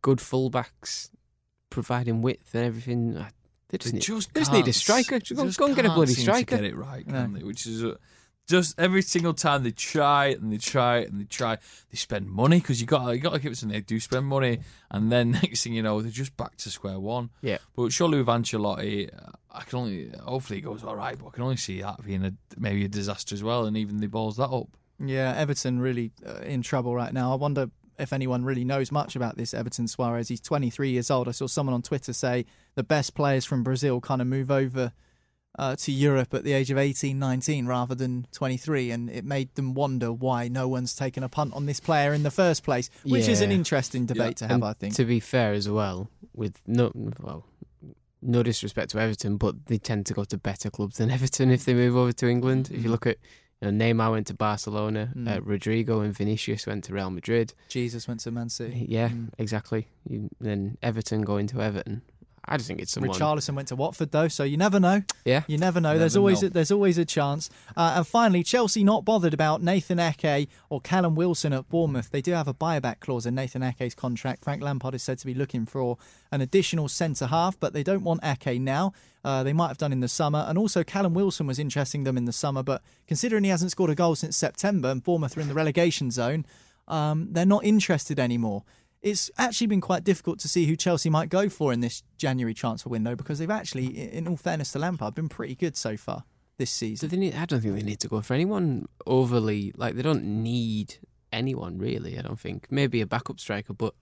good 0.00 0.18
fullbacks 0.20 1.10
providing 1.68 2.22
width 2.22 2.54
and 2.54 2.64
everything. 2.64 3.16
Uh, 3.18 3.28
They 3.68 3.76
just, 3.78 3.92
They 3.92 3.96
need, 3.98 4.02
just, 4.02 4.32
they 4.34 4.40
just 4.40 4.52
need 4.54 4.68
a 4.68 4.72
striker. 4.72 5.18
Just 5.18 5.38
go, 5.38 5.44
just 5.46 5.58
go 5.58 5.66
and 5.66 5.76
get 5.76 5.84
a 5.84 5.90
bloody 5.90 6.12
seem 6.14 6.24
to 6.24 6.30
striker. 6.32 6.56
get 6.56 6.64
it 6.64 6.76
right, 6.76 7.06
No. 7.06 7.26
they? 7.26 7.42
Which 7.44 7.66
is 7.66 7.84
uh, 7.84 7.96
just 8.52 8.78
every 8.78 9.00
single 9.00 9.32
time 9.32 9.62
they 9.62 9.70
try 9.70 10.26
it 10.26 10.40
and 10.42 10.52
they 10.52 10.58
try 10.58 10.98
it 10.98 11.10
and 11.10 11.20
they 11.22 11.24
try, 11.24 11.56
they 11.90 11.96
spend 11.96 12.28
money 12.28 12.60
because 12.60 12.82
you 12.82 12.86
got 12.86 13.10
you 13.10 13.18
got 13.18 13.32
to 13.32 13.38
give 13.38 13.52
it 13.52 13.56
something. 13.56 13.74
They 13.74 13.80
do 13.80 13.98
spend 13.98 14.26
money, 14.26 14.60
and 14.90 15.10
then 15.10 15.30
next 15.42 15.64
thing 15.64 15.72
you 15.72 15.82
know, 15.82 16.02
they're 16.02 16.10
just 16.10 16.36
back 16.36 16.56
to 16.58 16.70
square 16.70 17.00
one. 17.00 17.30
Yeah. 17.40 17.58
But 17.74 17.92
surely 17.92 18.18
with 18.18 18.26
Ancelotti, 18.26 19.08
I 19.50 19.62
can 19.62 19.78
only 19.78 20.10
hopefully 20.22 20.58
it 20.58 20.62
goes 20.62 20.84
all 20.84 20.96
right, 20.96 21.18
but 21.18 21.28
I 21.28 21.30
can 21.30 21.44
only 21.44 21.56
see 21.56 21.80
that 21.80 22.04
being 22.04 22.24
a 22.24 22.34
maybe 22.58 22.84
a 22.84 22.88
disaster 22.88 23.34
as 23.34 23.42
well, 23.42 23.64
and 23.64 23.74
even 23.76 24.00
they 24.00 24.06
balls 24.06 24.36
that 24.36 24.50
up. 24.50 24.68
Yeah, 24.98 25.34
Everton 25.34 25.80
really 25.80 26.12
uh, 26.26 26.42
in 26.42 26.60
trouble 26.60 26.94
right 26.94 27.12
now. 27.12 27.32
I 27.32 27.36
wonder 27.36 27.70
if 27.98 28.12
anyone 28.12 28.44
really 28.44 28.64
knows 28.64 28.92
much 28.92 29.16
about 29.16 29.38
this 29.38 29.54
Everton 29.54 29.86
Soares. 29.86 30.28
He's 30.28 30.40
23 30.40 30.90
years 30.90 31.10
old. 31.10 31.26
I 31.26 31.32
saw 31.32 31.46
someone 31.46 31.72
on 31.72 31.80
Twitter 31.80 32.12
say 32.12 32.44
the 32.74 32.82
best 32.82 33.14
players 33.14 33.46
from 33.46 33.62
Brazil 33.62 34.00
kind 34.02 34.20
of 34.20 34.26
move 34.26 34.50
over 34.50 34.92
uh, 35.58 35.76
to 35.76 35.92
Europe 35.92 36.32
at 36.34 36.44
the 36.44 36.52
age 36.52 36.70
of 36.70 36.78
18, 36.78 37.18
19 37.18 37.66
rather 37.66 37.94
than 37.94 38.26
23, 38.32 38.90
and 38.90 39.10
it 39.10 39.24
made 39.24 39.54
them 39.54 39.74
wonder 39.74 40.12
why 40.12 40.48
no 40.48 40.66
one's 40.68 40.94
taken 40.94 41.22
a 41.22 41.28
punt 41.28 41.52
on 41.54 41.66
this 41.66 41.80
player 41.80 42.12
in 42.14 42.22
the 42.22 42.30
first 42.30 42.62
place, 42.64 42.88
which 43.04 43.28
is 43.28 43.40
an 43.40 43.50
interesting 43.52 44.06
debate 44.06 44.36
to 44.38 44.46
have, 44.46 44.54
And 44.56 44.64
I 44.64 44.72
think. 44.72 44.94
To 44.94 45.04
be 45.04 45.20
fair 45.20 45.52
as 45.52 45.68
well, 45.68 46.08
with 46.34 46.60
no 46.66 46.90
well, 47.20 47.44
no 48.22 48.42
disrespect 48.42 48.90
to 48.92 48.98
Everton, 49.00 49.36
but 49.36 49.66
they 49.66 49.78
tend 49.78 50.06
to 50.06 50.14
go 50.14 50.24
to 50.24 50.38
better 50.38 50.70
clubs 50.70 50.96
than 50.98 51.10
Everton 51.16 51.50
if 51.50 51.64
they 51.64 51.74
move 51.74 51.96
over 51.96 52.12
to 52.12 52.28
England. 52.28 52.70
If 52.72 52.82
you 52.84 52.90
look 52.90 53.06
at 53.06 53.18
you 53.60 53.70
know, 53.70 53.84
Neymar 53.84 54.10
went 54.12 54.26
to 54.28 54.34
Barcelona, 54.34 55.12
Mm. 55.14 55.36
uh, 55.36 55.40
Rodrigo 55.42 56.00
and 56.00 56.16
Vinicius 56.16 56.66
went 56.66 56.84
to 56.84 56.94
Real 56.94 57.10
Madrid. 57.10 57.52
Jesus 57.68 58.08
went 58.08 58.20
to 58.20 58.30
Man 58.30 58.48
City. 58.48 58.86
Yeah, 58.88 59.10
Mm. 59.10 59.28
exactly. 59.38 59.88
You, 60.08 60.30
then 60.40 60.78
Everton 60.82 61.22
going 61.22 61.46
to 61.48 61.60
Everton. 61.60 62.02
I 62.44 62.56
just 62.56 62.66
think 62.66 62.80
it's 62.80 62.92
someone. 62.92 63.16
Richarlison 63.16 63.54
went 63.54 63.68
to 63.68 63.76
Watford 63.76 64.10
though, 64.10 64.28
so 64.28 64.42
you 64.42 64.56
never 64.56 64.80
know. 64.80 65.02
Yeah. 65.24 65.44
You 65.46 65.58
never 65.58 65.80
know. 65.80 65.90
Never 65.90 66.00
there's 66.00 66.16
always 66.16 66.42
know. 66.42 66.48
A, 66.48 66.50
there's 66.50 66.72
always 66.72 66.98
a 66.98 67.04
chance. 67.04 67.48
Uh, 67.76 67.94
and 67.96 68.06
finally, 68.06 68.42
Chelsea 68.42 68.82
not 68.82 69.04
bothered 69.04 69.32
about 69.32 69.62
Nathan 69.62 70.00
Ake 70.00 70.48
or 70.68 70.80
Callum 70.80 71.14
Wilson 71.14 71.52
at 71.52 71.68
Bournemouth. 71.68 72.10
They 72.10 72.20
do 72.20 72.32
have 72.32 72.48
a 72.48 72.54
buyback 72.54 72.98
clause 72.98 73.26
in 73.26 73.36
Nathan 73.36 73.62
Ake's 73.62 73.94
contract. 73.94 74.42
Frank 74.42 74.60
Lampard 74.60 74.94
is 74.94 75.02
said 75.04 75.18
to 75.18 75.26
be 75.26 75.34
looking 75.34 75.66
for 75.66 75.98
an 76.32 76.40
additional 76.40 76.88
centre 76.88 77.26
half, 77.26 77.58
but 77.60 77.74
they 77.74 77.84
don't 77.84 78.02
want 78.02 78.24
Ake 78.24 78.60
now. 78.60 78.92
Uh, 79.24 79.44
they 79.44 79.52
might 79.52 79.68
have 79.68 79.78
done 79.78 79.92
in 79.92 80.00
the 80.00 80.08
summer, 80.08 80.44
and 80.48 80.58
also 80.58 80.82
Callum 80.82 81.14
Wilson 81.14 81.46
was 81.46 81.60
interesting 81.60 82.02
them 82.02 82.16
in 82.16 82.24
the 82.24 82.32
summer, 82.32 82.64
but 82.64 82.82
considering 83.06 83.44
he 83.44 83.50
hasn't 83.50 83.70
scored 83.70 83.90
a 83.90 83.94
goal 83.94 84.16
since 84.16 84.36
September 84.36 84.90
and 84.90 85.04
Bournemouth 85.04 85.36
are 85.36 85.40
in 85.40 85.46
the 85.46 85.54
relegation 85.54 86.10
zone, 86.10 86.44
um, 86.88 87.28
they're 87.30 87.46
not 87.46 87.64
interested 87.64 88.18
anymore. 88.18 88.64
It's 89.02 89.30
actually 89.36 89.66
been 89.66 89.80
quite 89.80 90.04
difficult 90.04 90.38
to 90.40 90.48
see 90.48 90.66
who 90.66 90.76
Chelsea 90.76 91.10
might 91.10 91.28
go 91.28 91.48
for 91.48 91.72
in 91.72 91.80
this 91.80 92.04
January 92.18 92.54
transfer 92.54 92.88
window 92.88 93.16
because 93.16 93.38
they've 93.40 93.50
actually, 93.50 93.86
in 93.86 94.28
all 94.28 94.36
fairness 94.36 94.70
to 94.72 94.78
Lampard, 94.78 95.14
been 95.14 95.28
pretty 95.28 95.56
good 95.56 95.76
so 95.76 95.96
far 95.96 96.22
this 96.56 96.70
season. 96.70 97.08
they 97.08 97.16
need, 97.16 97.34
I 97.34 97.44
don't 97.46 97.60
think 97.60 97.74
they 97.74 97.82
need 97.82 97.98
to 98.00 98.08
go 98.08 98.20
for 98.20 98.34
anyone 98.34 98.86
overly 99.06 99.72
like 99.76 99.96
they 99.96 100.02
don't 100.02 100.22
need 100.24 100.98
anyone 101.32 101.78
really. 101.78 102.16
I 102.16 102.22
don't 102.22 102.38
think 102.38 102.68
maybe 102.70 103.00
a 103.00 103.06
backup 103.06 103.40
striker, 103.40 103.72
but 103.72 103.94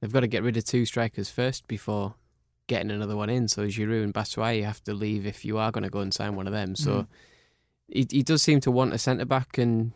they've 0.00 0.12
got 0.12 0.20
to 0.20 0.28
get 0.28 0.44
rid 0.44 0.56
of 0.56 0.64
two 0.64 0.84
strikers 0.86 1.30
first 1.30 1.66
before 1.66 2.14
getting 2.68 2.92
another 2.92 3.16
one 3.16 3.30
in. 3.30 3.48
So 3.48 3.66
Giroud 3.66 4.04
and 4.04 4.14
Batshuayi 4.14 4.64
have 4.64 4.84
to 4.84 4.94
leave 4.94 5.26
if 5.26 5.44
you 5.44 5.58
are 5.58 5.72
going 5.72 5.84
to 5.84 5.90
go 5.90 5.98
and 6.00 6.14
sign 6.14 6.36
one 6.36 6.46
of 6.46 6.52
them. 6.52 6.76
So 6.76 6.92
Mm. 6.92 7.06
he, 7.88 8.06
he 8.10 8.22
does 8.22 8.42
seem 8.42 8.60
to 8.60 8.70
want 8.70 8.94
a 8.94 8.98
centre 8.98 9.24
back 9.24 9.58
and. 9.58 9.90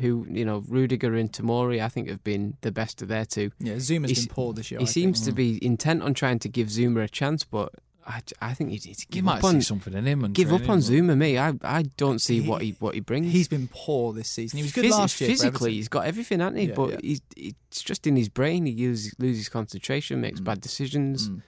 Who 0.00 0.26
you 0.30 0.44
know, 0.44 0.64
Rudiger 0.68 1.14
and 1.14 1.32
Tamori, 1.32 1.82
I 1.82 1.88
think 1.88 2.08
have 2.08 2.22
been 2.24 2.56
the 2.62 2.72
best 2.72 3.02
of 3.02 3.08
their 3.08 3.24
two. 3.24 3.50
Yeah, 3.58 3.74
Zouma's 3.74 4.10
He's- 4.10 4.26
been 4.26 4.34
poor 4.34 4.52
this 4.52 4.70
year. 4.70 4.80
He 4.80 4.86
I 4.86 4.88
seems 4.88 5.18
think. 5.20 5.26
to 5.30 5.32
be 5.34 5.64
intent 5.64 6.02
on 6.02 6.14
trying 6.14 6.38
to 6.40 6.48
give 6.48 6.68
Zouma 6.68 7.04
a 7.04 7.08
chance, 7.08 7.44
but 7.44 7.72
I, 8.06 8.22
I 8.40 8.54
think 8.54 8.70
you 8.70 8.76
need 8.78 8.82
to 8.82 8.88
You 8.90 9.06
give 9.10 9.24
might 9.24 9.38
up 9.38 9.44
on 9.44 9.54
see 9.60 9.66
something 9.66 9.92
in 9.92 10.06
him 10.06 10.24
and 10.24 10.32
give 10.34 10.50
up 10.52 10.66
on. 10.68 10.78
Zouma. 10.78 11.14
Me, 11.16 11.36
I 11.36 11.52
I 11.62 11.82
don't 11.98 12.20
see 12.20 12.40
what 12.40 12.62
He- 12.62 12.68
he 12.68 12.76
what 12.78 12.94
he 12.94 13.00
brings. 13.00 13.32
He's 13.32 13.48
been 13.48 13.68
poor 13.72 14.12
this 14.14 14.30
season. 14.30 14.56
He 14.56 14.62
was 14.62 14.72
good 14.72 14.86
Phys- 14.86 14.90
last 14.92 15.20
year. 15.20 15.28
Physically, 15.30 15.74
he's 15.74 15.88
got 15.88 16.06
everything, 16.06 16.40
hasn't 16.40 16.58
he? 16.58 16.68
Yeah, 16.68 16.74
but 16.74 16.90
yeah. 16.90 16.98
He's, 17.02 17.20
it's 17.36 17.82
just 17.82 18.06
in 18.06 18.16
his 18.16 18.28
brain. 18.30 18.64
He 18.66 18.72
uses, 18.72 19.14
loses 19.18 19.48
concentration, 19.50 20.20
makes 20.20 20.40
Mm. 20.40 20.44
bad 20.44 20.60
decisions. 20.62 21.28
Mm. 21.28 21.42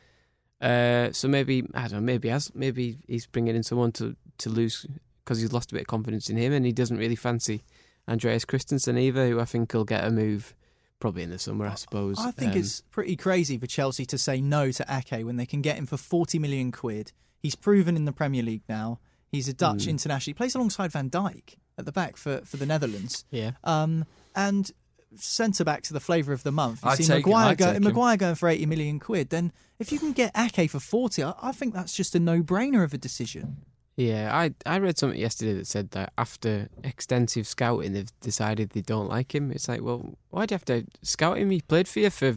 Uh, 0.61 1.13
so 1.13 1.29
maybe 1.29 1.65
I 1.73 1.83
don't 1.89 1.93
know. 1.93 2.01
Maybe 2.01 2.29
as 2.31 2.55
maybe 2.55 2.99
he's 3.07 3.27
bringing 3.27 3.57
in 3.57 3.63
someone 3.63 3.93
to 3.93 4.15
to 4.39 4.51
lose 4.51 4.85
because 5.25 5.41
he's 5.41 5.53
lost 5.53 5.71
a 5.73 5.75
bit 5.75 5.83
of 5.83 5.87
confidence 5.87 6.29
in 6.29 6.37
him, 6.37 6.53
and 6.53 6.67
he 6.67 6.73
doesn't 6.73 6.99
really 6.99 7.17
fancy 7.17 7.63
Andreas 8.11 8.45
Christensen 8.45 8.99
either, 8.99 9.29
who 9.29 9.41
I 9.41 9.45
think 9.45 9.73
will 9.73 9.85
get 9.85 10.05
a 10.05 10.11
move 10.11 10.55
probably 10.99 11.23
in 11.23 11.31
the 11.31 11.39
summer, 11.39 11.67
I 11.67 11.77
suppose. 11.77 12.19
I 12.19 12.31
think 12.33 12.53
Um, 12.53 12.59
it's 12.59 12.83
pretty 12.91 13.17
crazy 13.17 13.57
for 13.57 13.67
Chelsea 13.67 14.05
to 14.07 14.19
say 14.19 14.41
no 14.41 14.71
to 14.73 14.85
Ake 14.89 15.25
when 15.25 15.37
they 15.37 15.47
can 15.47 15.63
get 15.63 15.77
him 15.79 15.87
for 15.87 15.97
40 15.97 16.39
million 16.39 16.73
quid. 16.73 17.13
He's 17.39 17.55
proven 17.55 17.97
in 17.97 18.05
the 18.05 18.13
Premier 18.13 18.43
League 18.43 18.65
now. 18.69 18.99
He's 19.33 19.49
a 19.49 19.55
Dutch 19.55 19.85
Mm. 19.85 19.91
international. 19.91 20.31
He 20.33 20.35
plays 20.35 20.55
alongside 20.55 20.93
Van 20.93 21.09
Dijk 21.09 21.55
at 21.79 21.87
the 21.87 21.93
back 21.93 22.17
for, 22.19 22.43
for 22.45 22.57
the 22.59 22.67
Netherlands. 22.67 23.25
yeah. 23.31 23.53
Um, 23.65 24.05
and 24.37 24.71
centre 25.17 25.65
back 25.65 25.83
to 25.83 25.93
the 25.93 26.01
flavour 26.01 26.33
of 26.33 26.43
the 26.43 26.53
month. 26.53 26.85
You 26.85 26.91
I'd 26.91 26.99
see 26.99 27.05
take 27.05 27.25
Maguire, 27.27 27.55
go, 27.57 27.73
take. 27.73 27.83
Maguire 27.83 28.17
going 28.17 28.35
for 28.37 28.49
80 28.49 28.67
million 28.67 29.01
quid. 29.01 29.31
Then 29.31 29.53
if 29.79 29.91
you 29.91 29.99
can 29.99 30.13
get 30.13 30.31
Ake 30.37 30.71
for 30.71 30.79
40, 30.81 31.23
I, 31.25 31.35
I 31.43 31.53
think 31.53 31.75
that's 31.75 31.95
just 31.95 32.15
a 32.15 32.21
no 32.21 32.43
brainer 32.43 32.85
of 32.85 32.93
a 32.95 32.99
decision. 32.99 33.63
Yeah, 34.01 34.35
I 34.35 34.55
I 34.65 34.79
read 34.79 34.97
something 34.99 35.21
yesterday 35.21 35.53
that 35.55 35.67
said 35.67 35.91
that 35.91 36.13
after 36.17 36.69
extensive 36.85 37.47
scouting, 37.47 37.93
they've 37.93 38.11
decided 38.21 38.71
they 38.71 38.81
don't 38.81 39.09
like 39.09 39.35
him. 39.35 39.51
It's 39.51 39.69
like, 39.69 39.83
well, 39.83 40.15
why 40.31 40.47
do 40.47 40.53
you 40.53 40.57
have 40.57 40.65
to 40.67 40.87
scout 41.03 41.39
him? 41.39 41.51
He 41.51 41.61
played 41.61 41.87
for 41.89 42.01
you 42.01 42.11
for 42.11 42.37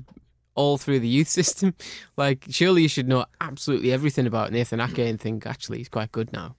all 0.55 0.77
through 0.77 0.99
the 0.99 1.07
youth 1.07 1.27
system. 1.39 1.73
Like, 2.17 2.45
surely 2.49 2.81
you 2.83 2.87
should 2.89 3.07
know 3.07 3.25
absolutely 3.39 3.91
everything 3.93 4.27
about 4.27 4.51
Nathan 4.51 4.81
Ake 4.81 4.99
and 4.99 5.19
think, 5.19 5.45
actually, 5.47 5.77
he's 5.77 5.89
quite 5.89 6.11
good 6.11 6.33
now. 6.33 6.55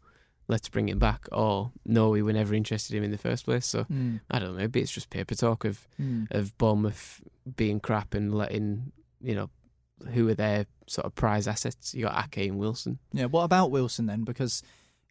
Let's 0.49 0.69
bring 0.69 0.89
him 0.89 0.99
back. 0.99 1.27
Or, 1.33 1.71
no, 1.85 2.09
we 2.11 2.23
were 2.23 2.33
never 2.33 2.55
interested 2.55 2.95
in 2.95 2.99
him 2.99 3.05
in 3.05 3.11
the 3.13 3.19
first 3.19 3.45
place. 3.45 3.67
So, 3.67 3.85
Mm. 3.85 4.21
I 4.31 4.39
don't 4.39 4.53
know, 4.53 4.59
maybe 4.59 4.81
it's 4.81 4.91
just 4.93 5.11
paper 5.11 5.35
talk 5.35 5.65
of, 5.65 5.87
Mm. 6.01 6.31
of 6.31 6.57
Bournemouth 6.59 7.21
being 7.57 7.79
crap 7.81 8.15
and 8.15 8.35
letting, 8.35 8.93
you 9.23 9.35
know, 9.35 9.51
who 10.13 10.29
are 10.29 10.35
their 10.35 10.67
sort 10.87 11.07
of 11.07 11.15
prize 11.15 11.47
assets. 11.47 11.95
You 11.95 12.05
got 12.07 12.25
Ake 12.25 12.49
and 12.49 12.59
Wilson. 12.59 12.99
Yeah, 13.13 13.27
what 13.27 13.45
about 13.45 13.71
Wilson 13.71 14.07
then? 14.07 14.25
Because 14.25 14.63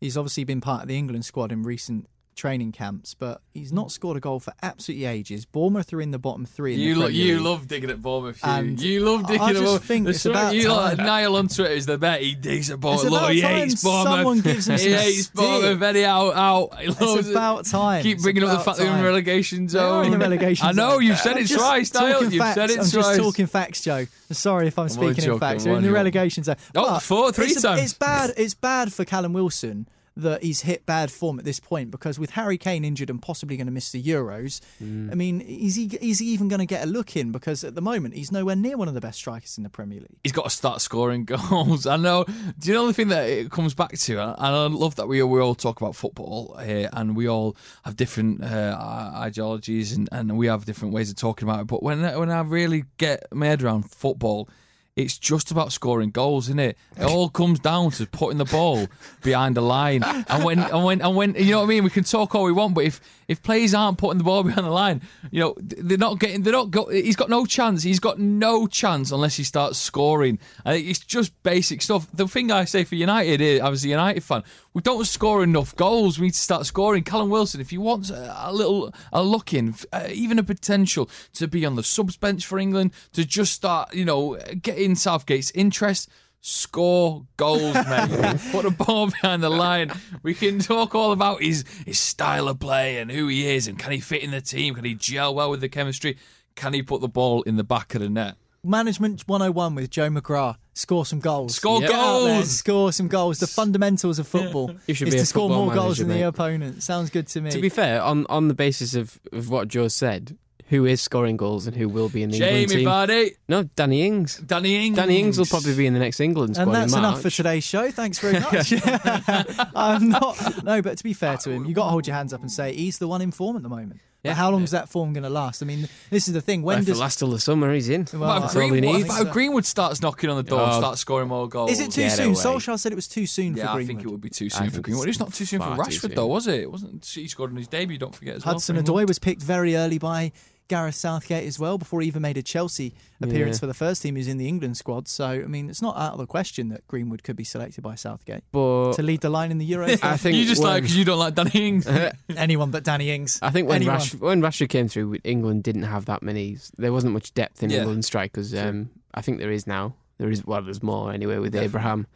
he's 0.03 0.17
obviously 0.17 0.43
been 0.43 0.59
part 0.59 0.81
of 0.81 0.87
the 0.89 0.97
England 0.97 1.23
squad 1.23 1.49
in 1.49 1.63
recent 1.63 2.09
training 2.35 2.71
camps, 2.71 3.13
but 3.13 3.41
he's 3.53 3.71
not 3.71 3.83
hmm. 3.83 3.89
scored 3.89 4.17
a 4.17 4.19
goal 4.19 4.39
for 4.39 4.53
absolutely 4.61 5.05
ages. 5.05 5.45
Bournemouth 5.45 5.93
are 5.93 6.01
in 6.01 6.11
the 6.11 6.19
bottom 6.19 6.45
three. 6.45 6.75
You 6.75 6.95
lo- 6.95 7.07
you 7.07 7.39
love 7.39 7.67
digging 7.67 7.89
at 7.89 8.01
Bournemouth. 8.01 8.39
You, 8.43 8.49
And 8.49 8.81
you 8.81 8.99
love 9.01 9.27
digging 9.27 9.41
I 9.41 9.49
at 9.49 9.51
just 9.53 9.63
Bournemouth. 9.63 9.83
think 9.85 10.07
it's 10.07 10.25
about 10.25 10.55
you 10.55 10.69
like 10.69 10.97
time. 10.97 11.05
Niall 11.05 11.35
on 11.35 11.47
Twitter 11.47 11.73
is 11.73 11.85
the 11.85 11.97
bet 11.97 12.21
he 12.21 12.35
digs 12.35 12.69
at 12.69 12.79
Bournemouth. 12.79 13.05
It's 13.05 13.11
Look, 13.11 13.21
about 13.21 13.33
he 13.33 13.41
time 13.41 13.55
hates 13.55 13.83
Bournemouth. 13.83 14.13
someone 14.13 14.39
gives 14.41 14.67
him 14.67 14.79
he 14.79 14.93
hates 14.93 15.23
stick. 15.25 15.35
Bournemouth. 15.35 15.81
Eddie 15.83 16.05
out, 16.05 16.33
out. 16.33 16.69
It's 16.79 17.29
about 17.29 17.65
time. 17.65 18.03
Keep 18.03 18.19
bringing 18.19 18.43
up 18.43 18.57
the 18.57 18.63
fact 18.63 18.77
they're 18.77 18.87
in 18.87 18.93
time. 18.93 19.03
relegation 19.03 19.69
zone. 19.69 20.05
in 20.05 20.11
the 20.11 20.17
relegation 20.17 20.73
zone. 20.73 20.79
I 20.79 20.89
know 20.89 20.99
you've 20.99 21.17
said 21.17 21.37
I'm 21.37 21.43
it 21.43 21.49
twice, 21.49 21.93
Niall. 21.93 22.23
You've 22.23 22.53
said 22.53 22.69
it 22.69 22.79
I'm 22.79 22.89
twice. 22.89 22.91
just 22.91 23.19
talking 23.19 23.45
facts, 23.45 23.81
Joe. 23.81 24.05
Sorry 24.31 24.67
if 24.67 24.79
I'm 24.79 24.83
I'm 24.83 24.89
speaking 24.89 25.31
in 25.31 25.39
facts. 25.39 25.63
They're 25.63 25.75
in 25.75 25.83
the 25.83 25.91
relegation 25.91 26.43
zone. 26.43 26.55
Oh, 26.75 26.99
four, 26.99 27.31
three 27.31 27.53
times. 27.53 27.81
It's 27.81 27.93
bad. 27.93 28.33
It's 28.37 28.53
bad 28.53 28.91
for 28.91 29.05
Callum 29.05 29.33
Wilson 29.33 29.87
that 30.15 30.43
he's 30.43 30.61
hit 30.61 30.85
bad 30.85 31.11
form 31.11 31.39
at 31.39 31.45
this 31.45 31.59
point 31.59 31.89
because 31.89 32.19
with 32.19 32.31
Harry 32.31 32.57
Kane 32.57 32.85
injured 32.85 33.09
and 33.09 33.21
possibly 33.21 33.57
going 33.57 33.65
to 33.67 33.71
miss 33.73 33.91
the 33.91 34.01
Euros, 34.03 34.59
Mm. 34.81 35.11
I 35.11 35.15
mean, 35.15 35.41
is 35.41 35.75
he 35.75 35.85
is 36.01 36.19
he 36.19 36.27
even 36.27 36.47
going 36.47 36.59
to 36.59 36.65
get 36.65 36.83
a 36.83 36.87
look 36.87 37.15
in? 37.15 37.31
Because 37.31 37.63
at 37.63 37.75
the 37.75 37.81
moment 37.81 38.13
he's 38.15 38.31
nowhere 38.31 38.55
near 38.55 38.77
one 38.77 38.87
of 38.87 38.93
the 38.93 39.01
best 39.01 39.17
strikers 39.17 39.57
in 39.57 39.63
the 39.63 39.69
Premier 39.69 39.99
League. 39.99 40.19
He's 40.23 40.31
got 40.31 40.43
to 40.43 40.49
start 40.49 40.81
scoring 40.81 41.25
goals. 41.33 41.85
I 41.87 41.97
know. 41.97 42.25
Do 42.59 42.67
you 42.69 42.73
know 42.73 42.87
the 42.87 42.93
thing 42.93 43.07
that 43.09 43.27
it 43.29 43.51
comes 43.51 43.73
back 43.73 43.91
to? 43.97 44.19
And 44.21 44.35
I 44.39 44.65
love 44.67 44.95
that 44.95 45.07
we 45.07 45.21
we 45.23 45.39
all 45.41 45.55
talk 45.55 45.81
about 45.81 45.95
football 45.95 46.57
here, 46.57 46.89
and 46.93 47.15
we 47.15 47.27
all 47.27 47.55
have 47.85 47.95
different 47.95 48.43
uh, 48.43 49.11
ideologies, 49.15 49.93
and, 49.93 50.09
and 50.11 50.37
we 50.37 50.47
have 50.47 50.65
different 50.65 50.93
ways 50.93 51.09
of 51.09 51.15
talking 51.15 51.47
about 51.47 51.61
it. 51.61 51.67
But 51.67 51.81
when 51.83 52.01
when 52.19 52.29
I 52.29 52.41
really 52.41 52.85
get 52.97 53.23
my 53.31 53.47
head 53.47 53.63
around 53.63 53.89
football, 53.91 54.49
it's 54.95 55.17
just 55.17 55.49
about 55.49 55.71
scoring 55.71 56.11
goals, 56.11 56.45
isn't 56.45 56.59
it? 56.59 56.77
It 56.97 57.03
all 57.09 57.29
comes 57.29 57.59
down 57.59 57.91
to 57.91 58.05
putting 58.05 58.37
the 58.37 58.45
ball 58.45 58.87
behind 59.23 59.57
the 59.57 59.61
line. 59.61 60.03
And 60.03 60.43
when 60.43 60.59
and 60.59 60.83
when 60.83 61.01
and 61.01 61.15
when 61.15 61.35
you 61.35 61.51
know 61.51 61.59
what 61.59 61.65
I 61.65 61.69
mean, 61.69 61.83
we 61.83 61.89
can 61.89 62.03
talk 62.03 62.35
all 62.35 62.43
we 62.43 62.51
want, 62.51 62.75
but 62.75 62.85
if 62.85 63.01
if 63.27 63.41
players 63.41 63.73
aren't 63.73 63.97
putting 63.97 64.19
the 64.19 64.23
ball 64.23 64.43
behind 64.43 64.67
the 64.67 64.71
line, 64.71 65.01
you 65.31 65.39
know 65.39 65.55
they're 65.57 65.97
not 65.97 66.19
getting. 66.19 66.43
They're 66.43 66.53
not. 66.53 66.69
Got, 66.71 66.93
he's 66.93 67.15
got 67.15 67.29
no 67.29 67.45
chance. 67.45 67.83
He's 67.83 67.99
got 67.99 68.19
no 68.19 68.67
chance 68.67 69.11
unless 69.11 69.35
he 69.35 69.43
starts 69.43 69.79
scoring. 69.79 70.39
And 70.63 70.77
it's 70.77 70.99
just 70.99 71.41
basic 71.43 71.81
stuff. 71.81 72.07
The 72.13 72.27
thing 72.27 72.51
I 72.51 72.65
say 72.65 72.83
for 72.83 72.95
United, 72.95 73.41
eh, 73.41 73.45
here, 73.45 73.63
I 73.63 73.69
was 73.69 73.83
a 73.83 73.89
United 73.89 74.23
fan. 74.23 74.43
We 74.73 74.81
don't 74.81 75.05
score 75.05 75.43
enough 75.43 75.75
goals. 75.75 76.17
We 76.17 76.27
need 76.27 76.33
to 76.33 76.39
start 76.39 76.65
scoring. 76.65 77.03
Callum 77.03 77.29
Wilson, 77.29 77.61
if 77.61 77.71
you 77.71 77.79
want 77.79 78.09
a, 78.09 78.49
a 78.49 78.51
little 78.51 78.93
a 79.11 79.21
look 79.21 79.53
in, 79.53 79.75
uh, 79.91 80.07
even 80.11 80.39
a 80.39 80.43
potential 80.43 81.09
to 81.33 81.47
be 81.47 81.63
on 81.65 81.75
the 81.75 81.83
subs 81.83 82.17
bench 82.17 82.45
for 82.45 82.57
England, 82.57 82.91
to 83.13 83.23
just 83.23 83.53
start, 83.53 83.93
you 83.93 84.03
know, 84.03 84.37
get 84.61 84.77
in 84.77 84.95
Southgate's 84.95 85.51
interest. 85.51 86.09
Score 86.45 87.25
goals, 87.37 87.73
mate. 87.87 88.39
Put 88.51 88.65
a 88.65 88.71
ball 88.71 89.07
behind 89.11 89.41
the 89.41 89.49
line. 89.49 89.93
We 90.23 90.33
can 90.33 90.59
talk 90.59 90.93
all 90.93 91.13
about 91.13 91.41
his 91.41 91.63
his 91.85 91.99
style 91.99 92.49
of 92.49 92.59
play 92.59 92.97
and 92.97 93.09
who 93.09 93.27
he 93.27 93.55
is, 93.55 93.67
and 93.67 93.79
can 93.79 93.93
he 93.93 94.01
fit 94.01 94.23
in 94.23 94.31
the 94.31 94.41
team? 94.41 94.75
Can 94.75 94.83
he 94.83 94.93
gel 94.93 95.33
well 95.33 95.49
with 95.49 95.61
the 95.61 95.69
chemistry? 95.69 96.17
Can 96.55 96.73
he 96.73 96.83
put 96.83 96.99
the 96.99 97.07
ball 97.07 97.43
in 97.43 97.55
the 97.55 97.63
back 97.63 97.95
of 97.95 98.01
the 98.01 98.09
net? 98.09 98.35
Management 98.61 99.25
101 99.25 99.75
with 99.75 99.89
Joe 99.89 100.09
McGrath. 100.09 100.57
Score 100.75 101.05
some 101.05 101.19
goals. 101.19 101.55
Score 101.55 101.81
Get 101.81 101.91
out 101.91 102.23
there, 102.23 102.35
goals. 102.37 102.51
score 102.51 102.91
some 102.91 103.07
goals. 103.07 103.39
The 103.39 103.47
fundamentals 103.47 104.17
of 104.17 104.27
football 104.27 104.75
You 104.87 104.95
should 104.95 105.07
is 105.09 105.15
to 105.15 105.25
score 105.25 105.49
more 105.49 105.71
goals 105.71 105.99
than 105.99 106.07
the 106.07 106.23
opponent. 106.23 106.81
Sounds 106.81 107.09
good 107.11 107.27
to 107.27 107.41
me. 107.41 107.51
To 107.51 107.59
be 107.61 107.69
fair, 107.69 108.01
on 108.01 108.25
on 108.27 108.47
the 108.47 108.55
basis 108.55 108.95
of, 108.95 109.19
of 109.31 109.49
what 109.49 109.67
Joe 109.67 109.87
said, 109.87 110.35
who 110.69 110.85
is 110.85 110.99
scoring 110.99 111.37
goals 111.37 111.67
and 111.67 111.75
who 111.75 111.87
will 111.87 112.09
be 112.09 112.23
in 112.23 112.31
the 112.31 112.37
England 112.37 112.69
Jamie 112.69 112.81
team? 112.81 112.87
Vardy. 112.87 113.35
No, 113.47 113.63
Danny 113.75 114.01
Ings. 114.07 114.37
Danny 114.37 114.87
Ings. 114.87 114.95
Danny 114.95 115.19
Ings 115.19 115.37
will 115.37 115.45
probably 115.45 115.75
be 115.75 115.85
in 115.85 115.93
the 115.93 115.99
next 115.99 116.19
England 116.19 116.55
squad 116.55 116.63
and 116.69 116.75
that's 116.75 116.93
enough 116.95 117.21
for 117.21 117.29
today's 117.29 117.63
show. 117.63 117.91
Thanks 117.91 118.17
very 118.17 118.39
much. 118.39 118.73
I'm 119.75 120.09
not. 120.09 120.63
No, 120.63 120.81
but 120.81 120.97
to 120.97 121.03
be 121.03 121.13
fair 121.13 121.37
to 121.37 121.51
him, 121.51 121.65
you 121.65 121.75
got 121.75 121.85
to 121.85 121.89
hold 121.91 122.07
your 122.07 122.15
hands 122.15 122.33
up 122.33 122.41
and 122.41 122.51
say 122.51 122.73
he's 122.73 122.97
the 122.97 123.07
one 123.07 123.21
in 123.21 123.31
form 123.31 123.55
at 123.57 123.61
the 123.61 123.69
moment. 123.69 123.99
But 124.23 124.29
Yeah. 124.29 124.35
how 124.35 124.51
long 124.51 124.63
is 124.63 124.71
that 124.71 124.87
form 124.87 125.11
going 125.11 125.23
to 125.23 125.29
last? 125.29 125.61
I 125.61 125.65
mean, 125.65 125.89
this 126.09 126.29
is 126.29 126.33
the 126.33 126.39
thing. 126.39 126.61
When 126.61 126.75
Well, 126.75 126.79
if 126.81 126.85
does 126.87 126.97
it 126.97 127.01
lasts 127.01 127.19
till 127.19 127.29
the 127.29 127.41
summer, 127.41 127.73
he's 127.73 127.89
in. 127.89 128.07
Well, 128.13 128.21
What 128.21 128.39
That's 128.39 128.53
if, 128.53 128.57
all 128.57 128.63
he 128.63 128.69
Greenwood, 128.69 128.95
needs. 128.99 129.09
what 129.09 129.27
if 129.27 129.33
Greenwood 129.33 129.65
starts 129.65 130.01
knocking 130.01 130.29
on 130.29 130.37
the 130.37 130.43
door 130.43 130.61
and 130.61 130.71
Oh. 130.71 130.79
starts 130.79 131.01
scoring 131.01 131.27
more 131.27 131.49
goals? 131.49 131.71
is 131.71 131.81
it 131.81 131.91
too 131.91 132.01
Get 132.03 132.13
soon? 132.13 132.27
away. 132.27 132.35
Solskjaer 132.35 132.79
said 132.79 132.93
it 132.93 132.95
was 132.95 133.09
too 133.09 133.27
soon 133.27 133.57
Yeah, 133.57 133.65
for 133.65 133.69
I 133.69 133.73
Greenwood. 133.73 133.87
think 133.87 134.07
it 134.07 134.11
would 134.11 134.21
be 134.21 134.29
too 134.29 134.45
I 134.45 134.47
soon 134.59 134.69
for 134.69 134.79
Greenwood. 134.81 135.09
it's 135.09 135.17
It's 135.17 135.19
not 135.19 135.33
too 135.33 135.43
soon 135.45 135.59
for 135.59 135.65
Rashford, 135.75 135.99
soon. 136.01 136.15
though, 136.15 136.27
was 136.27 136.47
it? 136.47 136.61
It 136.61 136.71
wasn't. 136.71 137.05
He 137.05 137.27
scored 137.27 137.49
on 137.51 137.57
his 137.57 137.67
debut. 137.67 137.97
Don't 137.97 138.15
forget 138.15 138.35
as. 138.37 138.43
Hudson 138.43 138.75
for 138.75 138.79
England. 138.79 139.05
Odoi 139.05 139.07
was 139.09 139.19
picked 139.19 139.41
very 139.43 139.75
early 139.75 139.97
by 139.97 140.31
Gareth 140.73 140.95
Southgate 140.95 141.45
as 141.45 141.59
well 141.59 141.77
before 141.77 142.01
he 142.01 142.07
even 142.07 142.21
made 142.23 142.35
a 142.37 142.41
Chelsea 142.41 142.93
appearance 143.21 143.57
Yeah. 143.57 143.59
for 143.59 143.67
the 143.67 143.73
first 143.75 144.01
team. 144.01 144.15
He 144.15 144.19
was 144.21 144.27
in 144.27 144.37
the 144.37 144.47
England 144.47 144.75
squad, 144.77 145.07
so 145.07 145.25
I 145.27 145.45
mean, 145.45 145.69
it's 145.69 145.81
not 145.83 145.95
out 145.97 146.13
of 146.13 146.17
the 146.17 146.25
question 146.25 146.69
that 146.69 146.87
Greenwood 146.87 147.21
could 147.23 147.35
be 147.35 147.43
selected 147.43 147.81
by 147.83 147.93
Southgate 147.95 148.43
But 148.51 148.93
to 148.93 149.03
lead 149.03 149.21
the 149.21 149.29
line 149.29 149.51
in 149.51 149.59
the 149.59 149.69
Euros. 149.71 150.03
I 150.03 150.17
think 150.17 150.35
you 150.39 150.45
just 150.45 150.61
when- 150.63 150.71
like 150.71 150.83
because 150.83 150.97
you 150.97 151.05
don't 151.05 151.19
like 151.19 151.35
Danny 151.35 151.67
Ings. 151.67 151.87
anyone 152.35 152.71
but 152.71 152.83
Danny 152.83 153.11
Ings. 153.11 153.37
I 153.41 153.51
think 153.51 153.67
when. 153.69 153.85
Rash, 153.85 154.15
when 154.15 154.41
Rashford 154.41 154.69
came 154.69 154.87
through, 154.87 155.17
England 155.23 155.61
didn't 155.63 155.83
have 155.83 156.05
that 156.05 156.23
many. 156.23 156.57
There 156.77 156.91
wasn't 156.91 157.13
much 157.13 157.33
depth 157.35 157.61
in 157.61 157.69
Yeah. 157.69 157.79
England 157.79 158.05
strikers. 158.05 158.53
Um, 158.55 158.89
I 159.13 159.21
think 159.21 159.37
there 159.39 159.51
is 159.51 159.67
now. 159.67 159.93
There 160.17 160.29
is 160.31 160.43
well, 160.45 160.61
there's 160.61 160.81
more 160.81 161.11
anyway 161.13 161.37
with 161.37 161.55
Abraham, 161.55 162.07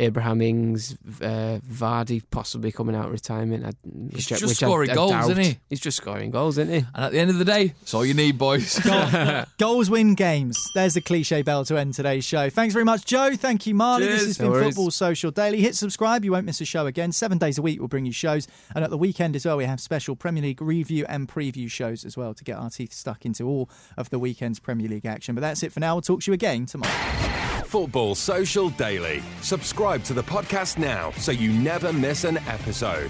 Abraham 0.00 0.40
Ings, 0.40 0.96
uh, 1.20 1.58
Vardy 1.70 2.22
possibly 2.30 2.72
coming 2.72 2.96
out 2.96 3.06
of 3.06 3.12
retirement. 3.12 3.64
I, 3.64 3.72
He's 4.10 4.12
which 4.16 4.28
just 4.28 4.42
which 4.42 4.50
I- 4.62 4.66
scoring 4.66 4.90
I 4.90 4.94
goals, 4.94 5.10
doubt. 5.12 5.30
isn't 5.30 5.44
he? 5.44 5.58
He's 5.68 5.80
just 5.80 5.96
scoring 5.98 6.30
goals, 6.30 6.58
isn't 6.58 6.72
he? 6.72 6.86
And 6.94 7.04
at 7.04 7.12
the 7.12 7.18
end 7.18 7.30
of 7.30 7.38
the 7.38 7.44
day, 7.44 7.68
that's 7.80 7.94
all 7.94 8.04
you 8.04 8.14
need, 8.14 8.38
boys. 8.38 8.78
Goals 9.58 9.90
win 9.90 10.14
games. 10.14 10.58
There's 10.74 10.94
the 10.94 11.00
cliche 11.00 11.42
bell 11.42 11.64
to 11.66 11.76
end 11.76 11.94
today's 11.94 12.24
show. 12.24 12.48
Thanks 12.50 12.72
very 12.72 12.84
much, 12.84 13.04
Joe. 13.04 13.36
Thank 13.36 13.66
you, 13.66 13.74
Marley. 13.74 14.06
This 14.06 14.16
Cheers. 14.16 14.26
has 14.26 14.38
No 14.40 14.44
been 14.46 14.52
worries. 14.52 14.66
Football 14.74 14.90
Social 14.90 15.30
Daily. 15.30 15.60
Hit 15.60 15.74
subscribe. 15.76 16.24
You 16.24 16.32
won't 16.32 16.46
miss 16.46 16.60
a 16.60 16.64
show 16.64 16.86
again. 16.86 17.12
Seven 17.12 17.38
days 17.38 17.58
a 17.58 17.62
week, 17.62 17.78
we'll 17.78 17.88
bring 17.88 18.06
you 18.06 18.12
shows. 18.12 18.48
And 18.74 18.82
at 18.84 18.90
the 18.90 18.98
weekend 18.98 19.36
as 19.36 19.44
well, 19.46 19.56
we 19.58 19.64
have 19.66 19.80
special 19.80 20.16
Premier 20.16 20.42
League 20.42 20.62
review 20.62 21.04
and 21.08 21.28
preview 21.28 21.70
shows 21.70 22.04
as 22.04 22.16
well 22.16 22.32
to 22.34 22.42
get 22.44 22.56
our 22.56 22.70
teeth 22.70 22.92
stuck 22.92 23.24
into 23.26 23.46
all 23.46 23.68
of 23.96 24.10
the 24.10 24.18
weekend's 24.18 24.58
Premier 24.60 24.88
League 24.88 25.06
action. 25.06 25.34
But 25.34 25.42
that's 25.42 25.62
it 25.62 25.72
for 25.72 25.80
now. 25.80 25.96
We'll 25.96 26.02
talk 26.02 26.22
to 26.22 26.30
you 26.30 26.34
again 26.34 26.66
tomorrow. 26.66 27.59
Football 27.70 28.16
Social 28.16 28.70
Daily. 28.70 29.22
Subscribe 29.42 30.02
to 30.02 30.12
the 30.12 30.24
podcast 30.24 30.76
now 30.76 31.12
so 31.12 31.30
you 31.30 31.52
never 31.52 31.92
miss 31.92 32.24
an 32.24 32.38
episode. 32.48 33.08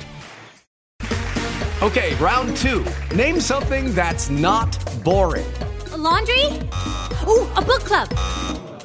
Okay, 1.80 2.14
round 2.16 2.54
two. 2.58 2.84
Name 3.16 3.40
something 3.40 3.94
that's 3.94 4.28
not 4.28 4.68
boring. 5.02 5.50
A 5.92 5.96
laundry? 5.96 6.44
Ooh, 7.26 7.48
a 7.56 7.62
book 7.62 7.84
club. 7.84 8.10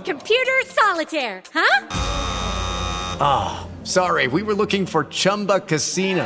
Computer 0.06 0.62
solitaire, 0.64 1.44
huh? 1.54 1.88
Ah, 3.20 3.68
sorry, 3.84 4.28
we 4.28 4.44
were 4.44 4.54
looking 4.54 4.86
for 4.86 5.04
Chumba 5.04 5.60
Casino. 5.60 6.26